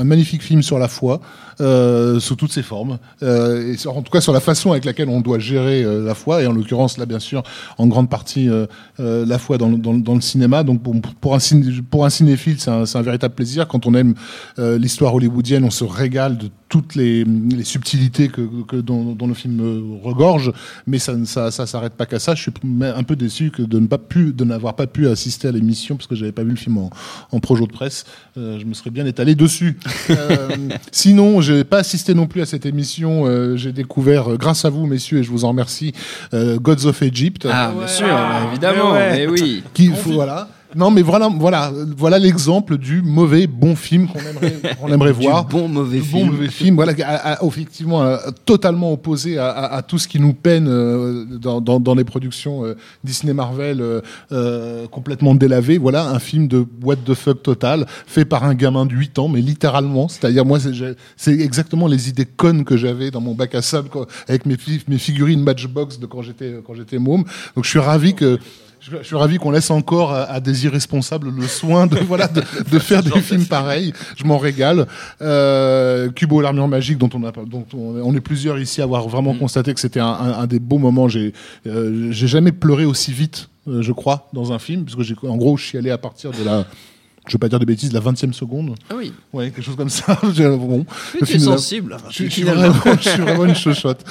un 0.00 0.04
magnifique 0.04 0.42
film 0.42 0.62
sur 0.62 0.78
la 0.78 0.88
foi, 0.88 1.20
euh, 1.60 2.18
sous 2.20 2.36
toutes 2.36 2.52
ses 2.52 2.62
formes, 2.62 2.98
euh, 3.22 3.72
et 3.72 3.76
sur- 3.76 3.96
en 3.96 4.02
tout 4.02 4.10
cas 4.10 4.20
sur 4.20 4.32
la 4.32 4.40
façon 4.40 4.72
avec 4.72 4.84
laquelle 4.84 5.08
on 5.08 5.20
doit 5.20 5.38
gérer 5.38 5.82
euh, 5.84 6.04
la 6.04 6.14
foi, 6.14 6.42
et 6.42 6.46
en 6.46 6.52
l'occurrence 6.52 6.98
là 6.98 7.06
bien 7.06 7.18
sûr 7.20 7.42
en 7.78 7.86
grande 7.86 8.08
partie 8.08 8.48
la 8.98 9.38
foi 9.38 9.58
dans, 9.58 9.68
le- 9.68 9.76
dans, 9.78 9.92
le- 9.92 10.00
dans 10.00 10.14
le 10.14 10.20
cinéma. 10.20 10.62
Donc 10.64 10.80
pour 11.20 11.34
un 11.34 11.38
ciné- 11.38 11.82
pour 11.82 12.04
un 12.04 12.10
cinéphile, 12.10 12.56
c'est 12.58 12.70
un, 12.70 13.02
véritable 13.02 13.34
plaisir. 13.34 13.68
Quand 13.68 13.86
on 13.86 13.94
aime 13.94 14.14
l'histoire 14.58 15.14
hollywoodienne, 15.14 15.64
on 15.64 15.70
se 15.70 15.84
régale 15.84 16.38
de 16.38 16.48
toutes 16.68 16.94
les, 16.94 17.24
les 17.24 17.64
subtilités 17.64 18.28
que, 18.28 18.40
que 18.66 18.76
dont, 18.76 19.12
dont 19.12 19.26
le 19.26 19.34
film 19.34 19.60
regorge, 20.02 20.52
mais 20.86 20.98
ça 20.98 21.14
ne 21.14 21.24
ça, 21.26 21.50
ça 21.50 21.66
s'arrête 21.66 21.92
pas 21.94 22.06
qu'à 22.06 22.18
ça. 22.18 22.34
Je 22.34 22.42
suis 22.42 22.52
un 22.82 23.02
peu 23.02 23.14
déçu 23.16 23.50
que 23.50 23.62
de 23.62 23.78
ne 23.78 23.86
pas 23.86 23.98
pu 23.98 24.32
de 24.32 24.44
n'avoir 24.44 24.74
pas 24.74 24.86
pu 24.86 25.06
assister 25.08 25.48
à 25.48 25.52
l'émission 25.52 25.96
parce 25.96 26.06
que 26.06 26.14
j'avais 26.14 26.32
pas 26.32 26.44
vu 26.44 26.50
le 26.50 26.56
film 26.56 26.78
en, 26.78 26.90
en 27.30 27.40
projo 27.40 27.66
de 27.66 27.72
presse. 27.72 28.04
Je 28.36 28.64
me 28.64 28.72
serais 28.74 28.90
bien 28.90 29.06
étalé 29.06 29.34
dessus. 29.34 29.78
Euh, 30.10 30.48
sinon, 31.42 31.58
j'ai 31.58 31.64
pas 31.64 31.78
assisté 31.78 32.14
non 32.14 32.26
plus 32.26 32.40
à 32.42 32.46
cette 32.46 32.66
émission. 32.66 33.26
Euh, 33.26 33.56
j'ai 33.56 33.72
découvert, 33.72 34.32
euh, 34.32 34.36
grâce 34.36 34.64
à 34.64 34.70
vous, 34.70 34.86
messieurs, 34.86 35.18
et 35.18 35.22
je 35.22 35.30
vous 35.30 35.44
en 35.44 35.48
remercie, 35.48 35.92
euh, 36.34 36.58
Gods 36.58 36.86
of 36.86 37.02
Egypt. 37.02 37.46
Ah, 37.50 37.72
bien 37.76 37.86
sûr, 37.88 38.06
évidemment. 38.50 38.92
Mais 38.94 39.26
oui. 39.26 39.62
Qui, 39.74 39.88
faut- 39.88 40.12
voilà. 40.12 40.48
Non, 40.74 40.90
mais 40.90 41.02
voilà, 41.02 41.28
voilà, 41.28 41.70
voilà 41.96 42.18
l'exemple 42.18 42.78
du 42.78 43.02
mauvais 43.02 43.46
bon 43.46 43.76
film 43.76 44.08
qu'on 44.08 44.18
aimerait, 44.20 44.74
qu'on 44.80 44.88
aimerait 44.88 45.12
Du 45.18 45.22
voir. 45.26 45.44
bon 45.44 45.68
mauvais 45.68 45.98
Du 45.98 46.02
film. 46.04 46.26
bon 46.26 46.32
mauvais 46.32 46.48
film, 46.48 46.74
voilà, 46.76 46.92
à- 47.04 47.32
à- 47.34 47.44
effectivement, 47.46 48.02
à- 48.02 48.20
totalement 48.46 48.92
opposé 48.92 49.36
à, 49.38 49.82
tout 49.86 49.98
ce 49.98 50.08
qui 50.08 50.18
nous 50.18 50.32
peine 50.32 50.66
euh, 50.68 51.24
dans, 51.26 51.60
dans, 51.60 51.78
dans 51.78 51.94
les 51.94 52.04
productions 52.04 52.64
euh, 52.64 52.74
Disney 53.04 53.34
Marvel 53.34 53.80
euh, 53.80 54.00
euh, 54.32 54.86
complètement 54.88 55.34
délavées. 55.34 55.78
Voilà, 55.78 56.08
un 56.08 56.18
film 56.18 56.48
de 56.48 56.64
what 56.82 56.96
the 56.96 57.14
fuck 57.14 57.42
total, 57.42 57.86
fait 58.06 58.24
par 58.24 58.44
un 58.44 58.54
gamin 58.54 58.86
de 58.86 58.94
8 58.94 59.18
ans, 59.18 59.28
mais 59.28 59.40
littéralement. 59.42 60.08
C'est-à-dire, 60.08 60.44
moi, 60.46 60.58
c'est- 61.16 61.32
exactement 61.38 61.86
les 61.86 62.08
idées 62.08 62.24
connes 62.26 62.64
que 62.64 62.76
j'avais 62.76 63.10
dans 63.10 63.20
mon 63.20 63.34
bac 63.34 63.54
à 63.54 63.62
sable 63.62 63.88
quoi, 63.88 64.06
avec 64.28 64.46
mes, 64.46 64.56
mes 64.88 64.98
figurines 64.98 65.42
Matchbox 65.42 65.98
de 65.98 66.06
quand 66.06 66.22
j'étais 66.22 66.54
quand 66.66 66.74
j'étais 66.74 66.98
môme. 66.98 67.24
Donc, 67.56 67.64
je 67.64 67.70
suis 67.70 67.78
ravi 67.78 68.14
que 68.14 68.38
Je, 68.84 68.96
je 69.00 69.02
suis 69.04 69.14
ravi 69.16 69.36
qu'on 69.38 69.52
laisse 69.52 69.70
encore 69.70 70.12
à, 70.12 70.24
à 70.24 70.40
des 70.40 70.64
irresponsables 70.64 71.30
le 71.30 71.46
soin 71.46 71.86
de 71.86 71.98
voilà 72.00 72.26
de, 72.26 72.42
de 72.68 72.78
faire 72.80 73.00
des 73.02 73.20
films 73.20 73.46
pareils. 73.46 73.92
Je 74.16 74.24
m'en 74.24 74.38
régale. 74.38 74.86
Euh, 75.20 76.10
Kubo 76.10 76.40
l'armure 76.40 76.66
magique 76.66 76.98
dont 76.98 77.08
on 77.14 77.22
a 77.24 77.30
dont 77.30 77.64
on, 77.74 78.00
on 78.02 78.14
est 78.16 78.20
plusieurs 78.20 78.58
ici 78.58 78.80
à 78.80 78.84
avoir 78.84 79.06
vraiment 79.08 79.34
constaté 79.34 79.72
que 79.72 79.78
c'était 79.80 80.00
un, 80.00 80.06
un- 80.08 80.38
un 80.40 80.46
des 80.48 80.58
beaux 80.58 80.78
moments. 80.78 81.06
J'ai 81.08 81.32
euh, 81.68 82.08
j'ai 82.10 82.26
jamais 82.26 82.50
pleuré 82.50 82.84
aussi 82.84 83.12
vite, 83.12 83.48
euh, 83.68 83.82
je 83.82 83.92
crois, 83.92 84.28
dans 84.32 84.52
un 84.52 84.58
film 84.58 84.84
parce 84.84 84.96
que 84.96 85.04
j'ai 85.04 85.14
en 85.22 85.36
gros 85.36 85.56
je 85.56 85.64
suis 85.64 85.78
allé 85.78 85.90
à 85.92 85.98
partir 85.98 86.32
de 86.32 86.42
la 86.44 86.64
je 87.26 87.32
veux 87.34 87.38
pas 87.38 87.48
dire 87.48 87.58
de 87.60 87.64
bêtises, 87.64 87.92
la 87.92 88.00
20e 88.00 88.32
seconde. 88.32 88.74
Ah 88.90 88.94
oui. 88.96 89.12
Ouais, 89.32 89.50
quelque 89.50 89.64
chose 89.64 89.76
comme 89.76 89.88
ça. 89.88 90.18
Bon, 90.22 90.84
tu 91.18 91.24
film, 91.26 91.40
sensible. 91.40 91.96
je, 92.08 92.14
suis- 92.14 92.24
je 92.26 92.30
suis 92.30 92.42
vraiment, 92.42 92.74
je 93.00 93.08
suis 93.08 93.20
vraiment 93.20 93.44
une 93.44 93.54
chochotte. 93.54 94.04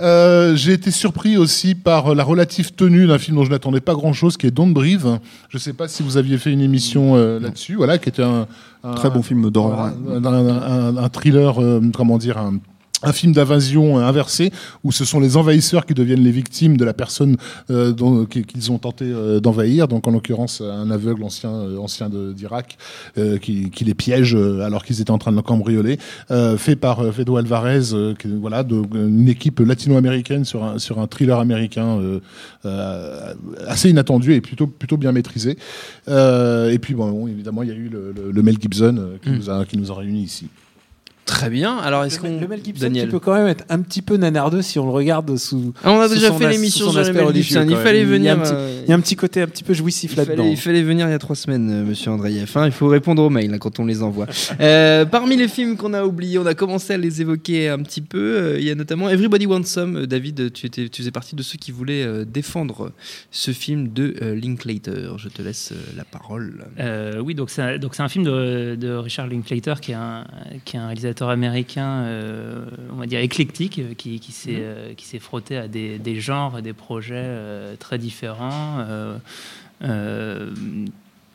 Euh, 0.00 0.54
j'ai 0.56 0.72
été 0.72 0.90
surpris 0.90 1.36
aussi 1.36 1.74
par 1.74 2.14
la 2.14 2.22
relative 2.24 2.72
tenue 2.72 3.06
d'un 3.06 3.18
film 3.18 3.36
dont 3.36 3.44
je 3.44 3.50
n'attendais 3.50 3.80
pas 3.80 3.94
grand-chose, 3.94 4.36
qui 4.36 4.46
est 4.46 4.50
Don't 4.50 4.72
Breathe. 4.72 5.18
Je 5.48 5.56
ne 5.56 5.58
sais 5.60 5.72
pas 5.72 5.88
si 5.88 6.02
vous 6.02 6.16
aviez 6.16 6.38
fait 6.38 6.52
une 6.52 6.60
émission 6.60 7.16
euh, 7.16 7.40
là-dessus, 7.40 7.74
voilà, 7.74 7.98
qui 7.98 8.08
était 8.08 8.22
un, 8.22 8.46
un- 8.84 8.94
Très 8.94 9.10
bon 9.10 9.22
film 9.22 9.50
d'horreur. 9.50 9.92
voilà, 10.04 10.28
un, 10.28 10.46
un- 10.48 10.96
un- 10.96 10.96
un 10.96 11.08
thriller, 11.08 11.60
euh, 11.62 11.80
comment 11.94 12.18
dire, 12.18 12.38
un, 12.38 12.58
un 13.02 13.12
film 13.12 13.32
d'invasion 13.32 13.98
euh, 13.98 14.02
inversé 14.02 14.50
où 14.84 14.92
ce 14.92 15.04
sont 15.04 15.20
les 15.20 15.36
envahisseurs 15.36 15.86
qui 15.86 15.94
deviennent 15.94 16.22
les 16.24 16.30
victimes 16.30 16.76
de 16.76 16.84
la 16.84 16.92
personne 16.94 17.36
euh, 17.70 17.92
qu'ils 18.26 18.70
ont 18.72 18.78
tenté 18.78 19.04
euh, 19.06 19.40
d'envahir. 19.40 19.88
Donc 19.88 20.06
en 20.06 20.10
l'occurrence 20.10 20.60
un 20.60 20.90
aveugle 20.90 21.24
ancien 21.24 21.50
euh, 21.52 21.78
ancien 21.78 22.08
d'Irak 22.08 22.76
euh, 23.18 23.38
qui, 23.38 23.70
qui 23.70 23.84
les 23.84 23.94
piège 23.94 24.34
alors 24.34 24.84
qu'ils 24.84 25.00
étaient 25.00 25.10
en 25.10 25.18
train 25.18 25.30
de 25.32 25.36
le 25.36 25.42
cambrioler. 25.42 25.98
Euh, 26.30 26.56
fait 26.56 26.76
par 26.76 27.12
Fedo 27.14 27.36
Alvarez, 27.36 27.92
euh, 27.92 28.14
qui- 28.14 28.28
voilà, 28.28 28.62
de, 28.62 28.82
une 28.94 29.28
équipe 29.28 29.60
latino-américaine 29.60 30.44
sur 30.44 30.64
un 30.64 30.78
sur 30.78 30.98
un 30.98 31.06
thriller 31.06 31.38
américain 31.38 31.98
euh, 31.98 32.20
euh, 32.64 33.34
assez 33.66 33.90
inattendu 33.90 34.34
et 34.34 34.40
plutôt 34.40 34.66
plutôt 34.66 34.96
bien 34.96 35.12
maîtrisé. 35.12 35.56
Euh, 36.08 36.70
et 36.70 36.78
puis 36.78 36.94
bon, 36.94 37.26
évidemment 37.26 37.62
il 37.62 37.68
y 37.68 37.72
a 37.72 37.74
eu 37.74 37.88
le, 37.88 38.12
le- 38.12 38.30
le 38.32 38.42
Mel 38.42 38.56
Gibson 38.60 38.96
euh, 38.98 39.16
qui 39.22 39.30
Mm. 39.30 39.36
nous 39.36 39.50
a 39.50 39.64
qui 39.64 39.78
nous 39.78 39.90
a 39.90 39.94
réunis 39.94 40.22
ici. 40.22 40.46
Très 41.32 41.48
bien. 41.50 41.78
Alors, 41.78 42.04
est-ce 42.04 42.20
qu'on. 42.20 42.38
le 42.40 42.46
Mel 42.46 42.60
Gibson 42.62 42.82
Daniel. 42.82 43.06
qui 43.06 43.10
peut 43.10 43.18
quand 43.18 43.34
même 43.34 43.46
être 43.46 43.64
un 43.70 43.80
petit 43.80 44.02
peu 44.02 44.16
nanardeux 44.16 44.60
si 44.62 44.78
on 44.78 44.84
le 44.84 44.92
regarde 44.92 45.36
sous. 45.38 45.72
Ah, 45.82 45.90
on 45.92 46.00
a 46.00 46.08
sous 46.08 46.14
déjà 46.14 46.28
son 46.28 46.38
fait 46.38 46.50
l'émission 46.50 46.90
sur 46.90 46.94
le 47.00 47.06
aspect 47.06 47.24
Mel 47.24 47.34
Gibson. 47.34 47.66
Il 47.68 47.76
fallait. 47.76 48.00
Il 48.02 48.08
y 48.08 48.10
venir. 48.10 48.34
un 48.34 48.38
petit- 48.42 48.52
euh, 48.54 48.82
Il 48.84 48.90
y 48.90 48.92
a 48.92 48.96
un 48.96 49.00
petit 49.00 49.16
côté 49.16 49.40
un 49.42 49.46
petit 49.46 49.64
peu 49.64 49.72
jouissif 49.74 50.14
là-dedans. 50.16 50.44
il 50.44 50.56
fallait 50.56 50.82
venir 50.82 51.06
il 51.06 51.10
y 51.10 51.14
a 51.14 51.18
trois 51.18 51.36
semaines, 51.36 51.70
euh, 51.70 51.84
monsieur 51.84 52.10
Andreev. 52.10 52.50
hein. 52.56 52.66
Il 52.66 52.72
faut 52.72 52.88
répondre 52.88 53.22
aux 53.22 53.30
mails 53.30 53.52
hein, 53.54 53.58
quand 53.58 53.78
on 53.80 53.86
les 53.86 54.02
envoie. 54.02 54.26
Euh, 54.60 55.04
parmi 55.06 55.36
les 55.36 55.48
films 55.48 55.76
qu'on 55.76 55.92
a 55.94 56.04
oubliés, 56.04 56.38
on 56.38 56.46
a 56.46 56.54
commencé 56.54 56.92
à 56.92 56.96
les 56.96 57.20
évoquer 57.20 57.68
un 57.68 57.78
petit 57.82 58.00
peu. 58.02 58.18
Euh, 58.36 58.58
il 58.58 58.64
y 58.64 58.70
a 58.70 58.74
notamment 58.74 59.08
Everybody 59.08 59.46
Wants 59.46 59.64
Some. 59.64 59.96
Euh, 59.96 60.06
David, 60.06 60.52
tu, 60.52 60.66
étais, 60.66 60.88
tu 60.88 61.00
faisais 61.02 61.10
partie 61.10 61.34
de 61.34 61.42
ceux 61.42 61.56
qui 61.58 61.72
voulaient 61.72 62.02
euh, 62.04 62.24
défendre 62.24 62.92
ce 63.30 63.50
film 63.52 63.88
de 63.92 64.14
euh, 64.22 64.34
Linklater. 64.34 65.16
Je 65.18 65.28
te 65.28 65.40
laisse 65.42 65.72
euh, 65.72 65.76
la 65.96 66.04
parole. 66.04 66.64
Euh, 66.78 67.18
oui, 67.20 67.34
donc 67.34 67.50
c'est 67.50 67.62
un, 67.62 67.78
donc 67.78 67.94
c'est 67.94 68.02
un 68.02 68.08
film 68.08 68.24
de, 68.24 68.76
de 68.78 68.90
Richard 68.94 69.26
Linklater, 69.26 69.80
qui 69.80 69.92
est 69.92 69.94
un, 69.94 70.24
qui 70.64 70.76
est 70.76 70.80
un 70.80 70.86
réalisateur 70.86 71.21
américain, 71.30 72.02
euh, 72.04 72.64
on 72.92 72.96
va 72.96 73.06
dire 73.06 73.20
éclectique, 73.20 73.78
euh, 73.78 73.94
qui, 73.94 74.20
qui 74.20 74.32
s'est 74.32 74.58
euh, 74.58 74.94
qui 74.94 75.04
s'est 75.06 75.18
frotté 75.18 75.56
à 75.56 75.68
des, 75.68 75.98
des 75.98 76.20
genres 76.20 76.58
et 76.58 76.62
des 76.62 76.72
projets 76.72 77.14
euh, 77.16 77.74
très 77.78 77.98
différents, 77.98 78.84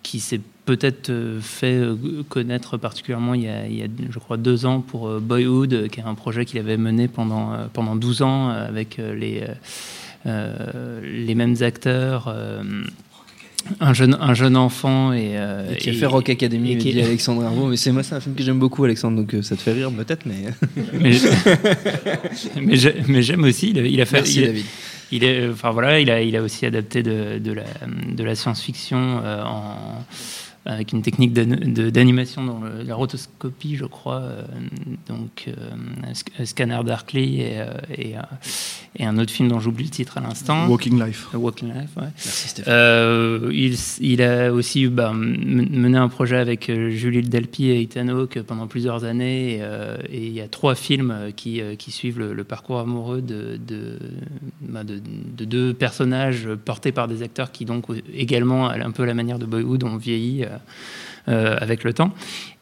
qui 0.04 0.22
s'est 0.22 0.40
peut-être 0.64 1.12
fait 1.42 1.82
connaître 2.30 2.78
particulièrement 2.78 3.34
il 3.34 3.44
y, 3.44 3.50
a, 3.50 3.68
il 3.68 3.78
y 3.78 3.84
a, 3.84 3.88
je 4.10 4.20
crois, 4.20 4.38
deux 4.38 4.66
ans 4.66 4.80
pour 4.80 5.20
Boyhood, 5.20 5.90
qui 5.90 6.00
est 6.00 6.04
un 6.04 6.16
projet 6.16 6.46
qu'il 6.46 6.60
avait 6.60 6.78
mené 6.78 7.10
pendant, 7.10 7.68
pendant 7.74 7.98
12 7.98 8.22
ans 8.22 8.48
avec 8.48 9.00
les, 9.00 9.44
les 10.26 11.36
mêmes 11.36 11.56
acteurs. 11.60 12.34
Euh, 13.66 13.74
un 13.80 13.94
jeune, 13.94 14.18
un 14.20 14.34
jeune 14.34 14.56
enfant 14.58 15.14
et, 15.14 15.32
euh, 15.38 15.72
Et 15.74 15.78
qui 15.78 15.90
a 15.90 15.94
et- 15.94 15.96
fait 15.96 16.06
Rock 16.06 16.30
Academy, 16.30 16.74
et 16.74 16.78
qui- 16.78 16.92
dit 16.94 17.02
Alexandre 17.02 17.44
Herbeau. 17.44 17.68
Mais 17.68 17.78
c'est 17.78 17.92
moi, 17.92 18.04
c'est 18.04 18.16
un 18.16 18.20
film 18.20 18.36
que 18.36 18.44
j'aime 18.44 18.60
beaucoup, 18.60 18.84
Alexandre. 18.84 19.18
Donc 19.18 19.34
euh, 19.34 19.42
ça 19.42 19.56
te 19.56 19.62
fait 19.62 19.74
rire 19.74 19.92
peut-être, 19.92 20.26
mais. 20.26 20.46
mais 20.94 21.12
j'ai- 21.14 21.30
mais 22.62 22.76
j'ai- 22.76 22.96
mais 23.08 23.22
j'aime 23.22 23.44
aussi. 23.44 23.70
Il 23.72 23.80
a, 23.80 23.82
il 23.84 24.02
a 24.02 24.06
fait. 24.06 24.18
Merci 24.18 24.40
il 24.40 24.44
a- 24.44 24.48
David. 24.48 24.66
il 25.12 25.24
est, 25.24 25.50
enfin 25.50 25.72
voilà, 25.72 26.00
il 26.00 26.10
a, 26.10 26.22
il 26.22 26.36
a 26.36 26.42
aussi 26.42 26.66
adapté 26.66 27.04
de, 27.04 27.40
de 27.40 27.52
la, 27.52 27.64
de 28.14 28.24
la 28.24 28.36
science-fiction 28.36 29.22
euh, 29.24 29.44
en 29.44 29.76
avec 30.70 30.92
une 30.92 31.02
technique 31.02 31.32
d'animation 31.32 32.44
dans 32.44 32.60
le- 32.60 32.84
la 32.84 32.94
rotoscopie, 32.94 33.78
je 33.78 33.86
crois, 33.86 34.20
euh, 34.20 34.42
donc 35.08 35.46
euh, 35.48 35.54
Sc- 36.12 36.44
Scanner 36.46 36.80
Darkly 36.86 37.40
et, 37.40 37.60
euh, 37.62 37.68
et, 37.98 38.18
euh, 38.18 38.22
et 39.00 39.06
un 39.06 39.18
autre 39.20 39.32
film 39.32 39.48
dont 39.50 39.60
j'oublie 39.60 39.84
le 39.86 39.90
titre 39.92 40.18
à 40.18 40.22
l'instant. 40.22 40.68
Walking 40.68 41.02
Life. 41.04 41.28
Walking 41.34 41.68
Life, 41.70 41.90
ouais. 41.98 42.04
Merci 42.04 42.48
Stéphane. 42.50 42.74
Euh, 42.74 43.50
il, 43.54 43.76
il 44.02 44.22
a 44.24 44.52
aussi 44.52 44.88
bah, 44.88 45.14
mené 45.14 45.98
un 45.98 46.10
projet 46.10 46.38
avec 46.38 46.70
euh, 46.70 46.90
Julie 46.90 47.22
Delpy 47.22 47.66
et 47.70 47.82
Ethan 47.82 48.08
Hawke 48.08 48.42
pendant 48.42 48.66
plusieurs 48.68 49.04
années. 49.04 49.56
Et, 49.56 49.60
euh, 49.62 49.98
et 50.10 50.26
il 50.26 50.34
y 50.34 50.42
a 50.42 50.48
trois 50.48 50.74
films 50.76 51.12
euh, 51.12 51.32
qui, 51.32 51.62
euh, 51.62 51.76
qui 51.76 51.92
suivent 51.92 52.20
le, 52.20 52.34
le 52.34 52.44
parcours 52.44 52.80
amoureux 52.80 53.22
de, 53.22 53.60
de, 53.66 54.00
bah, 54.62 54.84
de- 54.84 55.00
de 55.00 55.46
deux 55.46 55.74
personnages 55.74 56.50
portés 56.66 56.92
par 56.92 57.08
des 57.08 57.22
acteurs 57.22 57.52
qui, 57.52 57.66
donc, 57.66 57.86
également, 58.14 58.70
un 58.70 58.92
peu 58.92 59.04
à 59.04 59.06
la 59.06 59.14
manière 59.14 59.38
de 59.38 59.46
Boyhood, 59.46 59.84
ont 59.84 59.98
vieilli 59.98 60.44
euh, 60.44 60.48
euh, 61.28 61.56
avec 61.60 61.84
le 61.84 61.94
temps. 61.94 62.12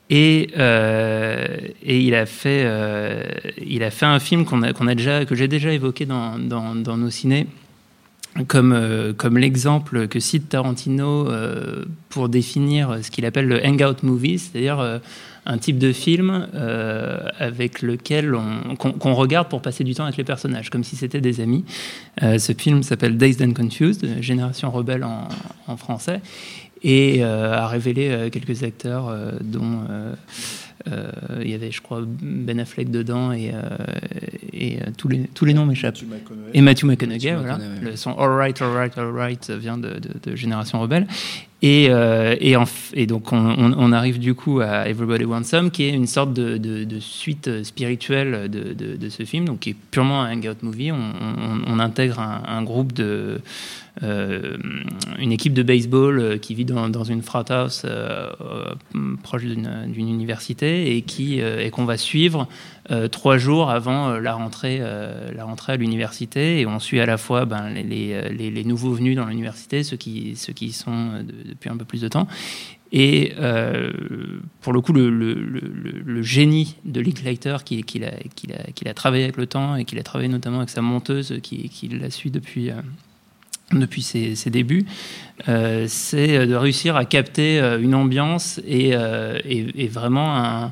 Et, 0.09 0.49
euh, 0.57 1.47
et 1.81 1.99
il 1.99 2.13
a 2.13 2.25
fait, 2.25 2.63
euh, 2.65 3.23
il 3.65 3.83
a 3.83 3.89
fait 3.89 4.05
un 4.05 4.19
film 4.19 4.45
qu'on 4.45 4.61
a, 4.61 4.95
déjà, 4.95 5.25
que 5.25 5.35
j'ai 5.35 5.47
déjà 5.47 5.73
évoqué 5.73 6.05
dans, 6.05 6.37
nos 6.37 7.09
ciné, 7.09 7.47
comme, 8.47 8.73
euh, 8.73 9.13
comme 9.13 9.37
l'exemple 9.37 10.07
que 10.07 10.19
cite 10.19 10.49
Tarantino 10.49 11.27
pour 12.09 12.29
définir 12.29 12.99
ce 13.01 13.09
qu'il 13.09 13.25
appelle 13.25 13.47
le 13.47 13.65
hangout 13.65 14.03
movie, 14.03 14.37
c'est-à-dire 14.37 15.01
un 15.47 15.57
type 15.57 15.79
de 15.79 15.91
film 15.91 16.47
avec 17.39 17.81
lequel 17.81 18.35
on, 18.35 18.75
qu'on, 18.75 19.15
regarde 19.15 19.49
pour 19.49 19.63
passer 19.63 19.83
du 19.83 19.95
temps 19.95 20.03
avec 20.03 20.17
les 20.17 20.23
personnages, 20.23 20.69
comme 20.69 20.83
si 20.83 20.95
c'était 20.95 21.21
des 21.21 21.41
amis. 21.41 21.65
Ce 22.21 22.53
film 22.55 22.83
s'appelle 22.83 23.17
Dazed 23.17 23.41
and 23.41 23.53
Confused, 23.53 24.21
Génération 24.21 24.69
rebelle 24.69 25.03
en 25.03 25.77
français, 25.77 26.21
et 26.88 27.24
euh, 27.24 27.52
a 27.54 27.67
révélé 27.67 28.10
euh, 28.12 28.30
quelques 28.30 28.63
acteurs 28.63 29.08
euh, 29.10 29.32
dont 29.41 29.82
il 31.41 31.50
y 31.50 31.56
avait, 31.56 31.71
je 31.71 31.82
crois, 31.82 32.04
Ben 32.06 32.60
Affleck 32.60 32.91
dedans 32.91 33.32
et, 33.32 33.52
et 34.54 34.78
tous, 34.98 35.08
les, 35.08 35.21
tous 35.34 35.43
les 35.45 35.56
noms 35.56 35.65
m'échappent. 35.65 35.95
Et 36.54 36.62
Matthew 36.62 36.84
McConaughey, 36.86 37.32
Matthew 37.32 37.39
voilà. 37.41 37.58
Le 37.82 37.95
son 37.95 38.12
All 38.12 38.30
Right, 38.30 38.62
All 38.62 38.71
Right, 38.71 38.95
All 39.00 39.10
Right 39.12 39.50
vient 39.50 39.80
de, 39.80 39.89
de- 40.00 40.30
de 40.32 40.36
Génération 40.36 40.80
Rebelle. 40.80 41.08
Et, 41.61 41.87
euh, 41.89 42.35
et, 42.41 43.07
donc, 43.07 43.31
on, 43.31 43.91
arrive 43.91 44.19
du 44.19 44.35
coup 44.35 44.59
à 44.59 44.87
Everybody 44.87 45.25
Wants 45.25 45.45
Some, 45.45 45.71
qui 45.71 45.83
est 45.83 45.89
une 45.89 46.05
sorte 46.05 46.33
de, 46.33 46.99
suite 46.99 47.47
euh, 47.47 47.63
spirituelle 47.63 48.49
de, 48.49 49.09
ce 49.09 49.23
film, 49.23 49.45
donc 49.45 49.61
qui 49.61 49.71
est 49.71 49.75
purement 49.91 50.21
un 50.21 50.33
hangout 50.33 50.61
movie. 50.61 50.91
On, 50.91 51.79
intègre 51.79 52.19
un, 52.19 52.63
groupe 52.63 52.93
de. 52.93 53.39
euh, 54.03 54.57
une 55.17 55.31
équipe 55.31 55.53
de 55.53 55.63
baseball 55.63 56.39
qui 56.39 56.55
vit 56.55 56.65
dans, 56.65 57.03
une 57.03 57.21
frat 57.21 57.45
house 57.49 57.85
proche 59.23 59.43
d'une 59.43 60.09
université 60.09 60.95
et 60.95 61.01
qui 61.01 61.39
et 61.39 61.69
qu'on 61.71 61.85
va 61.85 61.97
suivre 61.97 62.47
euh, 62.91 63.08
trois 63.08 63.38
jours 63.38 63.69
avant 63.71 64.10
euh, 64.10 64.19
la 64.19 64.34
rentrée 64.34 64.78
euh, 64.82 65.32
la 65.36 65.43
rentrée 65.45 65.74
à 65.74 65.78
l'université. 65.78 66.60
Et 66.60 66.65
on 66.67 66.80
suit 66.80 67.00
à 67.00 67.06
la 67.06 67.17
fois 67.17 67.45
ben, 67.45 67.69
les, 67.69 67.84
les, 68.32 68.52
nouveaux 68.63 68.93
venus 68.93 69.15
dans 69.15 69.26
l'université 69.26 69.84
ceux 69.84 69.98
qui 69.98 70.36
ceux 70.36 70.54
qui 70.54 70.67
y 70.67 70.71
sont 70.71 71.13
de- 71.24 71.50
depuis 71.50 71.69
un 71.69 71.78
peu 71.78 71.86
plus 71.86 72.02
de 72.02 72.08
temps. 72.08 72.28
Et 72.91 73.34
pour 74.62 74.71
le 74.71 74.80
coup, 74.80 74.93
le, 74.93 75.10
le- 75.10 75.34
le- 75.34 76.21
génie 76.21 76.78
de 76.86 77.02
Linklater, 77.02 77.58
qu'il 77.65 77.84
qu'il 77.84 78.06
a, 78.06 78.12
qu'il 78.36 78.54
a, 78.54 78.63
qu'il 78.74 78.88
a 78.88 78.93
travaillé 78.93 79.24
avec 79.26 79.38
le 79.38 79.48
temps 79.48 79.76
et 79.76 79.84
qu'il 79.86 80.00
a 80.00 80.04
travaillé 80.04 80.30
notamment 80.30 80.58
avec 80.60 80.69
sa 80.69 80.82
monteuse 80.82 81.39
qui, 81.43 81.67
qui 81.69 81.89
la 81.89 82.10
suit 82.10 82.32
depuis, 82.32 82.69
depuis 83.71 84.02
ses, 84.02 84.36
débuts, 84.50 84.86
c'est 85.45 86.48
de 86.48 86.56
réussir 86.56 86.95
à 86.95 87.04
capter 87.06 87.60
une 87.82 87.95
ambiance 87.95 88.62
et, 88.65 88.89
et- 88.91 89.84
vraiment 89.88 90.38
un- 90.38 90.71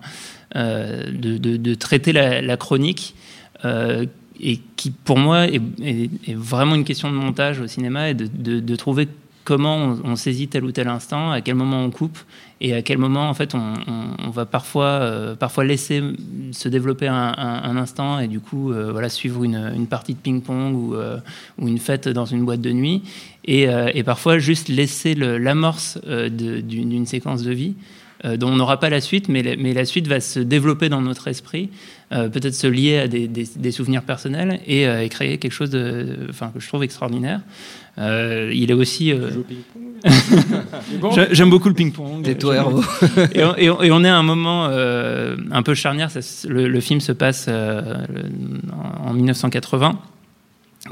de, 0.55 1.37
de- 1.37 1.57
de 1.57 1.73
traiter 1.75 2.13
la, 2.13 2.57
chronique. 2.57 3.15
euh, 3.65 4.05
et 4.39 4.59
qui, 4.75 4.89
pour 4.91 5.17
moi, 5.19 5.45
est, 5.47 5.61
vraiment 6.35 6.75
une 6.75 6.83
question 6.83 7.09
de 7.09 7.15
montage 7.15 7.59
au 7.61 7.67
cinéma 7.67 8.09
et 8.09 8.13
de, 8.13 8.75
trouver 8.75 9.07
comment 9.45 9.95
on, 10.03 10.15
saisit 10.15 10.47
tel 10.47 10.63
ou 10.65 10.71
tel 10.71 10.87
instant, 10.87 11.31
à 11.31 11.41
quel 11.41 11.55
moment 11.55 11.83
on 11.83 11.91
coupe 11.91 12.17
et 12.61 12.73
à 12.73 12.81
quel 12.81 12.97
moment 12.97 13.29
en 13.29 13.33
fait 13.33 13.53
on, 13.55 13.73
on- 14.25 14.29
va 14.31 14.45
parfois, 14.45 14.85
euh, 14.85 15.35
parfois 15.35 15.65
laisser 15.65 16.01
se 16.51 16.69
développer 16.69 17.07
un, 17.07 17.75
instant 17.77 18.19
et 18.19 18.27
du 18.27 18.39
coup 18.39 18.71
euh, 18.71 18.91
voilà, 18.91 19.09
suivre 19.09 19.43
une, 19.43 19.71
une 19.75 19.85
partie 19.87 20.13
de 20.13 20.19
ping-pong 20.19 20.73
ou, 20.75 20.95
euh, 20.95 21.17
une 21.61 21.77
fête 21.77 22.07
dans 22.07 22.25
une 22.25 22.43
boîte 22.45 22.61
de 22.61 22.71
nuit 22.71 23.03
et, 23.45 23.67
euh, 23.69 23.91
parfois 24.03 24.39
juste 24.39 24.69
laisser 24.69 25.13
l'amorce 25.13 25.99
euh, 26.07 26.29
d'une 26.29 27.05
séquence 27.05 27.43
de 27.43 27.51
vie 27.51 27.75
euh, 27.75 28.02
dont 28.23 28.49
on 28.49 28.55
n'aura 28.55 28.79
pas 28.79 28.89
la 28.89 29.01
suite, 29.01 29.27
mais 29.29 29.43
la, 29.43 29.55
mais 29.57 29.73
la 29.73 29.85
suite 29.85 30.07
va 30.07 30.19
se 30.19 30.39
développer 30.39 30.89
dans 30.89 31.01
notre 31.01 31.27
esprit, 31.27 31.69
euh, 32.11 32.29
peut-être 32.29 32.53
se 32.55 32.67
lier 32.67 32.99
à 32.99 33.07
des, 33.07 33.27
des- 33.27 33.47
des 33.55 33.71
souvenirs 33.71 34.03
personnels 34.03 34.59
et, 34.65 34.87
euh, 34.87 35.03
et 35.03 35.09
créer 35.09 35.37
quelque 35.39 35.51
chose 35.51 35.69
de, 35.71 36.27
enfin, 36.29 36.51
que 36.53 36.59
je 36.59 36.67
trouve 36.67 36.83
extraordinaire. 36.83 37.41
Euh, 37.99 38.51
il 38.53 38.71
est 38.71 38.73
aussi. 38.73 39.11
euh, 39.11 39.29
J'a- 41.15 41.27
J'aime 41.33 41.49
beaucoup 41.49 41.69
le 41.69 41.75
ping-pong. 41.75 42.27
Et 42.27 42.37
toi, 42.37 42.55
et, 43.33 43.43
on, 43.43 43.55
et 43.57 43.69
on- 43.69 43.81
et 43.83 43.91
on 43.91 44.03
est 44.03 44.09
à 44.09 44.17
un 44.17 44.23
moment 44.23 44.67
euh, 44.69 45.35
un 45.51 45.63
peu 45.63 45.73
charnière. 45.75 46.09
Ça 46.11 46.19
le, 46.47 46.67
le 46.67 46.79
film 46.79 46.99
se 47.01 47.11
passe 47.11 47.45
euh, 47.49 47.81
le- 48.13 48.71
en 49.07 49.13
1980 49.13 49.99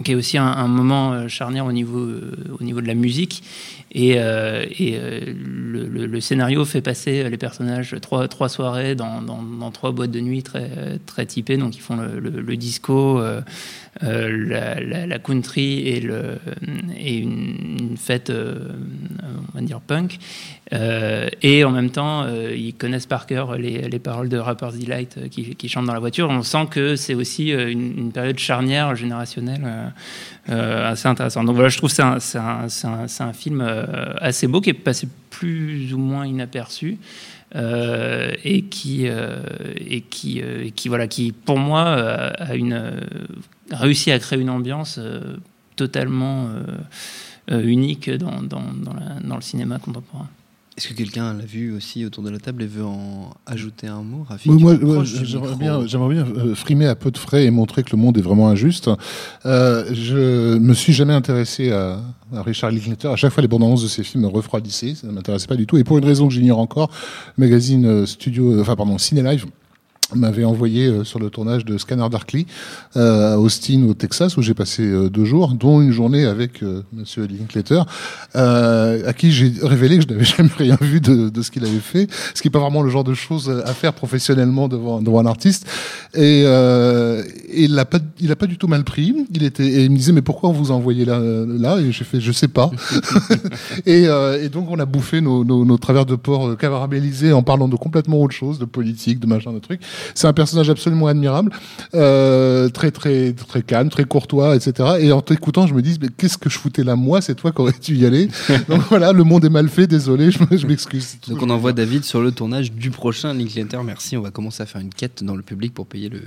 qui 0.05 0.13
est 0.13 0.15
aussi 0.15 0.37
un, 0.37 0.45
un 0.45 0.67
moment 0.69 1.11
euh, 1.11 1.27
charnière 1.27 1.65
au 1.65 1.73
niveau, 1.73 1.99
euh, 1.99 2.31
au 2.57 2.63
niveau 2.63 2.79
de 2.79 2.87
la 2.87 2.93
musique. 2.93 3.43
Et, 3.93 4.15
euh, 4.17 4.65
euh, 4.79 5.33
le, 5.35 6.19
scénario 6.21 6.63
fait 6.65 6.81
passer 6.81 7.29
les 7.29 7.37
personnages 7.37 7.95
trois, 8.01 8.27
trois 8.27 8.47
soirées 8.47 8.95
dans, 8.95 9.21
dans- 9.21 9.71
trois 9.71 9.91
boîtes 9.91 10.11
de 10.11 10.19
nuit 10.19 10.43
très, 10.43 10.99
très 11.05 11.25
typées. 11.25 11.57
Donc 11.57 11.75
ils 11.75 11.81
font 11.81 11.97
le, 11.97 12.57
disco, 12.57 13.19
euh, 13.19 13.41
la, 14.01 15.19
country 15.19 15.79
et, 15.87 17.17
une, 17.17 17.95
fête, 17.97 18.31
on 18.31 19.57
va 19.57 19.61
dire 19.61 19.81
punk. 19.81 20.19
Et 20.71 21.63
en 21.63 21.71
même 21.71 21.89
temps, 21.89 22.25
ils 22.53 22.73
connaissent 22.73 23.05
par 23.05 23.25
cœur 23.25 23.57
les, 23.57 23.89
les 23.89 23.99
paroles 23.99 24.29
de 24.29 24.37
Rapper's 24.37 24.77
Delight 24.77 25.29
qui, 25.29 25.55
qui 25.55 25.69
chantent 25.69 25.87
dans 25.87 25.93
la 25.93 25.99
voiture. 25.99 26.29
On 26.29 26.43
sent 26.43 26.67
que 26.69 26.95
c'est 26.95 27.15
aussi 27.15 27.49
une, 27.51 28.11
période 28.11 28.39
charnière 28.39 28.95
générationnelle 28.95 29.93
assez 30.47 31.07
intéressante. 31.07 31.45
Donc 31.45 31.55
voilà, 31.55 31.69
je 31.69 31.77
trouve 31.77 31.89
que 31.89 31.95
c'est 32.19 32.37
un, 32.37 32.67
un- 33.19 33.33
film 33.33 33.61
assez 34.19 34.47
beau 34.47 34.61
qui 34.61 34.69
est 34.69 34.73
passé 34.73 35.07
plus 35.29 35.93
ou 35.93 35.97
moins 35.97 36.25
inaperçu. 36.25 36.97
euh, 37.55 38.33
et 38.43 38.63
qui 38.63 39.07
euh, 39.07 39.41
et 39.75 40.01
qui 40.01 40.41
euh, 40.41 40.69
voilà 40.85 41.07
qui 41.07 41.31
pour 41.31 41.57
moi 41.57 41.85
euh, 41.87 42.31
a 42.37 42.55
une 42.55 42.73
euh, 42.73 42.91
réussi 43.71 44.11
à 44.11 44.19
créer 44.19 44.39
une 44.39 44.49
ambiance 44.49 44.97
euh, 44.99 45.35
totalement 45.75 46.47
euh, 46.47 46.63
euh, 47.51 47.63
unique 47.63 48.09
dans, 48.09 48.41
dans, 48.41 48.61
dans, 48.61 48.95
dans 49.21 49.35
le 49.35 49.41
cinéma 49.41 49.79
contemporain. 49.79 50.29
Est-ce 50.81 50.89
que 50.89 50.93
quelqu'un 50.95 51.35
l'a 51.35 51.45
vu 51.45 51.75
aussi 51.75 52.05
autour 52.05 52.23
de 52.23 52.31
la 52.31 52.39
table 52.39 52.63
et 52.63 52.65
veut 52.65 52.83
en 52.83 53.29
ajouter 53.45 53.85
un 53.85 54.01
mot 54.01 54.25
Rafik, 54.27 54.51
Oui, 54.51 54.59
moi, 54.59 54.73
du 54.73 55.13
j'aimerais 55.13 55.55
bien, 55.55 56.25
euh, 56.25 56.55
frimer 56.55 56.87
à 56.87 56.95
peu 56.95 57.11
de 57.11 57.19
frais 57.19 57.45
et 57.45 57.51
montrer 57.51 57.83
que 57.83 57.91
le 57.91 57.99
monde 57.99 58.17
est 58.17 58.21
vraiment 58.21 58.49
injuste. 58.49 58.89
Euh, 59.45 59.85
je 59.93 60.57
me 60.57 60.73
suis 60.73 60.91
jamais 60.91 61.13
intéressé 61.13 61.71
à, 61.71 61.99
à 62.33 62.41
Richard 62.41 62.71
Linklater. 62.71 63.09
À 63.09 63.15
chaque 63.15 63.31
fois, 63.31 63.43
les 63.43 63.47
bandes 63.47 63.61
annonces 63.61 63.83
de 63.83 63.87
ses 63.87 64.01
films 64.01 64.23
me 64.23 64.27
refroidissaient. 64.27 64.95
Ça 64.95 65.05
ne 65.05 65.11
m'intéressait 65.11 65.45
pas 65.45 65.55
du 65.55 65.67
tout. 65.67 65.77
Et 65.77 65.83
pour 65.83 65.99
une 65.99 66.05
raison 66.05 66.27
que 66.27 66.33
j'ignore 66.33 66.57
encore, 66.57 66.89
le 67.37 67.45
magazine 67.45 67.85
euh, 67.85 68.05
Studio, 68.07 68.59
enfin 68.59 68.75
pardon, 68.75 68.97
Ciné 68.97 69.21
Live 69.21 69.45
m'avait 70.15 70.43
envoyé 70.43 70.87
euh, 70.87 71.03
sur 71.03 71.19
le 71.19 71.29
tournage 71.29 71.65
de 71.65 71.77
Scanner 71.77 72.07
Darkly 72.09 72.45
euh, 72.95 73.33
à 73.33 73.39
Austin 73.39 73.83
au 73.87 73.93
Texas 73.93 74.37
où 74.37 74.41
j'ai 74.41 74.53
passé 74.53 74.83
euh, 74.83 75.09
deux 75.09 75.25
jours 75.25 75.53
dont 75.53 75.81
une 75.81 75.91
journée 75.91 76.25
avec 76.25 76.63
euh, 76.63 76.83
Monsieur 76.93 77.25
Linklater 77.25 77.83
euh, 78.35 79.07
à 79.07 79.13
qui 79.13 79.31
j'ai 79.31 79.51
révélé 79.61 79.97
que 79.97 80.03
je 80.03 80.07
n'avais 80.07 80.23
jamais 80.37 80.49
rien 80.57 80.77
vu 80.79 81.01
de, 81.01 81.29
de 81.29 81.41
ce 81.41 81.51
qu'il 81.51 81.65
avait 81.65 81.79
fait 81.79 82.07
ce 82.33 82.41
qui 82.41 82.47
est 82.47 82.51
pas 82.51 82.59
vraiment 82.59 82.81
le 82.81 82.89
genre 82.89 83.03
de 83.03 83.13
choses 83.13 83.49
à 83.65 83.73
faire 83.73 83.93
professionnellement 83.93 84.67
devant, 84.67 85.01
devant 85.01 85.19
un 85.19 85.25
artiste. 85.25 85.65
Et, 86.13 86.43
euh, 86.45 87.23
et 87.49 87.63
il 87.63 87.75
l'a 87.75 87.85
pas 87.85 87.99
il 88.19 88.31
a 88.31 88.35
pas 88.35 88.47
du 88.47 88.57
tout 88.57 88.67
mal 88.67 88.83
pris. 88.83 89.13
Il 89.33 89.43
était 89.43 89.65
et 89.65 89.83
il 89.83 89.91
me 89.91 89.97
disait 89.97 90.11
mais 90.11 90.21
pourquoi 90.21 90.49
on 90.49 90.53
vous 90.53 90.71
a 90.71 90.75
envoyé 90.75 91.05
là 91.05 91.19
là? 91.19 91.79
Et 91.79 91.91
j'ai 91.91 92.03
fait 92.03 92.19
je 92.19 92.31
sais 92.31 92.47
pas. 92.47 92.71
Et, 93.85 94.07
euh, 94.07 94.43
et 94.43 94.49
donc 94.49 94.67
on 94.69 94.79
a 94.79 94.85
bouffé 94.85 95.21
nos, 95.21 95.43
nos, 95.43 95.65
nos 95.65 95.77
travers 95.77 96.05
de 96.05 96.17
euh, 96.27 96.55
caramélisés 96.55 97.33
en 97.33 97.43
parlant 97.43 97.67
de 97.67 97.75
complètement 97.75 98.21
autre 98.21 98.33
chose 98.33 98.59
de 98.59 98.65
politique 98.65 99.19
de 99.19 99.27
machin 99.27 99.53
de 99.53 99.59
trucs 99.59 99.81
c'est 100.15 100.27
un 100.27 100.33
personnage 100.33 100.69
absolument 100.69 101.07
admirable, 101.07 101.51
euh, 101.95 102.69
très 102.69 102.91
très 102.91 103.33
très 103.33 103.61
calme, 103.61 103.89
très 103.89 104.05
courtois, 104.05 104.55
etc. 104.55 104.89
Et 104.99 105.11
en 105.11 105.21
t'écoutant, 105.21 105.67
je 105.67 105.73
me 105.73 105.81
dis, 105.81 105.97
mais 106.01 106.07
qu'est-ce 106.15 106.37
que 106.37 106.49
je 106.49 106.57
foutais 106.57 106.83
là 106.83 106.95
moi 106.95 107.21
C'est 107.21 107.35
toi 107.35 107.51
qui 107.51 107.61
aurais 107.61 107.73
dû 107.81 107.95
y 107.95 108.05
aller. 108.05 108.27
Donc 108.69 108.81
voilà, 108.89 109.11
le 109.11 109.23
monde 109.23 109.45
est 109.45 109.49
mal 109.49 109.69
fait. 109.69 109.87
Désolé, 109.87 110.31
je, 110.31 110.39
me- 110.39 110.57
je 110.57 110.67
m'excuse. 110.67 111.17
Donc 111.27 111.41
on 111.41 111.49
envoie. 111.49 111.71
David 111.73 112.03
sur 112.03 112.21
le 112.21 112.31
tournage 112.33 112.71
du 112.73 112.91
prochain 112.91 113.33
Linklater. 113.33 113.81
Merci. 113.83 114.17
On 114.17 114.21
va 114.21 114.29
commencer 114.31 114.61
à 114.61 114.65
faire 114.65 114.81
une 114.81 114.89
quête 114.93 115.23
dans 115.23 115.35
le 115.35 115.41
public 115.41 115.73
pour 115.73 115.87
payer 115.87 116.09
le, 116.09 116.19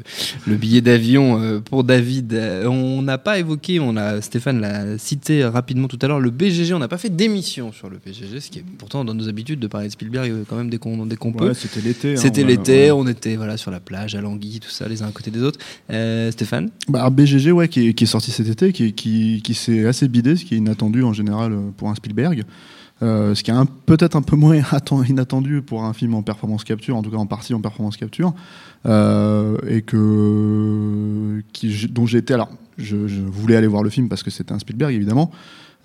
le 0.46 0.56
billet 0.56 0.80
d'avion 0.80 1.38
euh, 1.40 1.60
pour 1.60 1.84
David. 1.84 2.32
Euh, 2.32 2.64
On 2.66 3.02
n'a 3.02 3.18
pas 3.18 3.38
évoqué, 3.38 3.78
on 3.80 3.96
a 3.96 4.20
Stéphane 4.22 4.60
l'a 4.60 4.96
cité 4.96 5.44
rapidement 5.44 5.86
tout 5.86 5.98
à 6.00 6.06
l'heure, 6.08 6.20
le 6.20 6.30
BGG. 6.30 6.72
On 6.72 6.78
n'a 6.78 6.88
pas 6.88 6.96
fait 6.98 7.10
d'émission 7.14 7.72
sur 7.72 7.90
le 7.90 7.98
BGG, 8.04 8.40
ce 8.40 8.50
qui 8.50 8.60
est 8.60 8.64
pourtant 8.78 9.04
dans 9.04 9.12
nos 9.14 9.28
habitudes 9.28 9.60
de 9.60 9.66
parler 9.66 9.88
de 9.88 9.92
Spielberg 9.92 10.32
quand 10.48 10.56
même 10.56 10.70
dès 10.70 10.78
qu'on 10.78 11.04
dès 11.04 11.16
qu'on 11.16 11.32
peut. 11.32 11.52
C'était 11.52 11.80
l'été. 11.82 12.12
hein, 12.14 12.16
C'était 12.16 12.44
l'été, 12.44 12.90
on 12.90 13.06
était 13.06 13.36
voilà 13.36 13.56
sur 13.58 13.63
la 13.70 13.80
plage 13.80 14.14
à 14.14 14.20
Languille, 14.20 14.60
tout 14.60 14.70
ça, 14.70 14.88
les 14.88 15.02
uns 15.02 15.06
à 15.08 15.12
côté 15.12 15.30
des 15.30 15.42
autres. 15.42 15.58
Euh, 15.90 16.30
Stéphane, 16.30 16.70
Bah, 16.88 17.08
BGG, 17.10 17.52
ouais, 17.52 17.68
qui 17.68 17.88
est, 17.88 18.06
sorti 18.06 18.30
cet 18.30 18.48
été, 18.48 18.72
qui, 18.72 18.92
qui, 18.92 19.40
qui 19.42 19.54
s'est 19.54 19.86
assez 19.86 20.08
bidé, 20.08 20.36
ce 20.36 20.44
qui 20.44 20.54
est 20.54 20.58
inattendu 20.58 21.02
en 21.02 21.12
général 21.12 21.52
euh, 21.52 21.70
pour 21.76 21.88
un 21.88 21.94
Spielberg. 21.94 22.42
Euh, 23.02 23.34
ce 23.34 23.42
qui 23.42 23.50
est 23.50 23.54
peut-être 23.86 24.14
un 24.16 24.22
peu 24.22 24.36
moins 24.36 24.58
atten- 24.72 25.08
inattendu 25.08 25.62
pour 25.62 25.84
un 25.84 25.92
film 25.92 26.14
en 26.14 26.22
performance 26.22 26.64
capture, 26.64 26.96
en 26.96 27.02
tout 27.02 27.10
cas 27.10 27.16
en 27.16 27.26
partie 27.26 27.52
en 27.54 27.60
performance 27.60 27.96
capture, 27.96 28.34
et 28.86 29.82
que 29.82 31.42
qui, 31.52 31.88
dont 31.88 32.06
été. 32.06 32.34
Alors, 32.34 32.50
je 32.78 32.96
voulais 32.96 33.56
aller 33.56 33.66
voir 33.66 33.82
le 33.82 33.90
film 33.90 34.08
parce 34.08 34.22
que 34.22 34.30
c'était 34.30 34.52
un 34.52 34.58
Spielberg 34.58 34.94
évidemment, 34.94 35.30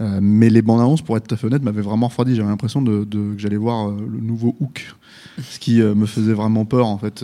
euh, 0.02 0.20
mais 0.22 0.50
les 0.50 0.62
bandes 0.62 0.80
annonces, 0.80 1.02
pour 1.02 1.18
être 1.18 1.28
tout 1.28 1.36
à 1.36 1.38
fait 1.38 1.48
honnête, 1.48 1.62
m'avaient 1.64 1.82
vraiment 1.82 2.08
refroidi. 2.08 2.36
J'avais 2.36 2.48
l'impression 2.50 2.82
de, 2.82 3.04
que 3.04 3.34
j'allais 3.38 3.58
voir 3.58 3.90
euh, 3.90 3.98
le 4.12 4.20
nouveau 4.20 4.56
Hook, 4.60 4.96
ce 5.42 5.60
qui 5.60 5.82
euh, 5.82 5.94
me 5.96 6.06
faisait 6.06 6.34
vraiment 6.34 6.66
peur 6.66 6.88
en 6.88 6.98
fait. 6.98 7.24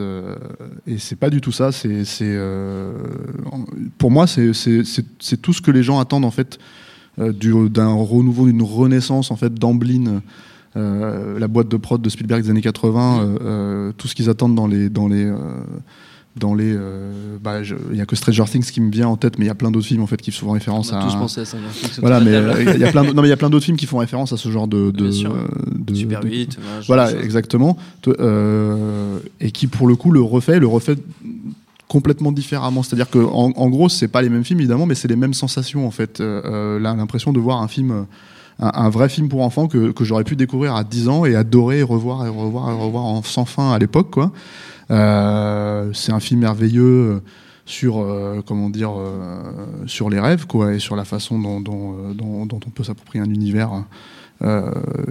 et 0.88 0.97
c'est 0.97 1.15
pas 1.15 1.29
du 1.29 1.41
tout 1.41 1.51
ça. 1.51 1.71
C'est, 1.71 2.03
pour 3.97 4.11
moi, 4.11 4.27
c'est, 4.27 4.51
tout 5.41 5.53
ce 5.53 5.61
que 5.61 5.71
les 5.71 5.83
gens 5.83 5.99
attendent 5.99 6.25
en 6.25 6.31
fait 6.31 6.59
du- 7.17 7.69
d'un 7.69 7.93
renouveau, 7.93 8.45
d'une 8.47 8.61
renaissance 8.63 9.31
en 9.31 9.35
fait 9.35 9.53
d'Amblin. 9.53 10.21
la 10.75 11.47
boîte 11.47 11.69
de 11.69 11.77
prod 11.77 12.01
de 12.01 12.09
Spielberg 12.09 12.43
des 12.43 12.49
années 12.49 12.61
80, 12.61 13.19
euh, 13.21 13.38
euh, 13.41 13.91
tout 13.97 14.07
ce 14.09 14.15
qu'ils 14.15 14.29
attendent 14.29 14.55
dans 14.55 14.67
les 14.67 15.31
dans 16.38 16.54
les 16.54 16.74
euh, 16.76 17.38
bah, 17.41 17.62
il 17.91 17.98
y 17.98 18.02
a 18.02 18.06
que 18.06 18.15
Stranger 18.15 18.43
Things 18.45 18.65
qui 18.69 18.82
me 18.82 18.91
vient 18.91 19.08
en 19.08 19.15
tête 19.15 19.39
mais 19.39 19.45
il 19.45 19.48
y 19.48 19.52
a 19.52 19.56
plein 19.56 19.71
d'autres 19.71 19.86
films 19.88 20.02
en 20.04 20.08
fait 20.08 20.21
qui 20.21 20.32
font 20.32 20.52
référence 20.52 20.91
on 20.91 20.95
a 20.95 21.00
à 21.00 21.04
tous 21.04 21.15
pensé 21.15 21.41
à 21.41 21.45
ça. 21.45 21.58
voilà, 22.02 22.19
mais 22.19 22.34
euh, 22.34 22.74
il 22.76 22.82
y 22.82 22.84
a 22.84 22.91
plein 22.91 23.04
de, 23.06 23.13
non, 23.13 23.21
mais 23.21 23.28
il 23.28 23.32
y 23.32 23.34
a 23.34 23.38
plein 23.38 23.50
d'autres 23.50 23.63
films 23.65 23.78
qui 23.78 23.86
font 23.86 24.00
référence 24.00 24.34
à 24.34 24.38
ce 24.38 24.50
genre 24.50 24.67
de, 24.67 24.91
de, 24.91 25.04
Bien 25.04 25.12
sûr. 25.12 25.32
euh, 25.34 25.48
de- 25.74 25.95
Super 25.95 26.19
de- 26.21 26.28
8, 26.28 26.58
voilà, 26.88 27.12
exactement. 27.21 27.78
Te- 28.02 28.10
euh, 28.19 29.19
et 29.39 29.52
qui 29.52 29.67
pour 29.67 29.88
le 29.88 29.95
coup 29.95 30.12
le 30.12 30.21
refait, 30.21 30.60
le 30.60 30.67
refait 30.67 30.98
complètement 31.88 32.32
différemment. 32.32 32.84
C'est-à-dire 32.84 33.10
que 33.10 33.19
en, 33.19 33.52
en 33.56 33.69
gros, 33.69 33.89
c'est 33.89 34.08
pas 34.08 34.21
les 34.21 34.30
mêmes 34.30 34.43
films 34.43 34.60
évidemment, 34.60 34.86
mais 34.86 34.95
c'est 34.95 35.08
les 35.08 35.15
mêmes 35.15 35.34
sensations 35.34 35.88
en 35.88 35.91
fait. 35.91 36.19
Euh, 36.19 36.41
euh, 36.45 36.80
l'impression 36.80 37.32
de 37.32 37.39
voir 37.39 37.62
un 37.62 37.67
film. 37.67 37.91
euh, 37.91 38.02
Un, 38.58 38.71
un 38.86 38.89
vrai 38.89 39.10
film 39.10 39.28
pour 39.28 39.41
enfants 39.41 39.67
que, 39.67 39.91
que 39.91 40.06
j'aurais 40.06 40.24
pu 40.24 40.38
découvrir 40.38 40.76
à 40.76 40.86
10 40.86 41.10
ans 41.10 41.26
et 41.26 41.36
adorer 41.36 41.80
et 41.80 41.84
revoir 41.84 42.26
et 42.26 42.30
revoir 42.30 42.69
et 42.69 42.74
revoir 42.74 43.04
en, 43.04 43.21
sans 43.21 43.43
fin 43.43 43.74
à 43.74 43.80
l'époque 43.80 44.12
quoi. 44.12 44.32
Euh, 44.91 45.89
c'est 45.93 46.12
un 46.12 46.19
film 46.19 46.41
merveilleux 46.41 46.84
euh, 46.84 47.19
sur 47.65 47.98
euh, 47.98 48.41
comment 48.45 48.69
dire 48.69 48.91
sur 49.88 50.10
les 50.10 50.19
rêves 50.19 50.45
quoi 50.45 50.74
et 50.74 50.80
sur 50.80 50.95
la 50.95 51.06
façon 51.06 51.39
dont, 51.39 51.63
on 51.67 52.69
peut 52.69 52.84
s'approprier 52.84 53.24
un 53.24 53.30
univers 53.30 53.84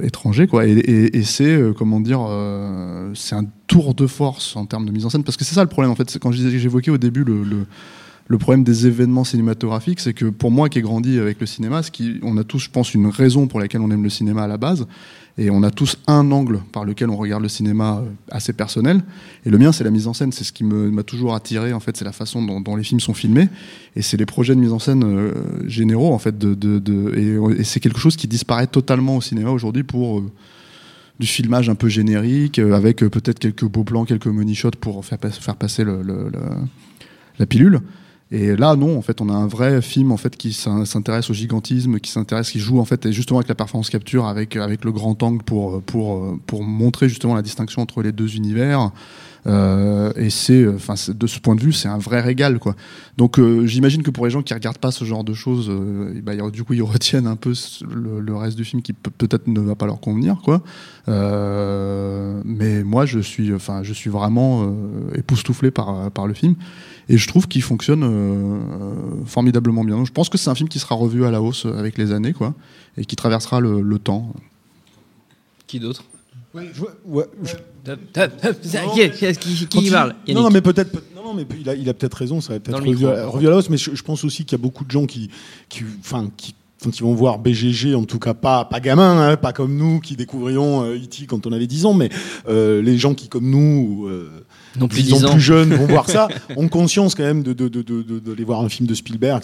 étranger 0.03 0.47
quoi. 0.47 0.67
Et, 0.67 1.23
c'est 1.25 1.59
comment 1.77 2.01
dire 2.01 2.21
c'est 3.15 3.35
un 3.35 3.47
tour 3.67 3.95
de 3.95 4.07
force 4.07 4.55
en 4.57 4.67
termes 4.67 4.87
de 4.87 4.93
mise 4.93 5.05
en 5.05 5.11
scène 5.11 5.25
parce 5.25 5.37
que 5.37 5.45
c'est 5.45 5.55
ça 5.55 5.63
le 5.63 5.69
problème 5.69 5.91
en 5.91 5.97
fait. 5.97 6.19
Quand 6.19 6.31
j'évoquais 6.31 6.91
au 6.91 6.99
début 6.99 7.25
le, 7.25 7.43
le 7.43 7.67
le 8.27 8.39
problème 8.39 8.65
des 8.65 8.87
événements 8.87 9.25
cinématographiques, 9.25 10.01
c'est 10.01 10.15
que 10.15 10.27
pour 10.27 10.51
moi 10.51 10.69
qui 10.69 10.79
ai 10.79 10.83
grandi 10.83 11.19
avec 11.19 11.41
le 11.41 11.47
cinéma, 11.47 11.83
ce 11.83 11.91
qui, 11.91 12.19
on 12.23 12.37
a 12.39 12.45
tous, 12.45 12.59
je 12.59 12.71
pense, 12.71 12.95
une 12.95 13.07
raison 13.07 13.47
pour 13.47 13.61
laquelle 13.61 13.83
on 13.83 13.91
aime 13.91 14.03
le 14.03 14.11
cinéma 14.11 14.45
à 14.45 14.47
la 14.47 14.57
base, 14.57 14.87
et 15.37 15.51
on 15.51 15.62
a 15.64 15.70
tous 15.70 15.97
un 16.07 16.31
angle 16.31 16.61
par 16.73 16.85
lequel 16.85 17.11
on 17.11 17.16
regarde 17.16 17.42
le 17.42 17.49
cinéma 17.49 17.99
euh, 17.99 18.09
assez 18.31 18.53
personnel. 18.53 19.03
Et 19.44 19.51
le 19.51 19.59
mien, 19.59 19.73
c'est 19.73 19.83
la 19.83 19.90
mise 19.90 20.07
en 20.07 20.14
scène, 20.14 20.31
c'est 20.31 20.44
ce 20.44 20.53
qui 20.53 20.62
m'a 20.62 21.03
toujours 21.03 21.35
attiré. 21.35 21.73
En 21.73 21.81
fait, 21.81 21.97
c'est 21.97 22.05
la 22.05 22.12
façon 22.12 22.40
dont, 22.42 22.77
les 22.77 22.85
films 22.85 23.01
sont 23.01 23.14
filmés, 23.14 23.49
et 23.97 24.03
c'est 24.03 24.16
les 24.16 24.27
projets 24.27 24.55
de 24.55 24.61
mise 24.61 24.73
en 24.73 24.79
scène 24.79 25.03
euh, 25.05 25.33
généraux, 25.66 26.12
en 26.14 26.18
fait, 26.18 26.38
de- 26.38 27.55
et, 27.59 27.64
c'est 27.64 27.81
quelque 27.81 27.99
chose 27.99 28.16
qui 28.16 28.29
disparaît 28.29 28.68
totalement 28.68 29.16
au 29.16 29.20
cinéma 29.20 29.51
aujourd'hui 29.51 29.83
pour 29.83 30.20
euh, 30.20 30.31
du 31.18 31.27
filmage 31.27 31.68
un 31.68 31.75
peu 31.75 31.88
générique, 31.88 32.59
euh, 32.61 32.73
avec 32.73 33.03
euh, 33.03 33.09
peut-être 33.11 33.40
quelques 33.40 33.64
beaux 33.64 33.85
plans, 33.85 34.05
quelques 34.05 34.27
money 34.27 34.55
shots 34.55 34.70
pour 34.81 35.05
faire, 35.05 35.18
pas- 35.18 35.31
faire 35.31 35.57
passer 35.57 35.85
la 37.38 37.47
pilule. 37.47 37.81
Et 38.31 38.57
là, 38.57 38.75
non, 38.75 38.97
en 38.99 39.03
fait, 39.03 39.21
on 39.21 39.29
a 39.29 39.33
un 39.33 39.47
vrai 39.47 39.81
film 39.83 40.11
en 40.11 40.17
fait 40.17 40.37
qui 40.37 40.53
s'in- 40.53 40.85
s'intéresse 40.85 41.31
au 41.31 41.35
gigantisme, 41.35 42.01
qui 42.01 42.11
s'intéresse, 42.11 42.51
qui 42.51 42.59
joue 42.59 42.81
en 42.81 42.85
fait 42.85 43.11
justement 43.13 43.39
avec 43.39 43.49
la 43.49 43.55
performance 43.55 43.91
capture, 43.91 44.27
avec 44.27 44.57
avec 44.57 44.85
le 44.85 44.93
grand 44.93 45.23
angle 45.23 45.43
pour 45.45 45.83
pour 45.83 46.37
pour 46.47 46.65
montrer 46.65 47.09
justement 47.09 47.35
la 47.35 47.43
distinction 47.43 47.83
entre 47.83 48.03
les 48.03 48.13
deux 48.13 48.35
univers. 48.37 48.91
Euh, 49.47 50.11
et 50.17 50.31
c'est, 50.31 50.67
enfin, 50.67 50.95
de 51.07 51.27
ce 51.27 51.39
point 51.39 51.55
de 51.55 51.61
vue, 51.61 51.73
c'est 51.73 51.89
un 51.89 51.99
vrai 51.99 52.21
régal, 52.23 52.59
quoi. 52.59 52.75
Donc, 53.19 53.39
euh, 53.39 53.67
j'imagine 53.67 54.03
que 54.03 54.11
pour 54.11 54.25
les 54.25 54.31
gens 54.31 54.43
qui 54.43 54.55
regardent 54.55 54.79
pas 54.79 54.91
ce 54.91 55.05
genre 55.05 55.23
de 55.23 55.35
choses, 55.35 55.69
euh, 55.69 56.19
bah, 56.23 56.33
du 56.51 56.65
coup, 56.65 56.73
ils 56.73 56.83
retiennent 56.83 57.27
un 57.27 57.37
peu 57.37 57.53
le, 57.87 58.35
reste 58.37 58.57
du 58.57 58.65
film 58.65 58.81
qui 58.81 58.95
peut- 58.95 59.11
peut-être 59.11 59.47
ne 59.47 59.61
va 59.61 59.75
pas 59.75 59.85
leur 59.87 60.01
convenir, 60.01 60.39
quoi. 60.43 60.63
Mais 61.07 62.83
moi, 62.85 63.05
je 63.07 63.19
suis, 63.21 63.53
enfin, 63.55 63.83
je 63.83 63.93
suis 63.93 64.11
vraiment 64.11 64.75
époustouflé 65.15 65.71
par 65.71 66.11
par 66.11 66.27
le 66.27 66.35
film. 66.35 66.55
Et 67.09 67.19
je 67.19 67.29
trouve 67.29 67.47
qu'il 67.49 67.62
fonctionne 67.62 68.03
euh, 68.05 69.25
formidablement 69.27 69.85
bien. 69.85 69.97
Donc, 69.97 70.07
je 70.07 70.12
pense 70.12 70.29
que 70.29 70.38
c'est 70.38 70.49
un 70.51 70.55
film 70.55 70.69
qui 70.69 70.79
sera 70.79 70.95
revu 70.95 71.25
à 71.25 71.31
la 71.31 71.43
hausse 71.43 71.67
avec 71.67 71.99
les 71.99 72.12
années, 72.12 72.33
quoi, 72.33 72.55
et 72.97 73.05
qui 73.05 73.17
traversera 73.17 73.61
le, 73.61 73.81
le 73.83 73.99
temps. 73.99 74.33
Qui 75.67 75.81
d'autre? 75.81 76.05
Ouais, 76.55 76.71
ouais, 77.07 77.25
je- 77.43 77.55
Qui, 79.67 79.90
parle? 79.90 80.11
Non, 80.11 80.14
Yannick 80.27 80.43
non, 80.45 80.51
mais 80.51 80.61
peut-être. 80.61 80.93
peut- 80.93 81.03
Non, 81.17 81.23
non, 81.25 81.35
mais 81.35 81.47
il 81.61 81.69
a, 81.69 81.75
il 81.75 81.88
a 81.88 81.95
peut-être 81.95 82.14
raison. 82.14 82.40
Ça 82.40 82.53
va 82.55 82.61
peut-être 82.61 82.79
revu, 82.81 82.90
micro. 83.05 83.07
à- 83.09 83.27
revu 83.27 83.47
à 83.47 83.51
la 83.51 83.57
hausse. 83.57 83.71
Mais 83.71 83.77
je, 83.77 83.95
je 83.95 84.03
pense 84.03 84.25
aussi 84.25 84.45
qu'il 84.45 84.57
y 84.57 84.61
a 84.61 84.62
beaucoup 84.62 84.85
de 84.85 84.90
gens 84.90 85.05
qui, 85.07 85.31
qui, 85.69 85.83
enfin, 86.01 86.31
qui 86.37 86.55
quand 86.83 86.97
ils 86.99 87.03
vont 87.03 87.14
voir 87.14 87.38
BGG, 87.38 87.95
en 87.95 88.05
tout 88.05 88.19
cas 88.19 88.35
pas 88.35 88.67
pas 88.67 88.79
gamins, 88.79 89.19
hein, 89.31 89.37
pas 89.38 89.53
comme 89.55 89.75
nous 89.75 90.01
qui 90.01 90.17
découvrions 90.17 90.85
euh, 90.85 90.97
E.T. 90.97 91.25
quand 91.27 91.47
on 91.47 91.53
avait 91.53 91.67
10 91.67 91.87
ans, 91.87 91.95
mais 91.95 92.11
euh, 92.47 92.83
les 92.83 92.99
gens 92.99 93.14
qui 93.14 93.29
comme 93.29 93.49
nous, 93.49 94.07
euh, 94.07 94.45
Non 94.79 94.89
plus 94.89 95.03
10 95.03 95.25
ans. 95.25 95.31
plus 95.33 95.41
jeunes, 95.41 95.75
vont 95.75 95.87
voir 95.87 96.09
ça, 96.11 96.29
ont 96.57 96.69
conscience 96.69 97.15
quand 97.15 97.23
même 97.23 97.43
de 97.43 97.53
de 97.53 97.69
de 97.69 97.83
de, 97.83 98.03
de- 98.03 98.19
d'aller 98.19 98.45
voir 98.45 98.61
un 98.63 98.69
film 98.69 98.89
de 98.89 98.95
Spielberg. 98.95 99.43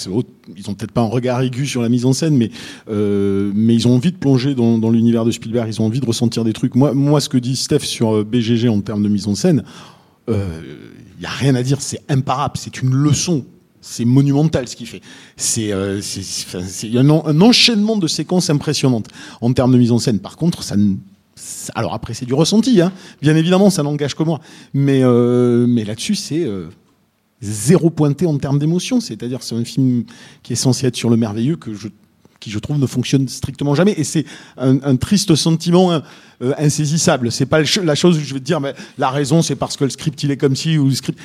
Ils 0.57 0.69
ont 0.71 0.75
peut-être 0.75 0.93
pas 0.93 1.03
un 1.03 1.07
regard 1.09 1.40
aigu 1.43 1.66
sur 1.66 1.83
la 1.83 1.88
mise 1.88 2.05
en 2.05 2.12
scène, 2.12 2.37
mais 2.37 2.51
euh, 2.90 3.53
mais 3.55 3.75
ils 3.75 3.87
ont 3.87 3.95
envie 3.95 4.12
de 4.12 4.16
plonger 4.16 4.55
dans, 4.55 4.79
dans 4.79 4.90
l'univers 4.90 5.25
de 5.25 5.31
Spielberg. 5.31 5.69
Ils 5.69 5.81
ont 5.81 5.87
envie 5.87 6.01
de 6.01 6.07
ressentir 6.07 6.45
des 6.45 6.53
trucs. 6.53 6.75
Moi 6.75 6.93
moi 6.95 7.21
ce 7.21 7.29
que 7.29 7.38
dit 7.38 7.57
Steph 7.57 7.81
sur 7.81 8.16
euh, 8.16 8.25
BGG 8.25 8.69
en 8.69 8.81
termes 8.81 9.03
de 9.03 9.09
mise 9.09 9.29
en 9.29 9.35
scène, 9.35 9.62
il 10.29 11.23
y 11.23 11.27
a 11.27 11.31
rien 11.31 11.55
à 11.55 11.62
dire. 11.62 11.79
C'est 11.81 12.01
imparable. 12.09 12.55
C'est 12.57 12.83
une 12.83 12.93
leçon. 12.95 13.45
C'est 13.83 14.05
monumental 14.05 14.69
ce 14.69 14.77
qu'il 14.77 14.87
fait. 14.87 15.01
C'est 15.37 15.73
euh, 15.73 16.01
un, 16.95 17.09
un 17.11 17.40
enchaînement 17.40 17.97
de 17.97 18.07
séquences 18.07 18.51
impressionnantes 18.51 19.07
en 19.40 19.53
termes 19.55 19.73
de 19.73 19.79
mise 19.79 19.90
en 19.90 19.99
scène. 19.99 20.19
Par 20.19 20.37
contre, 20.37 20.62
ça 20.62 20.77
ne 20.77 20.97
alors 21.74 21.94
après 21.94 22.14
c'est 22.14 22.26
du 22.26 22.35
ressenti, 22.35 22.81
hein. 22.81 22.92
bien 23.22 23.37
évidemment, 23.37 23.70
ça 23.70 23.83
n'engage 23.83 24.14
que 24.14 24.22
moi. 24.22 24.40
Mais, 24.74 25.00
euh, 25.03 25.66
mais 25.66 25.85
là-dessus, 25.85 26.14
c'est 26.14 26.44
euh, 26.44 26.68
zéro 27.40 27.90
pointé 27.90 28.26
en 28.26 28.37
termes 28.38 28.59
d'émotion. 28.59 29.00
C'est-à-dire 29.00 29.42
c'est 29.42 29.55
un 29.55 29.64
film 29.64 30.05
qui 30.42 30.53
est 30.53 30.57
censé 30.57 30.87
être 30.87 30.96
sur 30.96 31.11
le 31.11 31.16
merveilleux 31.16 31.57
que 31.57 31.74
je 31.74 31.88
qui 32.38 32.50
je 32.50 32.59
trouve 32.59 32.79
ne 32.79 32.87
fonctionne 32.87 33.29
strictement 33.29 33.74
jamais 33.74 33.92
et 33.98 34.03
c'est 34.03 34.24
un, 34.57 34.96
triste 34.96 35.35
sentiment 35.35 35.92
hein, 35.92 36.03
euh, 36.40 36.55
insaisissable 36.57 37.31
c'est 37.31 37.44
pas 37.44 37.61
la 37.61 37.94
chose 37.94 38.16
où 38.16 38.20
je 38.22 38.33
vais 38.33 38.40
te 38.40 38.44
dire 38.46 38.61
mais 38.61 38.72
la 38.96 39.11
raison 39.11 39.42
c'est 39.42 39.57
parce 39.57 39.76
que 39.76 39.85
le 39.85 39.90
script 39.90 40.22
il 40.22 40.31
est 40.31 40.38
comme 40.38 40.57
ci 40.57 40.79
ou 40.79 40.87
le 40.87 40.94
script 40.94 41.20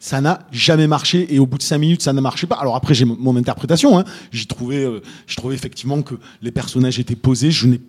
ça 0.00 0.20
n'a 0.22 0.40
jamais 0.50 0.86
marché 0.86 1.32
et 1.32 1.38
au 1.38 1.46
bout 1.46 1.58
de 1.58 1.62
cinq 1.62 1.78
minutes 1.78 2.02
ça 2.02 2.12
ne 2.14 2.20
marchait 2.20 2.46
pas. 2.46 2.56
Alors 2.56 2.74
après 2.74 2.94
j'ai 2.94 3.04
mon- 3.04 3.36
interprétation. 3.36 4.02
J'ai 4.32 4.46
trouvé, 4.46 5.00
j'ai 5.26 5.36
trouvé 5.36 5.54
effectivement 5.54 6.00
que 6.00 6.14
les 6.40 6.50
personnages 6.50 6.98
étaient 6.98 7.14
posés. 7.14 7.50
Je 7.50 7.66
n'ai 7.66 7.80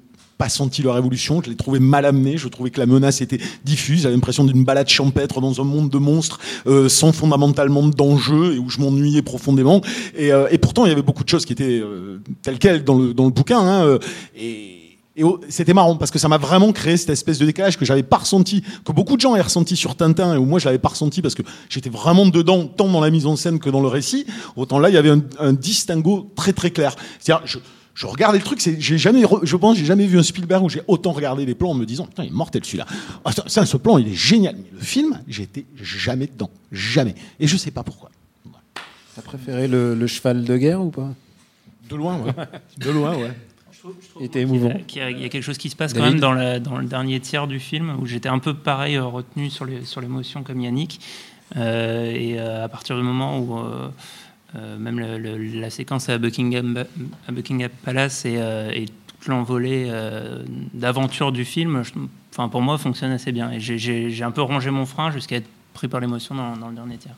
pas 0.41 0.49
senti 0.49 0.81
leur 0.81 0.97
évolution. 0.97 1.39
Je 1.45 1.51
l'ai 1.51 1.55
trouvé 1.55 1.79
mal 1.79 2.03
amené. 2.03 2.35
Je 2.35 2.47
trouvais 2.47 2.71
que 2.71 2.79
la 2.79 2.87
menace 2.87 3.21
était 3.21 3.37
diffuse. 3.63 4.01
J'avais 4.01 4.15
l'impression 4.15 4.43
d'une 4.43 4.63
balade 4.63 4.89
champêtre 4.89 5.39
dans 5.39 5.61
un 5.61 5.63
monde 5.63 5.91
de 5.91 5.99
monstres 5.99 6.39
euh, 6.65 6.89
sans 6.89 7.11
fondamentalement 7.11 7.87
d'enjeux 7.87 8.55
et 8.55 8.57
où 8.57 8.67
je 8.67 8.79
m'ennuyais 8.79 9.21
profondément. 9.21 9.81
Et, 10.17 10.33
euh, 10.33 10.47
et 10.49 10.57
pourtant 10.57 10.85
il 10.85 10.89
y 10.89 10.91
avait 10.93 11.03
beaucoup 11.03 11.23
de 11.23 11.29
choses 11.29 11.45
qui 11.45 11.53
étaient 11.53 11.79
euh, 11.79 12.23
telles 12.41 12.57
quelles 12.57 12.83
dans 12.83 12.97
le 12.97 13.13
dans 13.13 13.25
le 13.25 13.29
bouquin. 13.29 13.59
Hein, 13.59 13.99
et 14.35 14.79
c'était 15.49 15.75
marrant 15.75 15.95
parce 15.95 16.09
que 16.09 16.17
ça 16.17 16.27
m'a 16.27 16.39
vraiment 16.39 16.71
créé 16.71 16.97
cette 16.97 17.11
espèce 17.11 17.37
de 17.37 17.45
décalage 17.45 17.77
que 17.77 17.85
j'avais 17.85 18.01
pas 18.01 18.17
ressenti, 18.17 18.63
que 18.83 18.91
beaucoup 18.93 19.17
de 19.17 19.21
gens 19.21 19.33
avaient 19.33 19.43
ressenti 19.43 19.75
sur 19.75 19.95
Tintin 19.95 20.33
et 20.33 20.37
où 20.37 20.45
moi 20.45 20.57
je 20.57 20.65
l'avais 20.65 20.79
pas 20.79 20.89
ressenti 20.89 21.21
parce 21.21 21.35
que 21.35 21.43
j'étais 21.69 21.91
vraiment 21.91 22.25
dedans, 22.25 22.65
tant 22.65 22.89
dans 22.89 23.01
la 23.01 23.11
mise 23.11 23.27
en 23.27 23.35
scène 23.35 23.59
que 23.59 23.69
dans 23.69 23.81
le 23.81 23.89
récit. 23.89 24.25
Autant 24.55 24.79
là, 24.79 24.89
il 24.89 24.95
y 24.95 24.97
avait 24.97 25.11
un, 25.11 25.21
un 25.37 25.53
distinguo 25.53 26.31
très 26.35 26.53
très 26.53 26.71
clair. 26.71 26.95
C'est-à-dire, 27.19 27.45
je, 27.45 27.59
je 27.93 28.05
regardais 28.07 28.37
le 28.37 28.43
truc, 28.43 28.61
c'est, 28.61 28.79
j'ai 28.79 28.97
jamais, 28.97 29.21
re- 29.23 29.45
je 29.45 29.55
pense, 29.57 29.77
j'ai 29.77 29.85
jamais 29.85 30.05
vu 30.07 30.17
un 30.17 30.23
Spielberg 30.23 30.63
où 30.63 30.69
j'ai 30.69 30.81
autant 30.87 31.11
regardé 31.11 31.45
les 31.45 31.55
plans 31.55 31.71
en 31.71 31.73
me 31.73 31.85
disant, 31.85 32.05
putain, 32.05 32.23
il 32.23 32.27
est 32.29 32.33
mortel 32.33 32.63
celui-là. 32.63 32.85
Ah, 33.25 33.31
ça, 33.47 33.65
ce 33.65 33.77
plan, 33.77 33.97
il 33.97 34.07
est 34.07 34.13
génial. 34.15 34.55
Mais 34.57 34.69
le 34.73 34.79
film, 34.83 35.19
j'étais 35.27 35.65
jamais 35.81 36.27
dedans, 36.27 36.49
jamais. 36.71 37.15
Et 37.39 37.47
je 37.47 37.57
sais 37.57 37.71
pas 37.71 37.83
pourquoi. 37.83 38.09
T'as 39.15 39.21
préféré 39.21 39.67
le, 39.67 39.93
le 39.93 40.07
cheval 40.07 40.43
de 40.45 40.57
guerre 40.57 40.81
ou 40.81 40.89
pas? 40.89 41.09
De 41.89 41.95
loin, 41.97 42.17
ouais. 42.19 42.31
De 42.77 42.89
loin, 42.91 43.15
ouais. 43.17 43.31
Il 44.19 44.25
était 44.27 44.41
émouvant. 44.41 44.71
qu'il 44.87 45.01
y 45.01 45.03
a- 45.05 45.11
qu'il 45.11 45.21
y 45.21 45.25
a 45.25 45.29
quelque 45.29 45.43
chose 45.43 45.57
qui 45.57 45.69
se 45.69 45.75
passe 45.75 45.93
quand 45.93 46.03
même 46.03 46.19
dans, 46.19 46.31
la- 46.33 46.59
dans 46.59 46.77
le 46.77 46.85
dernier 46.85 47.19
tiers 47.19 47.47
du 47.47 47.59
film 47.59 47.97
où 47.99 48.05
j'étais 48.05 48.29
un 48.29 48.39
peu 48.39 48.53
pareil 48.53 48.95
euh, 48.95 49.05
retenu 49.05 49.49
sur 49.49 49.65
les- 49.65 49.83
sur 49.85 49.99
l'émotion 50.01 50.43
comme 50.43 50.61
Yannick. 50.61 51.01
Euh, 51.57 52.09
et 52.09 52.39
euh, 52.39 52.63
à 52.63 52.69
partir 52.69 52.95
du 52.95 53.01
moment 53.03 53.39
où 53.39 53.59
euh, 54.55 54.77
même 54.77 54.99
la 54.99 55.69
séquence 55.69 56.09
à 56.09 56.17
Buckingham, 56.17 56.83
Palace 57.83 58.25
et, 58.25 58.35
euh, 58.37 58.69
et 58.71 58.85
toute 58.85 59.27
l'envolée 59.27 59.87
euh, 59.89 60.43
d'aventure 60.73 61.31
du 61.31 61.45
film, 61.45 61.83
pour 62.49 62.61
moi 62.61 62.77
fonctionne 62.77 63.11
assez 63.11 63.31
bien. 63.31 63.51
Et 63.51 63.59
j'ai- 63.59 64.23
un 64.23 64.31
peu 64.31 64.41
rongé 64.41 64.69
mon 64.71 64.85
frein 64.85 65.11
jusqu'à 65.11 65.37
être 65.37 65.47
pris 65.73 65.87
par 65.87 65.99
l'émotion 66.01 66.35
dans 66.35 66.67
le 66.69 66.75
dernier 66.75 66.97
tiers. 66.97 67.15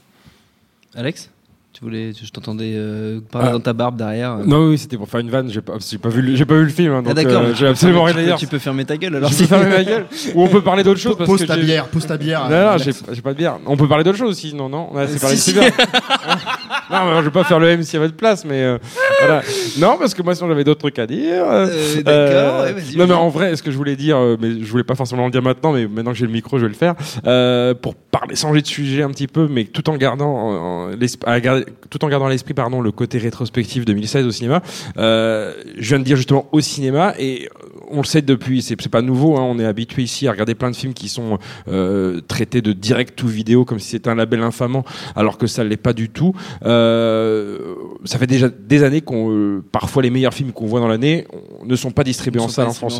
Alex? 0.95 1.31
Tu 1.73 1.83
voulais, 1.83 2.11
je 2.13 2.29
t'entendais 2.29 2.73
euh, 2.75 3.19
parler 3.31 3.47
Ah. 3.49 3.53
dans 3.53 3.59
ta 3.59 3.73
barbe 3.73 3.95
derrière. 3.97 4.37
Non, 4.45 4.67
oui, 4.69 4.77
c'était 4.77 4.95
pour 4.95 5.09
faire 5.09 5.21
une 5.21 5.31
vanne. 5.31 5.49
J'ai 5.49 5.61
pas, 5.61 5.73
j'ai 5.89 5.97
pas 5.97 6.09
vu, 6.09 6.21
le- 6.21 6.35
j'ai 6.35 6.45
pas 6.45 6.53
vu 6.53 6.63
le 6.65 6.69
film. 6.69 6.93
hein, 6.93 7.03
ah 7.03 7.13
donc, 7.13 7.15
d'accord, 7.23 7.41
euh, 7.41 7.53
j'ai 7.55 7.65
absolument 7.67 8.05
tu 8.07 8.13
rien 8.13 8.21
à 8.23 8.25
dire. 8.27 8.35
Tu 8.37 8.45
peux 8.45 8.59
fermer 8.59 8.85
ta 8.85 8.95
gueule 8.95 9.15
alors. 9.15 9.31
Je 9.31 9.37
peux 9.39 9.45
fermer 9.45 9.69
ma 9.69 9.83
gueule. 9.83 10.05
Ou 10.35 10.43
on 10.43 10.47
peut 10.47 10.61
parler 10.61 10.83
d'autre 10.83 10.99
chose 11.01 11.15
parce 11.17 11.27
Pose 11.27 11.41
que 11.41 11.47
ta 11.47 11.57
bière, 11.57 11.87
pose 11.87 12.05
ta 12.05 12.17
bière. 12.17 12.47
Non, 12.47 12.55
euh, 12.55 12.77
non, 12.77 12.83
j'ai 13.11 13.21
pas 13.23 13.33
de 13.33 13.37
bière. 13.37 13.57
On 13.65 13.75
peut 13.75 13.87
parler 13.87 14.03
d'autre 14.03 14.19
chose 14.19 14.29
aussi, 14.29 14.53
non, 14.53 14.69
non. 14.69 14.93
Ouais, 14.93 15.07
c'est 15.07 15.19
parler 15.19 15.35
de 15.35 15.41
Si, 15.41 15.51
si. 15.51 15.57
Non, 15.57 17.05
mais 17.05 17.17
je 17.19 17.21
vais 17.25 17.31
pas 17.31 17.43
faire 17.43 17.59
le 17.59 17.75
MC 17.77 17.95
à 17.95 17.99
votre 17.99 18.15
place, 18.15 18.45
mais 18.45 18.61
euh, 18.61 18.77
voilà. 19.25 19.41
Non, 19.79 19.97
parce 19.97 20.13
que 20.13 20.21
moi, 20.21 20.35
sinon, 20.35 20.49
j'avais 20.49 20.63
d'autres 20.63 20.81
trucs 20.81 20.99
à 20.99 21.07
dire. 21.07 21.43
Euh, 21.49 22.01
d'accord, 22.03 22.61
ouais, 22.65 22.73
vas-y, 22.73 22.97
non, 22.97 23.07
mais 23.07 23.13
en 23.13 23.29
vrai, 23.29 23.55
ce 23.55 23.63
que 23.63 23.71
je 23.71 23.77
voulais 23.77 23.95
dire, 23.95 24.17
euh, 24.17 24.37
mais 24.39 24.61
je 24.61 24.69
voulais 24.69 24.83
pas 24.83 24.93
forcément 24.95 25.25
le 25.25 25.31
dire 25.31 25.41
maintenant, 25.41 25.71
mais 25.73 25.87
maintenant 25.87 26.11
que 26.11 26.17
j'ai 26.17 26.25
le 26.27 26.31
micro, 26.31 26.57
je 26.59 26.63
vais 26.65 26.69
le 26.71 26.75
faire. 26.77 26.93
Euh, 27.25 27.73
pour 27.73 27.95
parler, 27.95 28.35
changer 28.35 28.61
de 28.61 28.67
sujet 28.67 29.01
un 29.01 29.09
petit 29.09 29.27
peu, 29.27 29.47
mais 29.49 29.63
tout 29.63 29.89
en 29.89 29.95
gardant, 29.97 30.89
euh, 30.89 30.95
l'esprit- 30.99 31.29
à 31.31 31.39
garder- 31.39 31.62
tout 31.89 32.03
en 32.03 32.09
gardant 32.09 32.25
à 32.25 32.29
l'esprit, 32.29 32.53
pardon, 32.53 32.81
le 32.81 32.91
côté 32.91 33.17
rétrospectif 33.17 33.85
2016 33.85 34.25
au 34.25 34.31
cinéma. 34.31 34.61
Euh, 34.97 35.53
je 35.77 35.89
viens 35.89 35.99
de 35.99 36.03
dire 36.03 36.17
justement 36.17 36.47
au 36.51 36.61
cinéma 36.61 37.13
et 37.19 37.49
on 37.89 37.97
le 37.97 38.05
sait 38.05 38.21
depuis, 38.21 38.61
c'est 38.61 38.75
pas 38.89 39.01
nouveau, 39.01 39.37
hein, 39.37 39.41
on 39.43 39.59
est 39.59 39.65
habitué 39.65 40.01
ici 40.01 40.27
à 40.27 40.31
regarder 40.31 40.55
plein 40.55 40.71
de 40.71 40.75
films 40.75 40.93
qui 40.93 41.09
sont 41.09 41.37
euh, 41.67 42.21
traités 42.27 42.61
de 42.61 42.73
direct 42.73 43.15
to 43.15 43.27
vidéo 43.27 43.65
comme 43.65 43.79
si 43.79 43.89
c'était 43.89 44.09
un 44.09 44.15
label 44.15 44.41
infamant, 44.41 44.83
alors 45.15 45.37
que 45.37 45.47
ça 45.47 45.63
l'est 45.63 45.77
pas 45.77 45.93
du 45.93 46.09
tout. 46.09 46.33
Euh, 46.65 47.75
ça 48.05 48.17
fait 48.17 48.27
déjà 48.27 48.49
des 48.49 48.83
années 48.83 49.01
qu'on, 49.01 49.61
parfois 49.71 50.03
les 50.03 50.09
meilleurs 50.09 50.33
films 50.33 50.51
qu'on 50.51 50.65
voit 50.65 50.79
dans 50.79 50.87
l'année 50.87 51.27
ne 51.65 51.75
sont 51.75 51.91
pas 51.91 52.03
distribués 52.03 52.41
en 52.41 52.49
salle 52.49 52.67
en 52.67 52.73
France. 52.73 52.99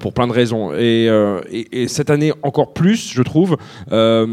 Pour 0.00 0.12
plein 0.12 0.26
de 0.26 0.32
raisons. 0.32 0.72
Et, 0.74 1.06
et, 1.50 1.82
et 1.82 1.88
cette 1.88 2.10
année 2.10 2.32
encore 2.42 2.72
plus, 2.72 3.12
je 3.12 3.22
trouve. 3.22 3.56
Euh, 3.92 4.26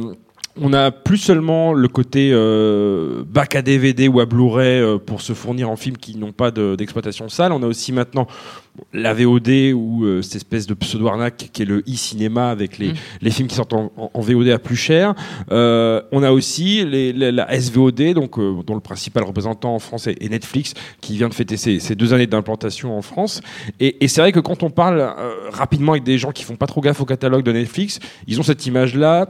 on 0.62 0.74
a 0.74 0.92
plus 0.92 1.18
seulement 1.18 1.74
le 1.74 1.88
côté 1.88 2.32
euh, 2.34 3.24
bac 3.28 3.56
à 3.56 3.62
DVD 3.62 4.08
ou 4.08 4.20
à 4.20 4.26
Blu-ray 4.26 4.80
euh, 4.82 4.98
pour 4.98 5.22
se 5.22 5.34
fournir 5.34 5.70
en 5.70 5.76
films 5.76 5.98
qui 5.98 6.18
n'ont 6.18 6.32
pas 6.32 6.52
de- 6.52 6.76
d'exploitation 6.76 7.30
salle. 7.30 7.52
On 7.52 7.64
a 7.64 7.68
aussi 7.68 7.92
maintenant 7.92 8.28
la 8.94 9.14
VOD 9.16 9.74
ou 9.74 10.06
euh, 10.06 10.22
cette 10.22 10.36
espèce 10.36 10.68
de 10.68 10.74
pseudo-arnaque 10.76 11.50
qui 11.52 11.62
est 11.64 11.66
le 11.66 11.80
e-cinéma 11.90 12.50
avec 12.52 12.78
les, 12.78 12.90
Mm. 12.90 12.96
les 13.22 13.32
films 13.32 13.48
qui 13.48 13.56
sortent 13.56 13.74
en, 13.74 13.92
VOD 14.16 14.50
à 14.50 14.60
plus 14.60 14.76
cher. 14.76 15.16
Euh, 15.52 16.02
on 16.12 16.22
a 16.24 16.32
aussi 16.32 16.86
les, 16.86 17.12
les- 17.14 17.32
la 17.32 17.48
SVOD, 17.60 18.14
donc, 18.14 18.38
euh, 18.38 18.56
dont 18.66 18.76
le 18.76 18.82
principal 18.82 19.24
représentant 19.24 19.74
en 19.74 19.80
France 19.80 20.08
est, 20.08 20.22
est 20.24 20.30
Netflix, 20.30 20.74
qui 21.02 21.18
vient 21.18 21.30
de 21.30 21.34
fêter 21.34 21.58
ses, 21.58 21.80
ses 21.80 21.96
deux 21.96 22.14
années 22.14 22.28
d'implantation 22.28 22.96
en 22.98 23.02
France. 23.02 23.42
Et, 23.80 24.04
et 24.04 24.08
c'est 24.08 24.22
vrai 24.22 24.32
que 24.32 24.40
quand 24.40 24.62
on 24.64 24.70
parle 24.70 25.00
euh, 25.00 25.34
rapidement 25.52 25.94
avec 25.94 26.04
des 26.04 26.18
gens 26.20 26.32
qui 26.32 26.44
font 26.44 26.56
pas 26.56 26.68
trop 26.68 26.82
gaffe 26.82 27.02
au 27.02 27.06
catalogue 27.06 27.44
de 27.44 27.52
Netflix, 27.52 28.00
ils 28.28 28.40
ont 28.40 28.44
cette 28.44 28.66
image-là 28.68 29.28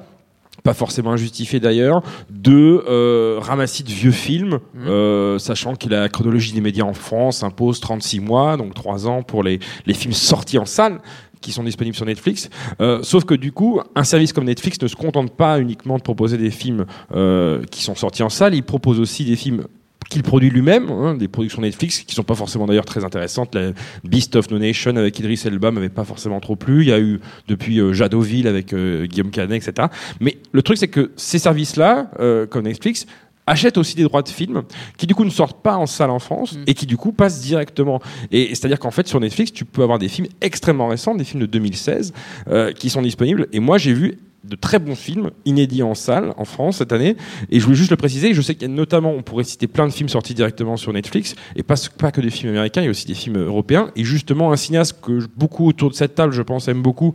pas 0.68 0.74
forcément 0.74 1.14
injustifié 1.14 1.62
d'ailleurs, 1.62 2.02
de 2.30 2.84
euh, 2.90 3.40
ramassis 3.40 3.84
de 3.84 3.90
vieux 3.90 4.12
films, 4.12 4.60
euh, 4.86 5.40
sachant 5.40 5.76
que 5.78 5.88
la 5.88 6.10
chronologie 6.10 6.52
des 6.52 6.60
médias 6.60 6.84
en 6.84 6.92
France 6.92 7.42
impose 7.42 7.80
36 7.80 8.20
mois, 8.20 8.58
donc 8.58 8.74
3 8.74 9.08
ans 9.08 9.24
pour 9.24 9.44
les, 9.44 9.60
les 9.86 9.94
films 9.94 10.12
sortis 10.12 10.58
en 10.58 10.66
salle 10.66 11.00
qui 11.40 11.54
sont 11.54 11.64
disponibles 11.64 11.96
sur 11.96 12.06
Netflix. 12.06 12.50
Euh, 12.82 13.00
sauf 13.02 13.24
que 13.24 13.34
du 13.34 13.54
coup, 13.54 13.80
un 13.96 14.04
service 14.04 14.34
comme 14.34 14.44
Netflix 14.44 14.82
ne 14.82 14.88
se 14.88 14.96
contente 14.98 15.36
pas 15.38 15.58
uniquement 15.62 15.96
de 15.96 16.02
proposer 16.02 16.38
des 16.38 16.52
films 16.52 16.86
euh, 17.14 17.64
qui 17.72 17.82
sont 17.82 17.96
sortis 17.96 18.24
en 18.24 18.30
salle, 18.30 18.54
il 18.54 18.64
propose 18.64 19.00
aussi 19.00 19.24
des 19.24 19.38
films 19.38 19.68
qu'il 20.10 20.24
produit 20.24 20.50
lui-même, 20.50 20.90
hein, 20.90 21.16
des 21.16 21.28
productions 21.28 21.62
Netflix 21.62 22.00
qui 22.00 22.16
sont 22.16 22.24
pas 22.24 22.36
forcément 22.36 22.66
d'ailleurs 22.66 22.86
très 22.86 23.04
intéressantes. 23.04 23.56
La 23.56 23.72
Beast 24.04 24.36
of 24.36 24.50
No 24.50 24.60
Nation 24.60 24.96
avec 24.96 25.18
Idris 25.20 25.42
Elba 25.46 25.72
m'avait 25.72 25.90
pas 25.90 26.04
forcément 26.04 26.40
trop 26.40 26.56
plu. 26.56 26.84
Il 26.84 26.90
y 26.90 26.94
a 26.94 27.00
eu 27.00 27.20
depuis 27.48 27.80
euh, 27.80 27.94
Jadoville 27.94 28.48
avec 28.48 28.74
euh, 28.74 29.06
Guillaume 29.06 29.32
Canet, 29.32 29.68
etc. 29.68 29.88
Mais 30.20 30.38
le 30.52 30.62
truc 30.62 30.78
c'est 30.78 30.88
que 30.88 31.12
ces 31.16 31.40
services-là, 31.40 32.12
euh, 32.20 32.46
comme 32.46 32.64
Netflix, 32.64 33.06
achètent 33.48 33.78
aussi 33.78 33.96
des 33.96 34.04
droits 34.04 34.22
de 34.22 34.30
films 34.30 34.64
qui 34.98 35.08
du 35.08 35.16
coup 35.16 35.24
ne 35.24 35.30
sortent 35.30 35.64
pas 35.64 35.78
en 35.78 35.86
salle 35.86 36.12
en 36.12 36.20
France 36.20 36.60
et 36.68 36.74
qui 36.74 36.86
du 36.86 36.98
coup 36.98 37.14
passent 37.14 37.42
directement. 37.42 38.02
Et 38.32 38.50
c'est-à-dire 38.50 38.78
qu'en 38.78 38.92
fait 38.92 39.08
sur 39.08 39.20
Netflix, 39.20 39.52
tu 39.54 39.66
peux 39.66 39.82
avoir 39.82 39.98
des 39.98 40.10
films 40.10 40.28
extrêmement 40.42 40.90
récents, 40.90 41.16
des 41.16 41.24
films 41.24 41.42
de 41.42 41.46
2016 41.48 42.14
euh, 42.50 42.72
qui 42.74 42.90
sont 42.90 43.02
disponibles. 43.02 43.48
Et 43.54 43.60
moi 43.60 43.78
j'ai 43.78 43.94
vu 43.94 44.20
de 44.44 44.56
très 44.56 44.80
bons 44.80 44.96
films 44.96 45.32
inédits 45.46 45.84
en 45.84 45.94
salle 45.96 46.34
en 46.38 46.46
France 46.46 46.78
cette 46.78 46.92
année. 46.92 47.18
Et 47.50 47.60
je 47.60 47.66
voulais 47.66 47.78
juste 47.78 47.92
le 47.92 47.98
préciser, 47.98 48.34
je 48.34 48.42
sais 48.42 48.54
qu'il 48.56 48.68
y 48.68 48.72
a 48.72 48.74
notamment, 48.74 49.12
on 49.12 49.22
pourrait 49.22 49.44
citer 49.44 49.68
plein 49.68 49.88
de 49.88 49.92
films 49.92 50.10
sortis 50.10 50.34
directement 50.34 50.78
sur 50.78 50.94
Netflix, 50.94 51.36
et 51.56 51.64
pas, 51.64 51.76
que 52.12 52.22
des 52.22 52.30
films 52.30 52.52
américains, 52.52 52.82
il 52.82 52.86
y 52.86 52.88
a 52.88 52.92
aussi 52.92 53.06
des 53.06 53.14
films 53.14 53.38
européens. 53.38 53.92
Et 53.96 54.04
justement, 54.04 54.52
un 54.52 54.58
cinéaste 54.58 55.02
que 55.02 55.28
beaucoup 55.36 55.68
autour 55.68 55.90
de 55.90 55.96
cette 55.96 56.16
table, 56.16 56.34
je 56.34 56.42
pense, 56.42 56.68
aime 56.68 56.82
beaucoup, 56.82 57.14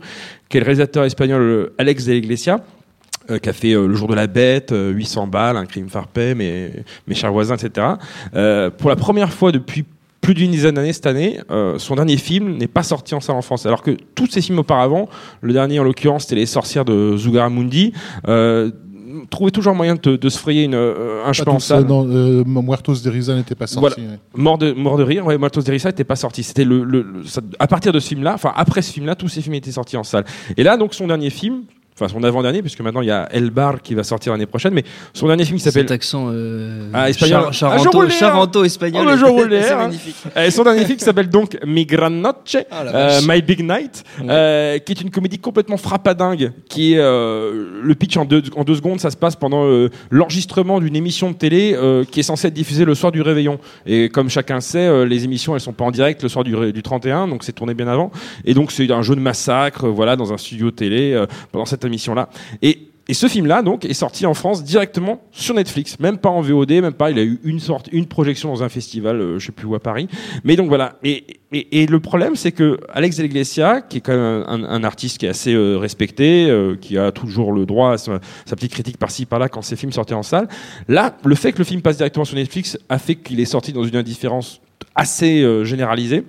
qui 0.49 0.57
est 0.57 0.59
le 0.59 0.65
réalisateur 0.65 1.03
espagnol 1.03 1.41
euh, 1.41 1.75
Alex 1.77 2.05
de 2.05 2.13
Iglesia, 2.13 2.63
euh, 3.31 3.39
qui 3.39 3.47
a 3.47 3.53
fait 3.53 3.71
euh, 3.71 3.87
Le 3.87 3.95
jour 3.95 4.09
de 4.09 4.15
la 4.15 4.27
bête, 4.27 4.73
euh, 4.73 4.91
800 4.91 5.27
balles, 5.27 5.55
Un 5.55 5.65
crime 5.65 5.87
farpé, 5.87 6.35
mes, 6.35 6.71
mes 7.07 7.15
chers 7.15 7.31
voisins, 7.31 7.55
etc. 7.55 7.87
Pour 8.77 8.89
la 8.89 8.95
première 8.97 9.31
fois 9.31 9.51
depuis 9.51 9.85
plus 10.23 10.33
d'une 10.33 10.51
dizaine 10.51 10.75
d'années 10.75 10.93
cette 10.93 11.05
année, 11.05 11.39
euh, 11.51 11.77
son 11.77 11.95
dernier 11.95 12.17
film 12.17 12.57
n'est 12.57 12.67
pas 12.67 12.81
sorti 12.81 13.13
en 13.13 13.19
salle 13.19 13.35
en 13.35 13.41
France. 13.43 13.65
Alors 13.67 13.81
que 13.83 13.91
tous 14.15 14.27
ses 14.27 14.41
films 14.41 14.59
auparavant, 14.59 15.07
le 15.41 15.51
dernier 15.53 15.79
en 15.79 15.83
l'occurrence 15.83 16.23
c'était 16.23 16.35
Les 16.35 16.45
sorcières 16.47 16.85
de 16.85 17.15
Zugaramundi, 17.17 17.91
euh, 18.29 18.71
toujours 19.53 19.75
moyen 19.75 19.95
de, 19.95 20.29
se 20.29 20.37
frayer 20.39 20.63
une, 20.63 20.75
euh, 20.75 21.23
un 21.25 21.33
chemin 21.33 21.51
en 21.53 21.59
salle. 21.59 21.85
non, 21.85 22.07
euh, 22.09 22.43
Muertos 22.45 22.95
de 23.03 23.09
Risa 23.09 23.35
n'était 23.35 23.53
pas 23.55 23.67
sorti. 23.67 23.79
Voilà. 24.01 24.11
ouais. 24.13 24.19
Mort 24.35 24.57
de, 24.57 24.71
mort 24.71 24.97
de 24.97 25.03
rire, 25.03 25.25
ouais, 25.25 25.37
Muertos 25.37 25.61
de 25.61 25.71
Risa 25.71 25.89
n'était 25.89 26.03
pas 26.03 26.15
sorti. 26.15 26.41
C'était 26.43 26.63
le, 26.65 26.83
le- 26.83 27.01
le- 27.01 27.23
ça- 27.25 27.41
à 27.59 27.67
partir 27.67 27.91
de 27.91 27.99
ce 27.99 28.07
film-là, 28.07 28.33
enfin 28.33 28.53
après 28.55 28.81
ce 28.81 28.91
film-là, 28.93 29.15
tous 29.15 29.27
ces 29.27 29.41
films 29.41 29.55
étaient 29.55 29.71
sortis 29.71 29.97
en 29.97 30.03
salle. 30.03 30.25
Et 30.57 30.63
là, 30.63 30.77
donc 30.77 30.93
son 30.93 31.07
dernier 31.07 31.29
film, 31.29 31.63
enfin 31.95 32.07
son 32.07 32.23
avant-dernier, 32.23 32.61
puisque 32.61 32.81
maintenant 32.81 33.01
il 33.01 33.07
y 33.07 33.11
a 33.11 33.27
El 33.31 33.49
Bar 33.49 33.81
qui 33.81 33.93
va 33.95 34.03
sortir 34.03 34.31
l'année 34.33 34.45
prochaine, 34.45 34.73
mais 34.73 34.83
son 35.13 35.27
dernier 35.27 35.45
film 35.45 35.57
qui 35.57 35.63
s'appelle 35.63 35.83
Cet 35.83 35.91
accent 35.91 36.27
euh, 36.31 36.89
Ah, 36.93 37.09
espagnol. 37.09 37.51
char- 37.53 37.71
Ah, 37.73 37.77
charanto, 37.77 37.97
roulais, 37.99 38.13
hein. 38.13 38.17
charanto 38.19 38.63
espagnol. 38.63 39.05
Oh, 39.07 39.11
le 39.11 39.17
jour 39.17 39.29
roulé, 39.31 39.61
c'est 39.61 39.71
hein. 39.71 39.77
magnifique. 39.77 40.15
Euh, 40.35 40.49
son 40.51 40.63
dernier 40.63 40.85
film 40.85 40.97
qui 40.97 41.05
s'appelle 41.05 41.29
donc 41.29 41.57
Mi 41.65 41.85
Gran 41.85 42.09
Noche, 42.09 42.57
Ah, 42.71 42.83
euh. 42.83 43.19
My 43.27 43.41
Big 43.41 43.61
Night, 43.61 44.03
euh, 44.27 44.77
qui 44.79 44.91
est 44.93 45.01
une 45.01 45.11
comédie 45.11 45.39
complètement 45.39 45.77
frappadingue, 45.77 46.51
qui 46.69 46.93
est 46.93 46.99
euh, 46.99 47.81
le 47.83 47.95
pitch 47.95 48.17
en 48.17 48.25
deux, 48.25 48.43
en 48.55 48.63
deux 48.63 48.75
secondes, 48.75 48.99
ça 48.99 49.11
se 49.11 49.17
passe 49.17 49.35
pendant 49.35 49.65
euh, 49.65 49.89
l'enregistrement 50.09 50.79
d'une 50.79 50.95
émission 50.95 51.31
de 51.31 51.35
télé 51.35 51.73
euh, 51.75 52.03
qui 52.05 52.19
est 52.19 52.23
censée 52.23 52.47
être 52.47 52.53
diffusée 52.53 52.85
le 52.85 52.95
soir 52.95 53.11
du 53.11 53.21
réveillon. 53.21 53.59
Et 53.85 54.09
comme 54.09 54.29
chacun 54.29 54.59
sait, 54.61 55.05
les 55.05 55.23
émissions 55.25 55.53
elles 55.55 55.61
sont 55.61 55.73
pas 55.73 55.83
en 55.85 55.91
direct 55.91 56.23
le 56.23 56.29
soir 56.29 56.43
du, 56.43 56.71
du 56.71 56.81
31, 56.83 57.27
donc 57.27 57.43
c'est 57.43 57.51
tourné 57.53 57.73
bien 57.73 57.87
avant. 57.87 58.11
Et 58.45 58.53
donc 58.53 58.71
c'est 58.71 58.89
un 58.91 59.01
jeu 59.01 59.15
de 59.15 59.19
massacre, 59.21 59.87
voilà, 59.87 60.15
dans 60.15 60.33
un 60.33 60.37
studio 60.37 60.71
télé 60.71 61.21
pendant 61.51 61.65
cette 61.65 61.83
émission-là. 61.93 62.29
Et 62.61 62.89
ce 63.13 63.27
film-là, 63.27 63.61
donc, 63.61 63.83
est 63.83 63.93
sorti 63.93 64.25
en 64.25 64.33
France 64.33 64.63
directement 64.63 65.21
sur 65.31 65.55
Netflix, 65.55 65.99
même 65.99 66.17
pas 66.17 66.29
en 66.29 66.39
VOD, 66.39 66.71
même 66.71 66.93
pas. 66.93 67.11
Il 67.11 67.19
a 67.19 67.23
eu 67.23 67.39
une 67.43 67.59
sorte, 67.59 67.89
une 67.91 68.05
projection 68.05 68.49
dans 68.49 68.63
un 68.63 68.69
festival, 68.69 69.19
euh, 69.19 69.39
je 69.39 69.47
sais 69.47 69.51
plus 69.51 69.67
où 69.67 69.75
à 69.75 69.81
Paris. 69.81 70.07
Mais 70.45 70.55
donc 70.55 70.69
voilà. 70.69 70.97
Et, 71.03 71.25
le 71.51 71.99
problème, 71.99 72.35
c'est 72.35 72.51
que 72.51 72.79
Alex 72.93 73.17
de 73.17 73.23
la 73.23 73.25
Iglesia, 73.27 73.81
qui 73.81 73.97
est 73.97 74.01
quand 74.01 74.13
même 74.13 74.43
un, 74.47 74.83
artiste 74.83 75.17
qui 75.19 75.25
est 75.25 75.29
assez 75.29 75.53
euh, 75.53 75.77
respecté, 75.77 76.49
euh, 76.49 76.75
qui 76.77 76.97
a 76.97 77.11
toujours 77.11 77.51
le 77.51 77.65
droit 77.65 77.93
à 77.93 77.97
sa, 77.97 78.19
petite 78.55 78.71
critique 78.71 78.97
par-ci 78.97 79.25
par-là 79.25 79.49
quand 79.49 79.61
ses 79.61 79.75
films 79.75 79.91
sortaient 79.91 80.15
en 80.15 80.23
salle. 80.23 80.47
Là, 80.87 81.15
le 81.25 81.35
fait 81.35 81.51
que 81.51 81.59
le 81.59 81.65
film 81.65 81.81
passe 81.81 81.97
directement 81.97 82.25
sur 82.25 82.37
Netflix 82.37 82.79
a 82.89 82.97
fait 82.97 83.15
qu'il 83.15 83.39
est 83.39 83.45
sorti 83.45 83.73
dans 83.73 83.83
une 83.83 83.97
indifférence 83.97 84.61
assez 84.95 85.43
euh, 85.43 85.63
généralisée. 85.63 86.23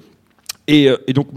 Et, 0.67 0.89
donc, 1.15 1.29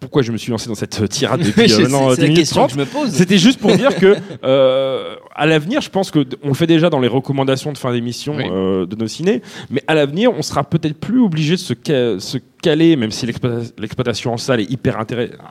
pourquoi 0.00 0.22
je 0.22 0.32
me 0.32 0.36
suis 0.36 0.50
lancé 0.50 0.68
dans 0.68 0.74
cette 0.74 1.08
tirade 1.08 1.40
depuis 1.44 1.72
maintenant 1.82 2.10
c'est 2.10 2.16
10 2.16 2.20
la 2.20 2.22
minutes 2.28 2.36
question 2.38 2.56
30 2.66 2.68
que 2.68 2.74
je 2.74 2.80
me 2.80 2.84
pose. 2.86 3.10
C'était 3.10 3.38
juste 3.38 3.58
pour 3.60 3.72
dire 3.76 3.96
que 3.96 4.16
euh, 4.44 5.14
à 5.34 5.46
l'avenir, 5.46 5.80
je 5.80 5.90
pense 5.90 6.10
que 6.10 6.24
on 6.42 6.48
le 6.48 6.54
fait 6.54 6.66
déjà 6.66 6.90
dans 6.90 7.00
les 7.00 7.08
recommandations 7.08 7.72
de 7.72 7.78
fin 7.78 7.92
d'émission 7.92 8.36
Oui. 8.36 8.44
euh, 8.50 8.86
de 8.86 8.96
nos 8.96 9.06
ciné, 9.08 9.42
mais 9.70 9.82
à 9.86 9.94
l'avenir, 9.94 10.30
on 10.36 10.42
sera 10.42 10.64
peut-être 10.64 10.98
plus 10.98 11.20
obligé 11.20 11.52
de 11.54 11.60
se, 11.60 11.74
ca- 11.74 12.18
se 12.20 12.38
caler, 12.62 12.96
même 12.96 13.10
si 13.10 13.26
l'exploita- 13.26 13.72
l'exploitation 13.78 14.32
en 14.32 14.36
salle 14.36 14.60
est 14.60 14.70
hyper 14.70 14.98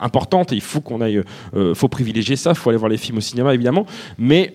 importante 0.00 0.52
et 0.52 0.54
il 0.54 0.60
faut 0.62 0.80
qu'on 0.80 1.00
aille, 1.00 1.22
euh, 1.54 1.74
faut 1.74 1.88
privilégier 1.88 2.36
ça, 2.36 2.54
faut 2.54 2.70
aller 2.70 2.78
voir 2.78 2.88
les 2.90 2.96
films 2.98 3.18
au 3.18 3.22
cinéma 3.22 3.52
évidemment, 3.54 3.86
mais 4.18 4.54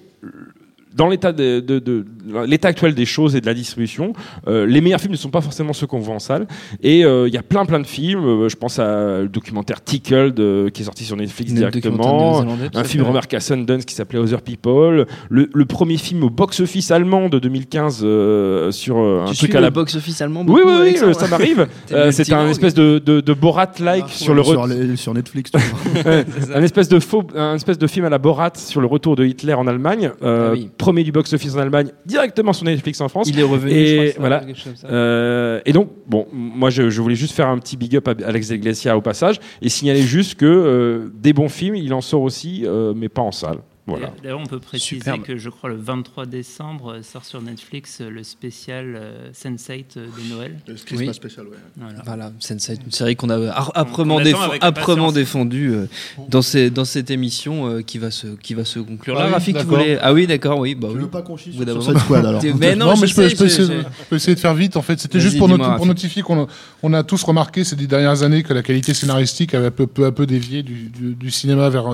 dans 0.95 1.07
l'état 1.07 1.31
de, 1.31 1.59
de- 1.59 1.77
de- 1.79 2.05
l'état 2.45 2.67
actuel 2.69 2.93
des 2.93 3.05
choses 3.05 3.35
et 3.35 3.41
de 3.41 3.45
la 3.45 3.53
distribution, 3.53 4.13
euh, 4.47 4.65
les 4.65 4.81
meilleurs 4.81 4.99
films 4.99 5.13
ne 5.13 5.17
sont 5.17 5.29
pas 5.29 5.41
forcément 5.41 5.73
ceux 5.73 5.87
qu'on 5.87 5.99
voit 5.99 6.15
en 6.15 6.19
salle. 6.19 6.47
Et 6.81 7.03
euh, 7.05 7.27
il 7.27 7.33
y 7.33 7.37
a 7.37 7.43
plein 7.43 7.65
plein 7.65 7.79
de 7.79 7.87
films. 7.87 8.25
euh, 8.25 8.49
je 8.49 8.55
pense 8.55 8.79
à 8.79 9.19
le 9.21 9.29
documentaire 9.29 9.83
Tickled 9.83 10.35
qui 10.71 10.81
est 10.81 10.85
sorti 10.85 11.03
sur 11.05 11.15
Netflix 11.15 11.51
Le 11.51 11.57
directement. 11.57 12.45
Un 12.75 12.83
film 12.83 13.03
remarqué 13.03 13.35
à 13.37 13.39
Sundance 13.39 13.85
qui 13.85 13.93
s'appelait 13.95 14.19
Other 14.19 14.41
People. 14.41 15.05
Le, 15.29 15.49
le 15.53 15.65
premier 15.65 15.97
film 15.97 16.23
au 16.23 16.29
box-office 16.29 16.91
allemand 16.91 17.29
de 17.29 17.39
2015 17.39 18.01
euh, 18.03 18.71
sur 18.71 18.97
euh, 18.97 19.21
un 19.23 19.31
Tu 19.31 19.37
truc 19.37 19.49
suis 19.49 19.57
à 19.57 19.61
la 19.61 19.67
le 19.67 19.73
box-office 19.73 20.21
allemand 20.21 20.43
oui, 20.47 20.61
oui, 20.65 20.95
oui, 21.03 21.13
ça 21.15 21.27
m'arrive. 21.27 21.67
Euh, 21.91 22.11
c'est 22.11 22.31
un 22.33 22.49
espèce 22.49 22.73
de, 22.73 22.99
de, 22.99 23.21
de 23.21 23.33
Borat-like 23.33 24.09
sur 24.09 24.33
le 24.33 24.43
sur, 24.43 24.67
les- 24.67 24.95
sur 24.97 25.13
Netflix. 25.13 25.51
tu 25.51 25.57
vois. 25.57 26.03
Ouais, 26.11 26.25
un 26.53 26.61
espèce 26.63 26.89
de 26.89 26.99
faux, 26.99 27.23
un 27.35 27.55
espèce 27.55 27.77
de 27.77 27.87
film 27.87 28.05
à 28.05 28.09
la 28.09 28.17
Borat 28.17 28.51
sur 28.55 28.81
le 28.81 28.87
retour 28.87 29.15
de 29.15 29.25
Hitler 29.25 29.53
en 29.53 29.67
Allemagne, 29.67 30.11
euh, 30.23 30.49
Ah 30.49 30.53
oui. 30.53 30.69
premier 30.77 31.03
du 31.03 31.11
box-office 31.11 31.55
en 31.55 31.59
Allemagne, 31.59 31.89
directement 32.17 32.53
sur 32.53 32.65
Netflix 32.65 32.99
en 32.99 33.09
France. 33.09 33.29
Il 33.29 33.39
est 33.39 33.43
revenu, 33.43 33.71
Et 33.71 34.07
je 34.07 34.11
crois, 34.13 34.19
voilà. 34.19 34.43
Euh, 34.85 35.61
et 35.65 35.73
donc, 35.73 35.89
bon, 36.07 36.27
moi 36.33 36.69
je, 36.69 36.89
je 36.89 37.01
voulais 37.01 37.15
juste 37.15 37.35
faire 37.35 37.47
un 37.47 37.59
petit 37.59 37.77
big 37.77 37.95
up 37.95 38.07
à 38.07 38.15
Alex 38.25 38.49
Iglesia 38.49 38.97
au 38.97 39.01
passage 39.01 39.39
et 39.61 39.69
signaler 39.69 40.01
juste 40.01 40.35
que 40.35 40.45
euh, 40.45 41.11
des 41.13 41.33
bons 41.33 41.49
films, 41.49 41.75
il 41.75 41.93
en 41.93 42.01
sort 42.01 42.23
aussi, 42.23 42.63
euh, 42.65 42.93
mais 42.95 43.09
pas 43.09 43.21
en 43.21 43.31
salle. 43.31 43.59
Voilà. 43.87 44.13
D'ailleurs, 44.21 44.39
on 44.41 44.45
peut 44.45 44.59
préciser 44.59 44.95
Superbe. 44.95 45.23
que 45.23 45.37
je 45.37 45.49
crois 45.49 45.69
le 45.69 45.77
23 45.77 46.25
décembre 46.25 46.93
euh, 46.95 47.03
sort 47.03 47.23
sur 47.23 47.41
Netflix 47.41 47.99
euh, 48.01 48.09
le 48.09 48.21
spécial 48.23 48.95
euh, 48.97 49.31
Sense8 49.31 49.85
euh, 49.97 50.07
de 50.07 50.29
Noël. 50.35 50.59
Oui. 50.91 51.13
spécial, 51.13 51.47
ouais. 51.47 51.57
Voilà. 51.77 52.01
Voilà, 52.05 52.31
Sense8, 52.41 52.79
une 52.85 52.91
série 52.91 53.15
qu'on 53.15 53.29
a 53.29 53.37
âprement, 53.75 55.11
défendue 55.11 55.71
euh, 55.73 55.85
dans, 56.29 56.41
ces, 56.41 56.69
dans 56.69 56.85
cette 56.85 57.09
émission 57.11 57.67
euh, 57.69 57.81
qui, 57.81 57.97
va 57.97 58.11
se, 58.11 58.27
qui 58.27 58.53
va 58.53 58.65
se 58.65 58.79
conclure. 58.79 59.15
Ah 59.17 59.21
Là, 59.21 59.27
oui, 59.27 59.33
Rafik, 59.33 59.55
tu 59.55 59.63
d'accord. 59.63 59.77
voulais. 59.79 59.97
Ah 60.01 60.13
oui, 60.13 60.27
d'accord, 60.27 60.59
oui. 60.59 60.75
Bah, 60.75 60.87
Tu 60.91 60.95
oui. 60.97 61.01
veux 61.03 61.09
pas 61.09 61.21
qu'on 61.21 61.37
chie 61.37 61.53
sur 61.53 61.83
cette 61.83 61.99
squad 61.99 62.25
alors 62.25 62.41
Mais 62.59 62.75
non, 62.75 62.95
mais 62.99 63.07
je 63.07 63.15
peux, 63.15 63.27
je, 63.29 63.35
peux 63.35 63.47
sais, 63.47 63.63
essayer, 63.63 63.77
je- 63.79 63.83
je 63.83 64.05
peux 64.09 64.15
essayer 64.17 64.35
de 64.35 64.39
faire 64.39 64.53
vite. 64.53 64.75
En 64.77 64.81
fait, 64.81 64.99
c'était 64.99 65.19
juste 65.19 65.37
pour, 65.37 65.47
not- 65.47 65.85
notifier 65.85 66.21
qu'on 66.23 66.47
on 66.83 66.93
a 66.93 67.03
tous 67.03 67.23
remarqué 67.23 67.63
ces 67.63 67.75
dix 67.75 67.87
dernières 67.87 68.23
années 68.23 68.43
que 68.43 68.53
la 68.53 68.63
qualité 68.63 68.93
scénaristique 68.93 69.53
avait 69.53 69.71
peu, 69.71 69.87
peu 69.87 70.05
à 70.05 70.11
peu 70.11 70.25
dévié 70.25 70.61
du, 70.63 70.89
du- 70.89 71.15
du 71.15 71.31
cinéma 71.31 71.69
vers, 71.69 71.85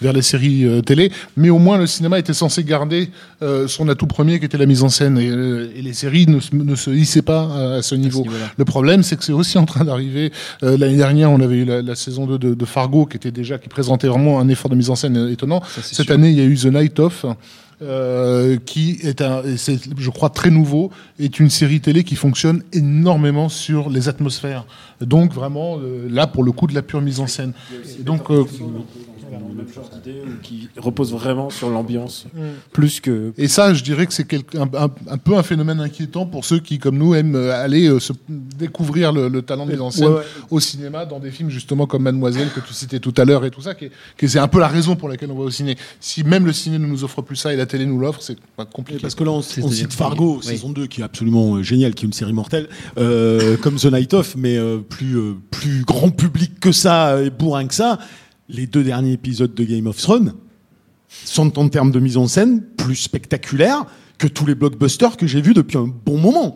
vers 0.00 0.12
les 0.12 0.22
séries 0.22 0.64
euh, 0.64 0.80
télé. 0.80 1.12
Mais 1.36 1.41
au 1.50 1.58
moins, 1.58 1.78
le 1.78 1.86
cinéma 1.86 2.18
était 2.18 2.32
censé 2.34 2.64
garder 2.64 3.10
euh, 3.42 3.68
son 3.68 3.88
atout 3.88 4.06
premier 4.06 4.38
qui 4.38 4.44
était 4.44 4.58
la 4.58 4.66
mise 4.66 4.82
en 4.82 4.88
scène. 4.88 5.18
Et, 5.18 5.28
euh, 5.28 5.70
et 5.76 5.82
les 5.82 5.92
séries 5.92 6.26
ne, 6.26 6.40
se- 6.40 6.54
ne 6.54 6.74
se 6.74 6.90
hissaient 6.90 7.22
pas 7.22 7.44
euh, 7.50 7.78
à 7.78 7.82
ce 7.82 7.94
niveau. 7.94 8.24
Le 8.56 8.64
problème, 8.64 9.02
c'est 9.02 9.16
que 9.16 9.24
c'est 9.24 9.32
aussi 9.32 9.58
en 9.58 9.64
train 9.64 9.84
d'arriver. 9.84 10.32
Euh, 10.62 10.76
L'année 10.76 10.96
dernière, 10.96 11.30
on 11.30 11.40
avait 11.40 11.56
eu 11.56 11.64
la, 11.64 11.82
la 11.82 11.94
saison 11.94 12.26
2 12.26 12.38
de, 12.38 12.54
de 12.54 12.64
Fargo 12.64 13.06
qui 13.06 13.16
était 13.16 13.30
déjà, 13.30 13.58
qui 13.58 13.68
présentait 13.68 14.08
vraiment 14.08 14.40
un 14.40 14.48
effort 14.48 14.70
de 14.70 14.76
mise 14.76 14.90
en 14.90 14.96
scène 14.96 15.28
étonnant. 15.30 15.62
Ça, 15.74 15.82
Cette 15.82 16.06
sûr. 16.06 16.14
année, 16.14 16.30
il 16.30 16.36
y 16.36 16.40
a 16.40 16.44
eu 16.44 16.56
The 16.56 16.66
Night 16.66 16.98
Of. 17.00 17.24
euh, 17.82 18.58
qui 18.64 18.98
est 19.02 19.20
un, 19.22 19.42
je 19.44 20.10
crois 20.10 20.30
très 20.30 20.50
nouveau, 20.50 20.92
est 21.18 21.40
une 21.40 21.50
série 21.50 21.80
télé 21.80 22.04
qui 22.04 22.14
fonctionne 22.14 22.62
énormément 22.72 23.48
sur 23.48 23.90
les 23.90 24.08
atmosphères. 24.08 24.66
Donc 25.00 25.32
vraiment 25.34 25.78
euh, 25.80 26.06
là 26.08 26.28
pour 26.28 26.44
le 26.44 26.52
coup 26.52 26.68
de 26.68 26.74
la 26.76 26.82
pure 26.82 27.00
mise 27.00 27.18
en 27.18 27.26
scène. 27.26 27.52
Et 27.98 28.04
donc 28.04 28.30
euh, 28.30 28.44
même 29.38 29.66
genre 29.74 29.88
d'idée 29.92 30.20
ou 30.26 30.40
qui 30.42 30.68
repose 30.76 31.12
vraiment 31.12 31.50
sur 31.50 31.70
l'ambiance 31.70 32.26
plus 32.72 33.00
que 33.00 33.32
Et 33.38 33.48
ça, 33.48 33.74
je 33.74 33.82
dirais 33.82 34.06
que 34.06 34.12
c'est 34.12 34.26
quelque- 34.26 34.56
un, 34.58 34.68
un- 34.74 34.90
un 35.08 35.18
peu 35.18 35.36
un 35.36 35.42
phénomène 35.42 35.80
inquiétant 35.80 36.26
pour 36.26 36.44
ceux 36.44 36.58
qui, 36.60 36.78
comme 36.78 36.98
nous, 36.98 37.14
aiment 37.14 37.34
euh, 37.36 37.52
aller 37.64 37.88
euh, 37.88 38.00
se 38.00 38.12
découvrir 38.28 39.12
le, 39.12 39.28
le 39.28 39.42
talent 39.42 39.66
de 39.66 39.72
mise 39.72 39.80
en 39.80 39.90
scène 39.90 40.08
Ouais, 40.08 40.14
ouais. 40.16 40.22
au 40.50 40.60
cinéma 40.60 41.04
dans 41.06 41.18
des 41.18 41.30
films 41.30 41.50
justement 41.50 41.86
comme 41.86 42.02
Mademoiselle 42.02 42.48
que 42.54 42.60
tu 42.60 42.72
citais 42.74 42.98
tout 43.00 43.14
à 43.16 43.24
l'heure 43.24 43.44
et 43.44 43.50
tout 43.50 43.62
ça, 43.62 43.74
qui, 43.74 43.86
est- 43.86 43.92
qui 44.18 44.24
est- 44.26 44.28
c'est 44.28 44.38
un 44.38 44.48
peu 44.48 44.58
la 44.60 44.68
raison 44.68 44.96
pour 44.96 45.08
laquelle 45.08 45.30
on 45.30 45.34
va 45.36 45.44
au 45.44 45.50
ciné. 45.50 45.76
Si 46.00 46.24
même 46.24 46.46
le 46.46 46.52
ciné 46.52 46.78
ne 46.78 46.86
nous 46.86 47.04
offre 47.04 47.22
plus 47.22 47.36
ça 47.36 47.52
et 47.52 47.56
la 47.56 47.66
télé 47.66 47.86
nous 47.86 47.98
l'offre, 47.98 48.20
c'est 48.22 48.38
pas 48.56 48.64
compliqué. 48.64 49.00
Parce 49.00 49.14
que 49.14 49.24
là, 49.24 49.30
on, 49.30 49.42
cite 49.42 49.92
Fargo, 49.92 50.38
Oui. 50.38 50.44
saison 50.46 50.70
2, 50.70 50.86
qui 50.86 51.00
est 51.00 51.04
absolument 51.04 51.56
euh, 51.56 51.62
génial, 51.62 51.94
qui 51.94 52.04
est 52.04 52.08
une 52.08 52.12
série 52.12 52.32
mortelle, 52.32 52.68
euh, 52.98 53.56
comme 53.58 53.76
The 53.76 53.86
Night 53.92 54.14
Of, 54.14 54.36
mais 54.36 54.56
euh, 54.56 54.78
plus, 54.78 55.16
euh, 55.18 55.34
plus 55.50 55.84
grand 55.84 56.10
public 56.10 56.58
que 56.60 56.72
ça 56.72 57.20
et 57.22 57.30
bourrin 57.30 57.66
que 57.66 57.74
ça. 57.74 57.98
Les 58.52 58.66
deux 58.66 58.84
derniers 58.84 59.12
épisodes 59.12 59.54
de 59.54 59.64
Game 59.64 59.86
of 59.86 59.96
Thrones 59.96 60.34
sont 61.08 61.58
en 61.58 61.70
termes 61.70 61.90
de 61.90 61.98
mise 61.98 62.18
en 62.18 62.26
scène 62.26 62.62
plus 62.76 62.96
spectaculaires 62.96 63.86
que 64.18 64.26
tous 64.26 64.44
les 64.44 64.54
blockbusters 64.54 65.16
que 65.16 65.26
j'ai 65.26 65.40
vus 65.40 65.54
depuis 65.54 65.78
un 65.78 65.88
bon 66.04 66.18
moment. 66.18 66.54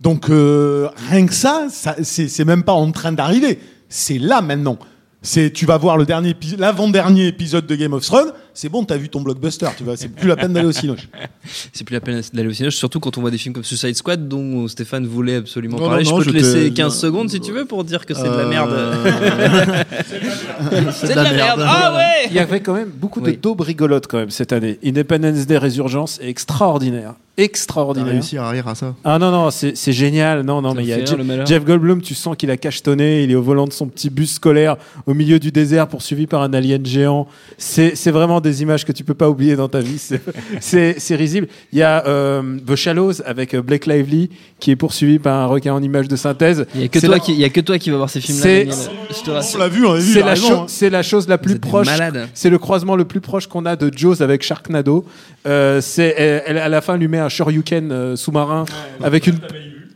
Donc 0.00 0.30
euh, 0.30 0.88
rien 1.08 1.26
que 1.26 1.32
ça, 1.32 1.68
c'est 1.70 2.44
même 2.44 2.64
pas 2.64 2.72
en 2.72 2.90
train 2.90 3.12
d'arriver. 3.12 3.60
C'est 3.88 4.18
là 4.18 4.42
maintenant. 4.42 4.80
C'est 5.20 5.50
tu 5.52 5.66
vas 5.66 5.76
voir 5.78 5.96
le 5.96 6.04
dernier 6.06 6.34
l'avant-dernier 6.58 7.26
épisode 7.26 7.66
de 7.66 7.74
Game 7.74 7.92
of 7.92 8.04
Thrones, 8.04 8.30
c'est 8.54 8.68
bon, 8.68 8.84
t'as 8.84 8.96
vu 8.96 9.08
ton 9.08 9.20
blockbuster, 9.20 9.66
tu 9.76 9.82
vois, 9.82 9.96
c'est 9.96 10.08
plus 10.08 10.28
la 10.28 10.36
peine 10.36 10.52
d'aller 10.52 10.68
au 10.68 10.72
cinoche. 10.72 11.08
C'est 11.72 11.82
plus 11.84 11.94
la 11.94 12.00
peine 12.00 12.20
d'aller 12.34 12.48
au 12.48 12.52
cinéma, 12.52 12.70
surtout 12.70 13.00
quand 13.00 13.16
on 13.18 13.22
voit 13.22 13.30
des 13.30 13.38
films 13.38 13.54
comme 13.54 13.64
Suicide 13.64 13.96
Squad 13.96 14.28
dont 14.28 14.68
Stéphane 14.68 15.06
voulait 15.06 15.36
absolument 15.36 15.78
Non, 15.78 15.88
parler. 15.88 16.04
non, 16.04 16.10
je 16.10 16.14
non, 16.14 16.18
peux 16.18 16.24
te 16.26 16.30
laisser 16.44 16.64
t'ai- 16.68 16.72
15 16.74 16.92
non. 16.94 17.00
secondes 17.00 17.30
si 17.30 17.40
tu 17.40 17.50
veux 17.52 17.64
pour 17.64 17.82
dire 17.84 18.04
que 18.06 18.14
c'est 18.14 18.22
de 18.22 18.28
la 18.28 18.34
Euh, 18.34 18.48
merde. 18.48 19.86
C'est 20.92 21.08
de 21.10 21.14
la 21.14 21.32
merde. 21.32 21.62
Ah 21.66 21.94
ouais 21.96 22.26
il 22.30 22.34
y 22.36 22.38
avait 22.38 22.60
quand 22.60 22.74
même 22.74 22.90
beaucoup 22.90 23.20
Oui. 23.20 23.32
de 23.36 23.40
daubes 23.40 23.60
rigolotes 23.62 24.06
quand 24.06 24.18
même 24.18 24.30
cette 24.30 24.52
année. 24.52 24.78
Independence 24.84 25.46
Day 25.46 25.58
Résurgence 25.58 26.18
est 26.20 26.28
extraordinaire. 26.28 27.14
Extraordinaire. 27.38 28.12
réussi 28.12 28.36
à 28.36 28.48
rire 28.50 28.68
à 28.68 28.74
ça. 28.74 28.94
Ah 29.04 29.18
non, 29.18 29.30
non, 29.30 29.50
c'est 29.50 29.76
c'est 29.76 29.92
génial. 29.92 30.42
Non, 30.42 30.60
non, 30.60 30.70
Ça 30.70 30.76
mais 30.76 30.82
il 30.82 30.88
y 30.88 30.92
a 30.92 30.96
fait 30.96 31.00
rire, 31.02 31.10
Je- 31.12 31.16
le 31.16 31.24
malheur. 31.24 31.46
Jeff 31.46 31.64
Goldblum, 31.64 32.02
tu 32.02 32.14
sens 32.14 32.36
qu'il 32.36 32.50
a 32.50 32.56
cachetonné, 32.56 33.22
il 33.22 33.30
est 33.30 33.34
au 33.34 33.42
volant 33.42 33.66
de 33.66 33.72
son 33.72 33.86
petit 33.86 34.10
bus 34.10 34.34
scolaire 34.34 34.76
au 35.06 35.14
milieu 35.14 35.38
du 35.38 35.50
désert 35.52 35.88
poursuivi 35.88 36.26
par 36.26 36.42
un 36.42 36.52
alien 36.52 36.84
géant. 36.84 37.26
C'est 37.56 37.94
c'est 37.96 38.10
vraiment 38.10 38.40
des 38.40 38.62
images 38.62 38.84
que 38.84 38.92
tu 38.92 39.04
peux 39.04 39.14
pas 39.14 39.30
oublier 39.30 39.56
dans 39.56 39.68
ta 39.68 39.80
vie. 39.80 39.98
C'est- 39.98 40.20
C'est 40.60 40.96
c'est 40.98 41.14
risible. 41.16 41.48
Il 41.72 41.78
y 41.78 41.82
a 41.82 42.04
euh, 42.06 42.58
The 42.66 42.74
Shallows 42.76 43.22
avec 43.24 43.54
euh, 43.54 43.62
Blake 43.62 43.86
Lively 43.86 44.30
qui 44.60 44.70
est 44.70 44.76
poursuivi 44.76 45.18
par 45.18 45.38
un 45.40 45.46
requin 45.46 45.72
en 45.72 45.82
images 45.82 46.08
de 46.08 46.16
synthèse. 46.16 46.66
Il 46.74 46.80
y 46.82 46.84
a 46.84 46.88
que 46.88 46.98
C'est 47.00 47.06
toi 47.06 47.16
la- 47.16 47.20
qui, 47.20 47.32
il 47.32 47.38
y 47.38 47.44
a 47.44 47.48
que 47.50 47.60
toi 47.60 47.78
qui 47.78 47.90
va 47.90 47.96
voir 47.96 48.10
ces 48.10 48.20
films-là. 48.20 48.42
C'est- 48.42 48.64
Daniel. 48.64 48.88
Je 49.10 49.22
te 49.22 49.30
On 49.30 49.58
l'a 49.58 49.68
vu, 49.68 49.86
on 49.86 49.92
l'a 49.94 50.00
vu. 50.00 50.12
C'est 50.12 50.18
il 50.18 50.22
a 50.22 50.26
la, 50.26 50.30
raison, 50.32 50.48
cho- 50.48 50.54
hein. 50.56 50.64
c'est 50.68 50.90
la 50.90 51.02
chose 51.02 51.28
la 51.28 51.36
Vous 51.36 51.42
plus 51.42 51.52
êtes 51.54 51.60
des 51.62 51.68
proche. 51.68 51.86
malades. 51.86 52.28
C'est 52.34 52.50
le 52.50 52.58
croisement 52.58 52.96
le 52.96 53.04
plus 53.04 53.20
proche 53.20 53.46
qu'on 53.46 53.64
a 53.66 53.76
de 53.76 53.90
Jaws 53.96 54.22
avec 54.22 54.42
Sharknado. 54.42 55.04
Euh, 55.48 55.80
c'est 55.80 56.14
elle, 56.16 56.42
elle, 56.46 56.58
à 56.58 56.68
la 56.68 56.80
fin 56.80 56.96
lui 56.96 57.08
met 57.08 57.18
un 57.18 57.28
shoryuken 57.28 57.90
euh, 57.90 58.16
sous-marin 58.16 58.64
avec 59.02 59.26
une. 59.26 59.38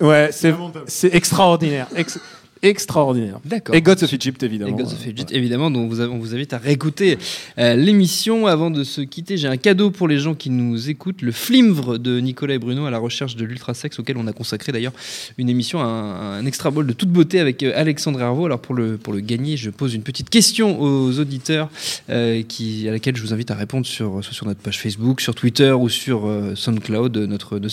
Ouais, 0.00 0.30
c'est 0.32 0.54
c'est 0.86 1.14
extraordinaire, 1.14 1.86
Ex- 1.94 2.18
extraordinaire. 2.62 3.40
D'accord. 3.44 3.74
Et 3.74 3.82
Gods 3.82 4.04
of 4.04 4.12
Egypt 4.12 4.42
évidemment. 4.42 4.70
Et 4.70 4.82
Gods 4.82 4.92
of 4.92 5.06
Egypt, 5.06 5.32
évidemment, 5.32 5.70
dont 5.70 5.86
vous 5.86 6.00
on 6.00 6.18
vous 6.18 6.34
invite 6.34 6.52
à 6.52 6.58
réécouter 6.58 7.18
euh, 7.58 7.74
l'émission. 7.74 8.46
Avant 8.46 8.70
de 8.70 8.84
se 8.84 9.00
quitter, 9.00 9.36
j'ai 9.36 9.48
un 9.48 9.56
cadeau 9.56 9.90
pour 9.90 10.08
les 10.08 10.18
gens 10.18 10.34
qui 10.34 10.50
nous 10.50 10.88
écoutent 10.88 11.22
le 11.22 11.32
Flimvre 11.32 11.98
de 11.98 12.20
Nicolas 12.20 12.54
et 12.54 12.58
Bruno 12.58 12.86
à 12.86 12.90
la 12.90 12.98
recherche 12.98 13.36
de 13.36 13.44
l'ultrasex, 13.44 13.98
auquel 13.98 14.16
on 14.16 14.26
a 14.26 14.32
consacré 14.32 14.72
d'ailleurs 14.72 14.92
une 15.38 15.48
émission, 15.48 15.80
un, 15.80 16.38
un 16.38 16.46
extra 16.46 16.70
ball 16.70 16.86
de 16.86 16.92
toute 16.92 17.10
beauté 17.10 17.40
avec 17.40 17.62
euh, 17.62 17.72
Alexandre 17.74 18.20
Hervaux. 18.20 18.46
Alors 18.46 18.60
pour 18.60 18.74
le, 18.74 18.96
pour 18.96 19.12
le 19.12 19.20
gagner, 19.20 19.56
je 19.56 19.70
pose 19.70 19.94
une 19.94 20.02
petite 20.02 20.30
question 20.30 20.80
aux 20.80 21.18
auditeurs 21.18 21.68
euh, 22.10 22.42
qui, 22.42 22.88
à 22.88 22.92
laquelle 22.92 23.16
je 23.16 23.22
vous 23.22 23.32
invite 23.32 23.50
à 23.50 23.54
répondre 23.54 23.86
sur, 23.86 24.22
soit 24.22 24.34
sur 24.34 24.46
notre 24.46 24.60
page 24.60 24.78
Facebook, 24.78 25.20
sur 25.20 25.34
Twitter 25.34 25.72
ou 25.72 25.88
sur 25.88 26.30
SoundCloud, 26.54 27.16
notre, 27.16 27.58
nos 27.58 27.68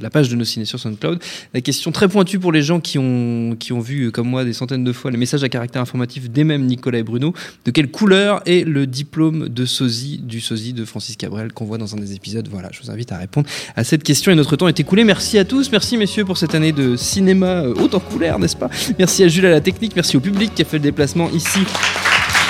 la 0.00 0.10
page 0.10 0.28
de 0.28 0.36
nos 0.36 0.44
ciné 0.44 0.64
sur 0.64 0.78
SoundCloud. 0.78 1.20
La 1.52 1.60
question 1.60 1.92
très 1.92 2.08
pointue 2.08 2.38
pour 2.38 2.52
les 2.52 2.62
gens 2.62 2.80
qui 2.80 2.98
ont, 2.98 3.56
qui 3.58 3.72
ont 3.72 3.80
vu, 3.80 4.10
comme 4.14 4.28
moi, 4.28 4.44
des 4.44 4.52
centaines 4.52 4.84
de 4.84 4.92
fois 4.92 5.10
les 5.10 5.18
messages 5.18 5.42
à 5.42 5.48
caractère 5.48 5.82
informatif 5.82 6.30
des 6.30 6.44
mêmes 6.44 6.64
Nicolas 6.64 6.98
et 6.98 7.02
Bruno. 7.02 7.34
De 7.64 7.70
quelle 7.70 7.90
couleur 7.90 8.40
est 8.46 8.64
le 8.64 8.86
diplôme 8.86 9.48
de 9.48 9.66
sosie 9.66 10.20
du 10.22 10.40
sosie 10.40 10.72
de 10.72 10.84
Francis 10.84 11.16
Cabrel 11.16 11.52
qu'on 11.52 11.64
voit 11.64 11.78
dans 11.78 11.94
un 11.94 11.98
des 11.98 12.14
épisodes? 12.14 12.48
Voilà, 12.50 12.70
je 12.72 12.80
vous 12.80 12.90
invite 12.90 13.12
à 13.12 13.18
répondre 13.18 13.48
à 13.76 13.84
cette 13.84 14.04
question. 14.04 14.32
Et 14.32 14.34
notre 14.36 14.56
temps 14.56 14.68
est 14.68 14.80
écoulé. 14.80 15.04
Merci 15.04 15.36
à 15.36 15.44
tous, 15.44 15.70
merci 15.72 15.98
messieurs 15.98 16.24
pour 16.24 16.38
cette 16.38 16.54
année 16.54 16.72
de 16.72 16.96
cinéma 16.96 17.64
euh, 17.64 17.74
haute 17.74 17.94
en 17.94 18.00
couleur, 18.00 18.38
n'est-ce 18.38 18.56
pas? 18.56 18.70
Merci 18.98 19.24
à 19.24 19.28
Jules 19.28 19.46
à 19.46 19.50
la 19.50 19.60
technique, 19.60 19.96
merci 19.96 20.16
au 20.16 20.20
public 20.20 20.54
qui 20.54 20.62
a 20.62 20.64
fait 20.64 20.78
le 20.78 20.82
déplacement 20.84 21.28
ici 21.30 21.60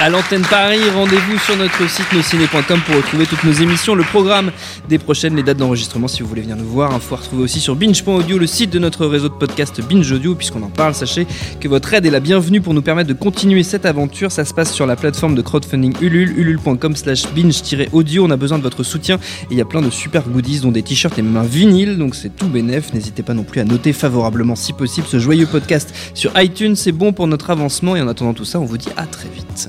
à 0.00 0.08
l'antenne 0.08 0.42
Paris. 0.42 0.80
Rendez-vous 0.94 1.38
sur 1.38 1.56
notre 1.56 1.88
site 1.88 2.12
nosciné.com 2.12 2.80
pour 2.86 2.96
retrouver 2.96 3.26
toutes 3.26 3.44
nos 3.44 3.52
émissions, 3.52 3.94
le 3.94 4.02
programme 4.04 4.50
des 4.88 4.98
prochaines, 4.98 5.36
les 5.36 5.42
dates 5.42 5.58
d'enregistrement 5.58 6.08
si 6.08 6.22
vous 6.22 6.28
voulez 6.28 6.42
venir 6.42 6.56
nous 6.56 6.66
voir. 6.66 6.94
Info 6.94 7.14
à 7.14 7.18
retrouver 7.18 7.42
aussi 7.42 7.60
sur 7.60 7.76
binge.audio, 7.76 8.38
le 8.38 8.46
site 8.46 8.70
de 8.70 8.78
notre 8.78 9.06
réseau 9.06 9.28
de 9.28 9.34
podcast 9.34 9.80
Binge 9.80 10.10
Audio. 10.10 10.34
Puisqu'on 10.34 10.62
en 10.62 10.68
parle, 10.68 10.94
sachez 10.94 11.26
que 11.60 11.68
votre 11.68 11.92
aide 11.94 12.06
est 12.06 12.10
la 12.10 12.20
bienvenue 12.20 12.60
pour 12.60 12.74
nous 12.74 12.82
permettre 12.82 13.08
de 13.08 13.14
continuer 13.14 13.62
cette 13.62 13.86
aventure. 13.86 14.32
Ça 14.32 14.44
se 14.44 14.54
passe 14.54 14.72
sur 14.72 14.86
la 14.86 14.96
plateforme 14.96 15.34
de 15.34 15.42
crowdfunding 15.42 15.94
Ulule, 16.00 16.38
ulule.com 16.38 16.96
slash 16.96 17.26
binge-audio. 17.32 18.24
On 18.24 18.30
a 18.30 18.36
besoin 18.36 18.58
de 18.58 18.62
votre 18.62 18.82
soutien 18.82 19.18
il 19.50 19.56
y 19.56 19.60
a 19.60 19.64
plein 19.64 19.82
de 19.82 19.90
super 19.90 20.22
goodies, 20.22 20.60
dont 20.60 20.72
des 20.72 20.82
t-shirts 20.82 21.18
et 21.18 21.22
même 21.22 21.36
un 21.36 21.44
vinyle. 21.44 21.98
Donc 21.98 22.14
c'est 22.14 22.34
tout 22.34 22.48
bénef. 22.48 22.92
N'hésitez 22.94 23.22
pas 23.22 23.34
non 23.34 23.44
plus 23.44 23.60
à 23.60 23.64
noter 23.64 23.92
favorablement 23.92 24.56
si 24.56 24.72
possible 24.72 25.06
ce 25.06 25.18
joyeux 25.18 25.46
podcast 25.46 25.94
sur 26.14 26.32
iTunes. 26.40 26.76
C'est 26.76 26.92
bon 26.92 27.12
pour 27.12 27.26
notre 27.26 27.50
avancement 27.50 27.96
et 27.96 28.02
en 28.02 28.08
attendant 28.08 28.34
tout 28.34 28.44
ça, 28.44 28.60
on 28.60 28.64
vous 28.64 28.78
dit 28.78 28.90
à 28.96 29.06
très 29.06 29.28
vite. 29.28 29.68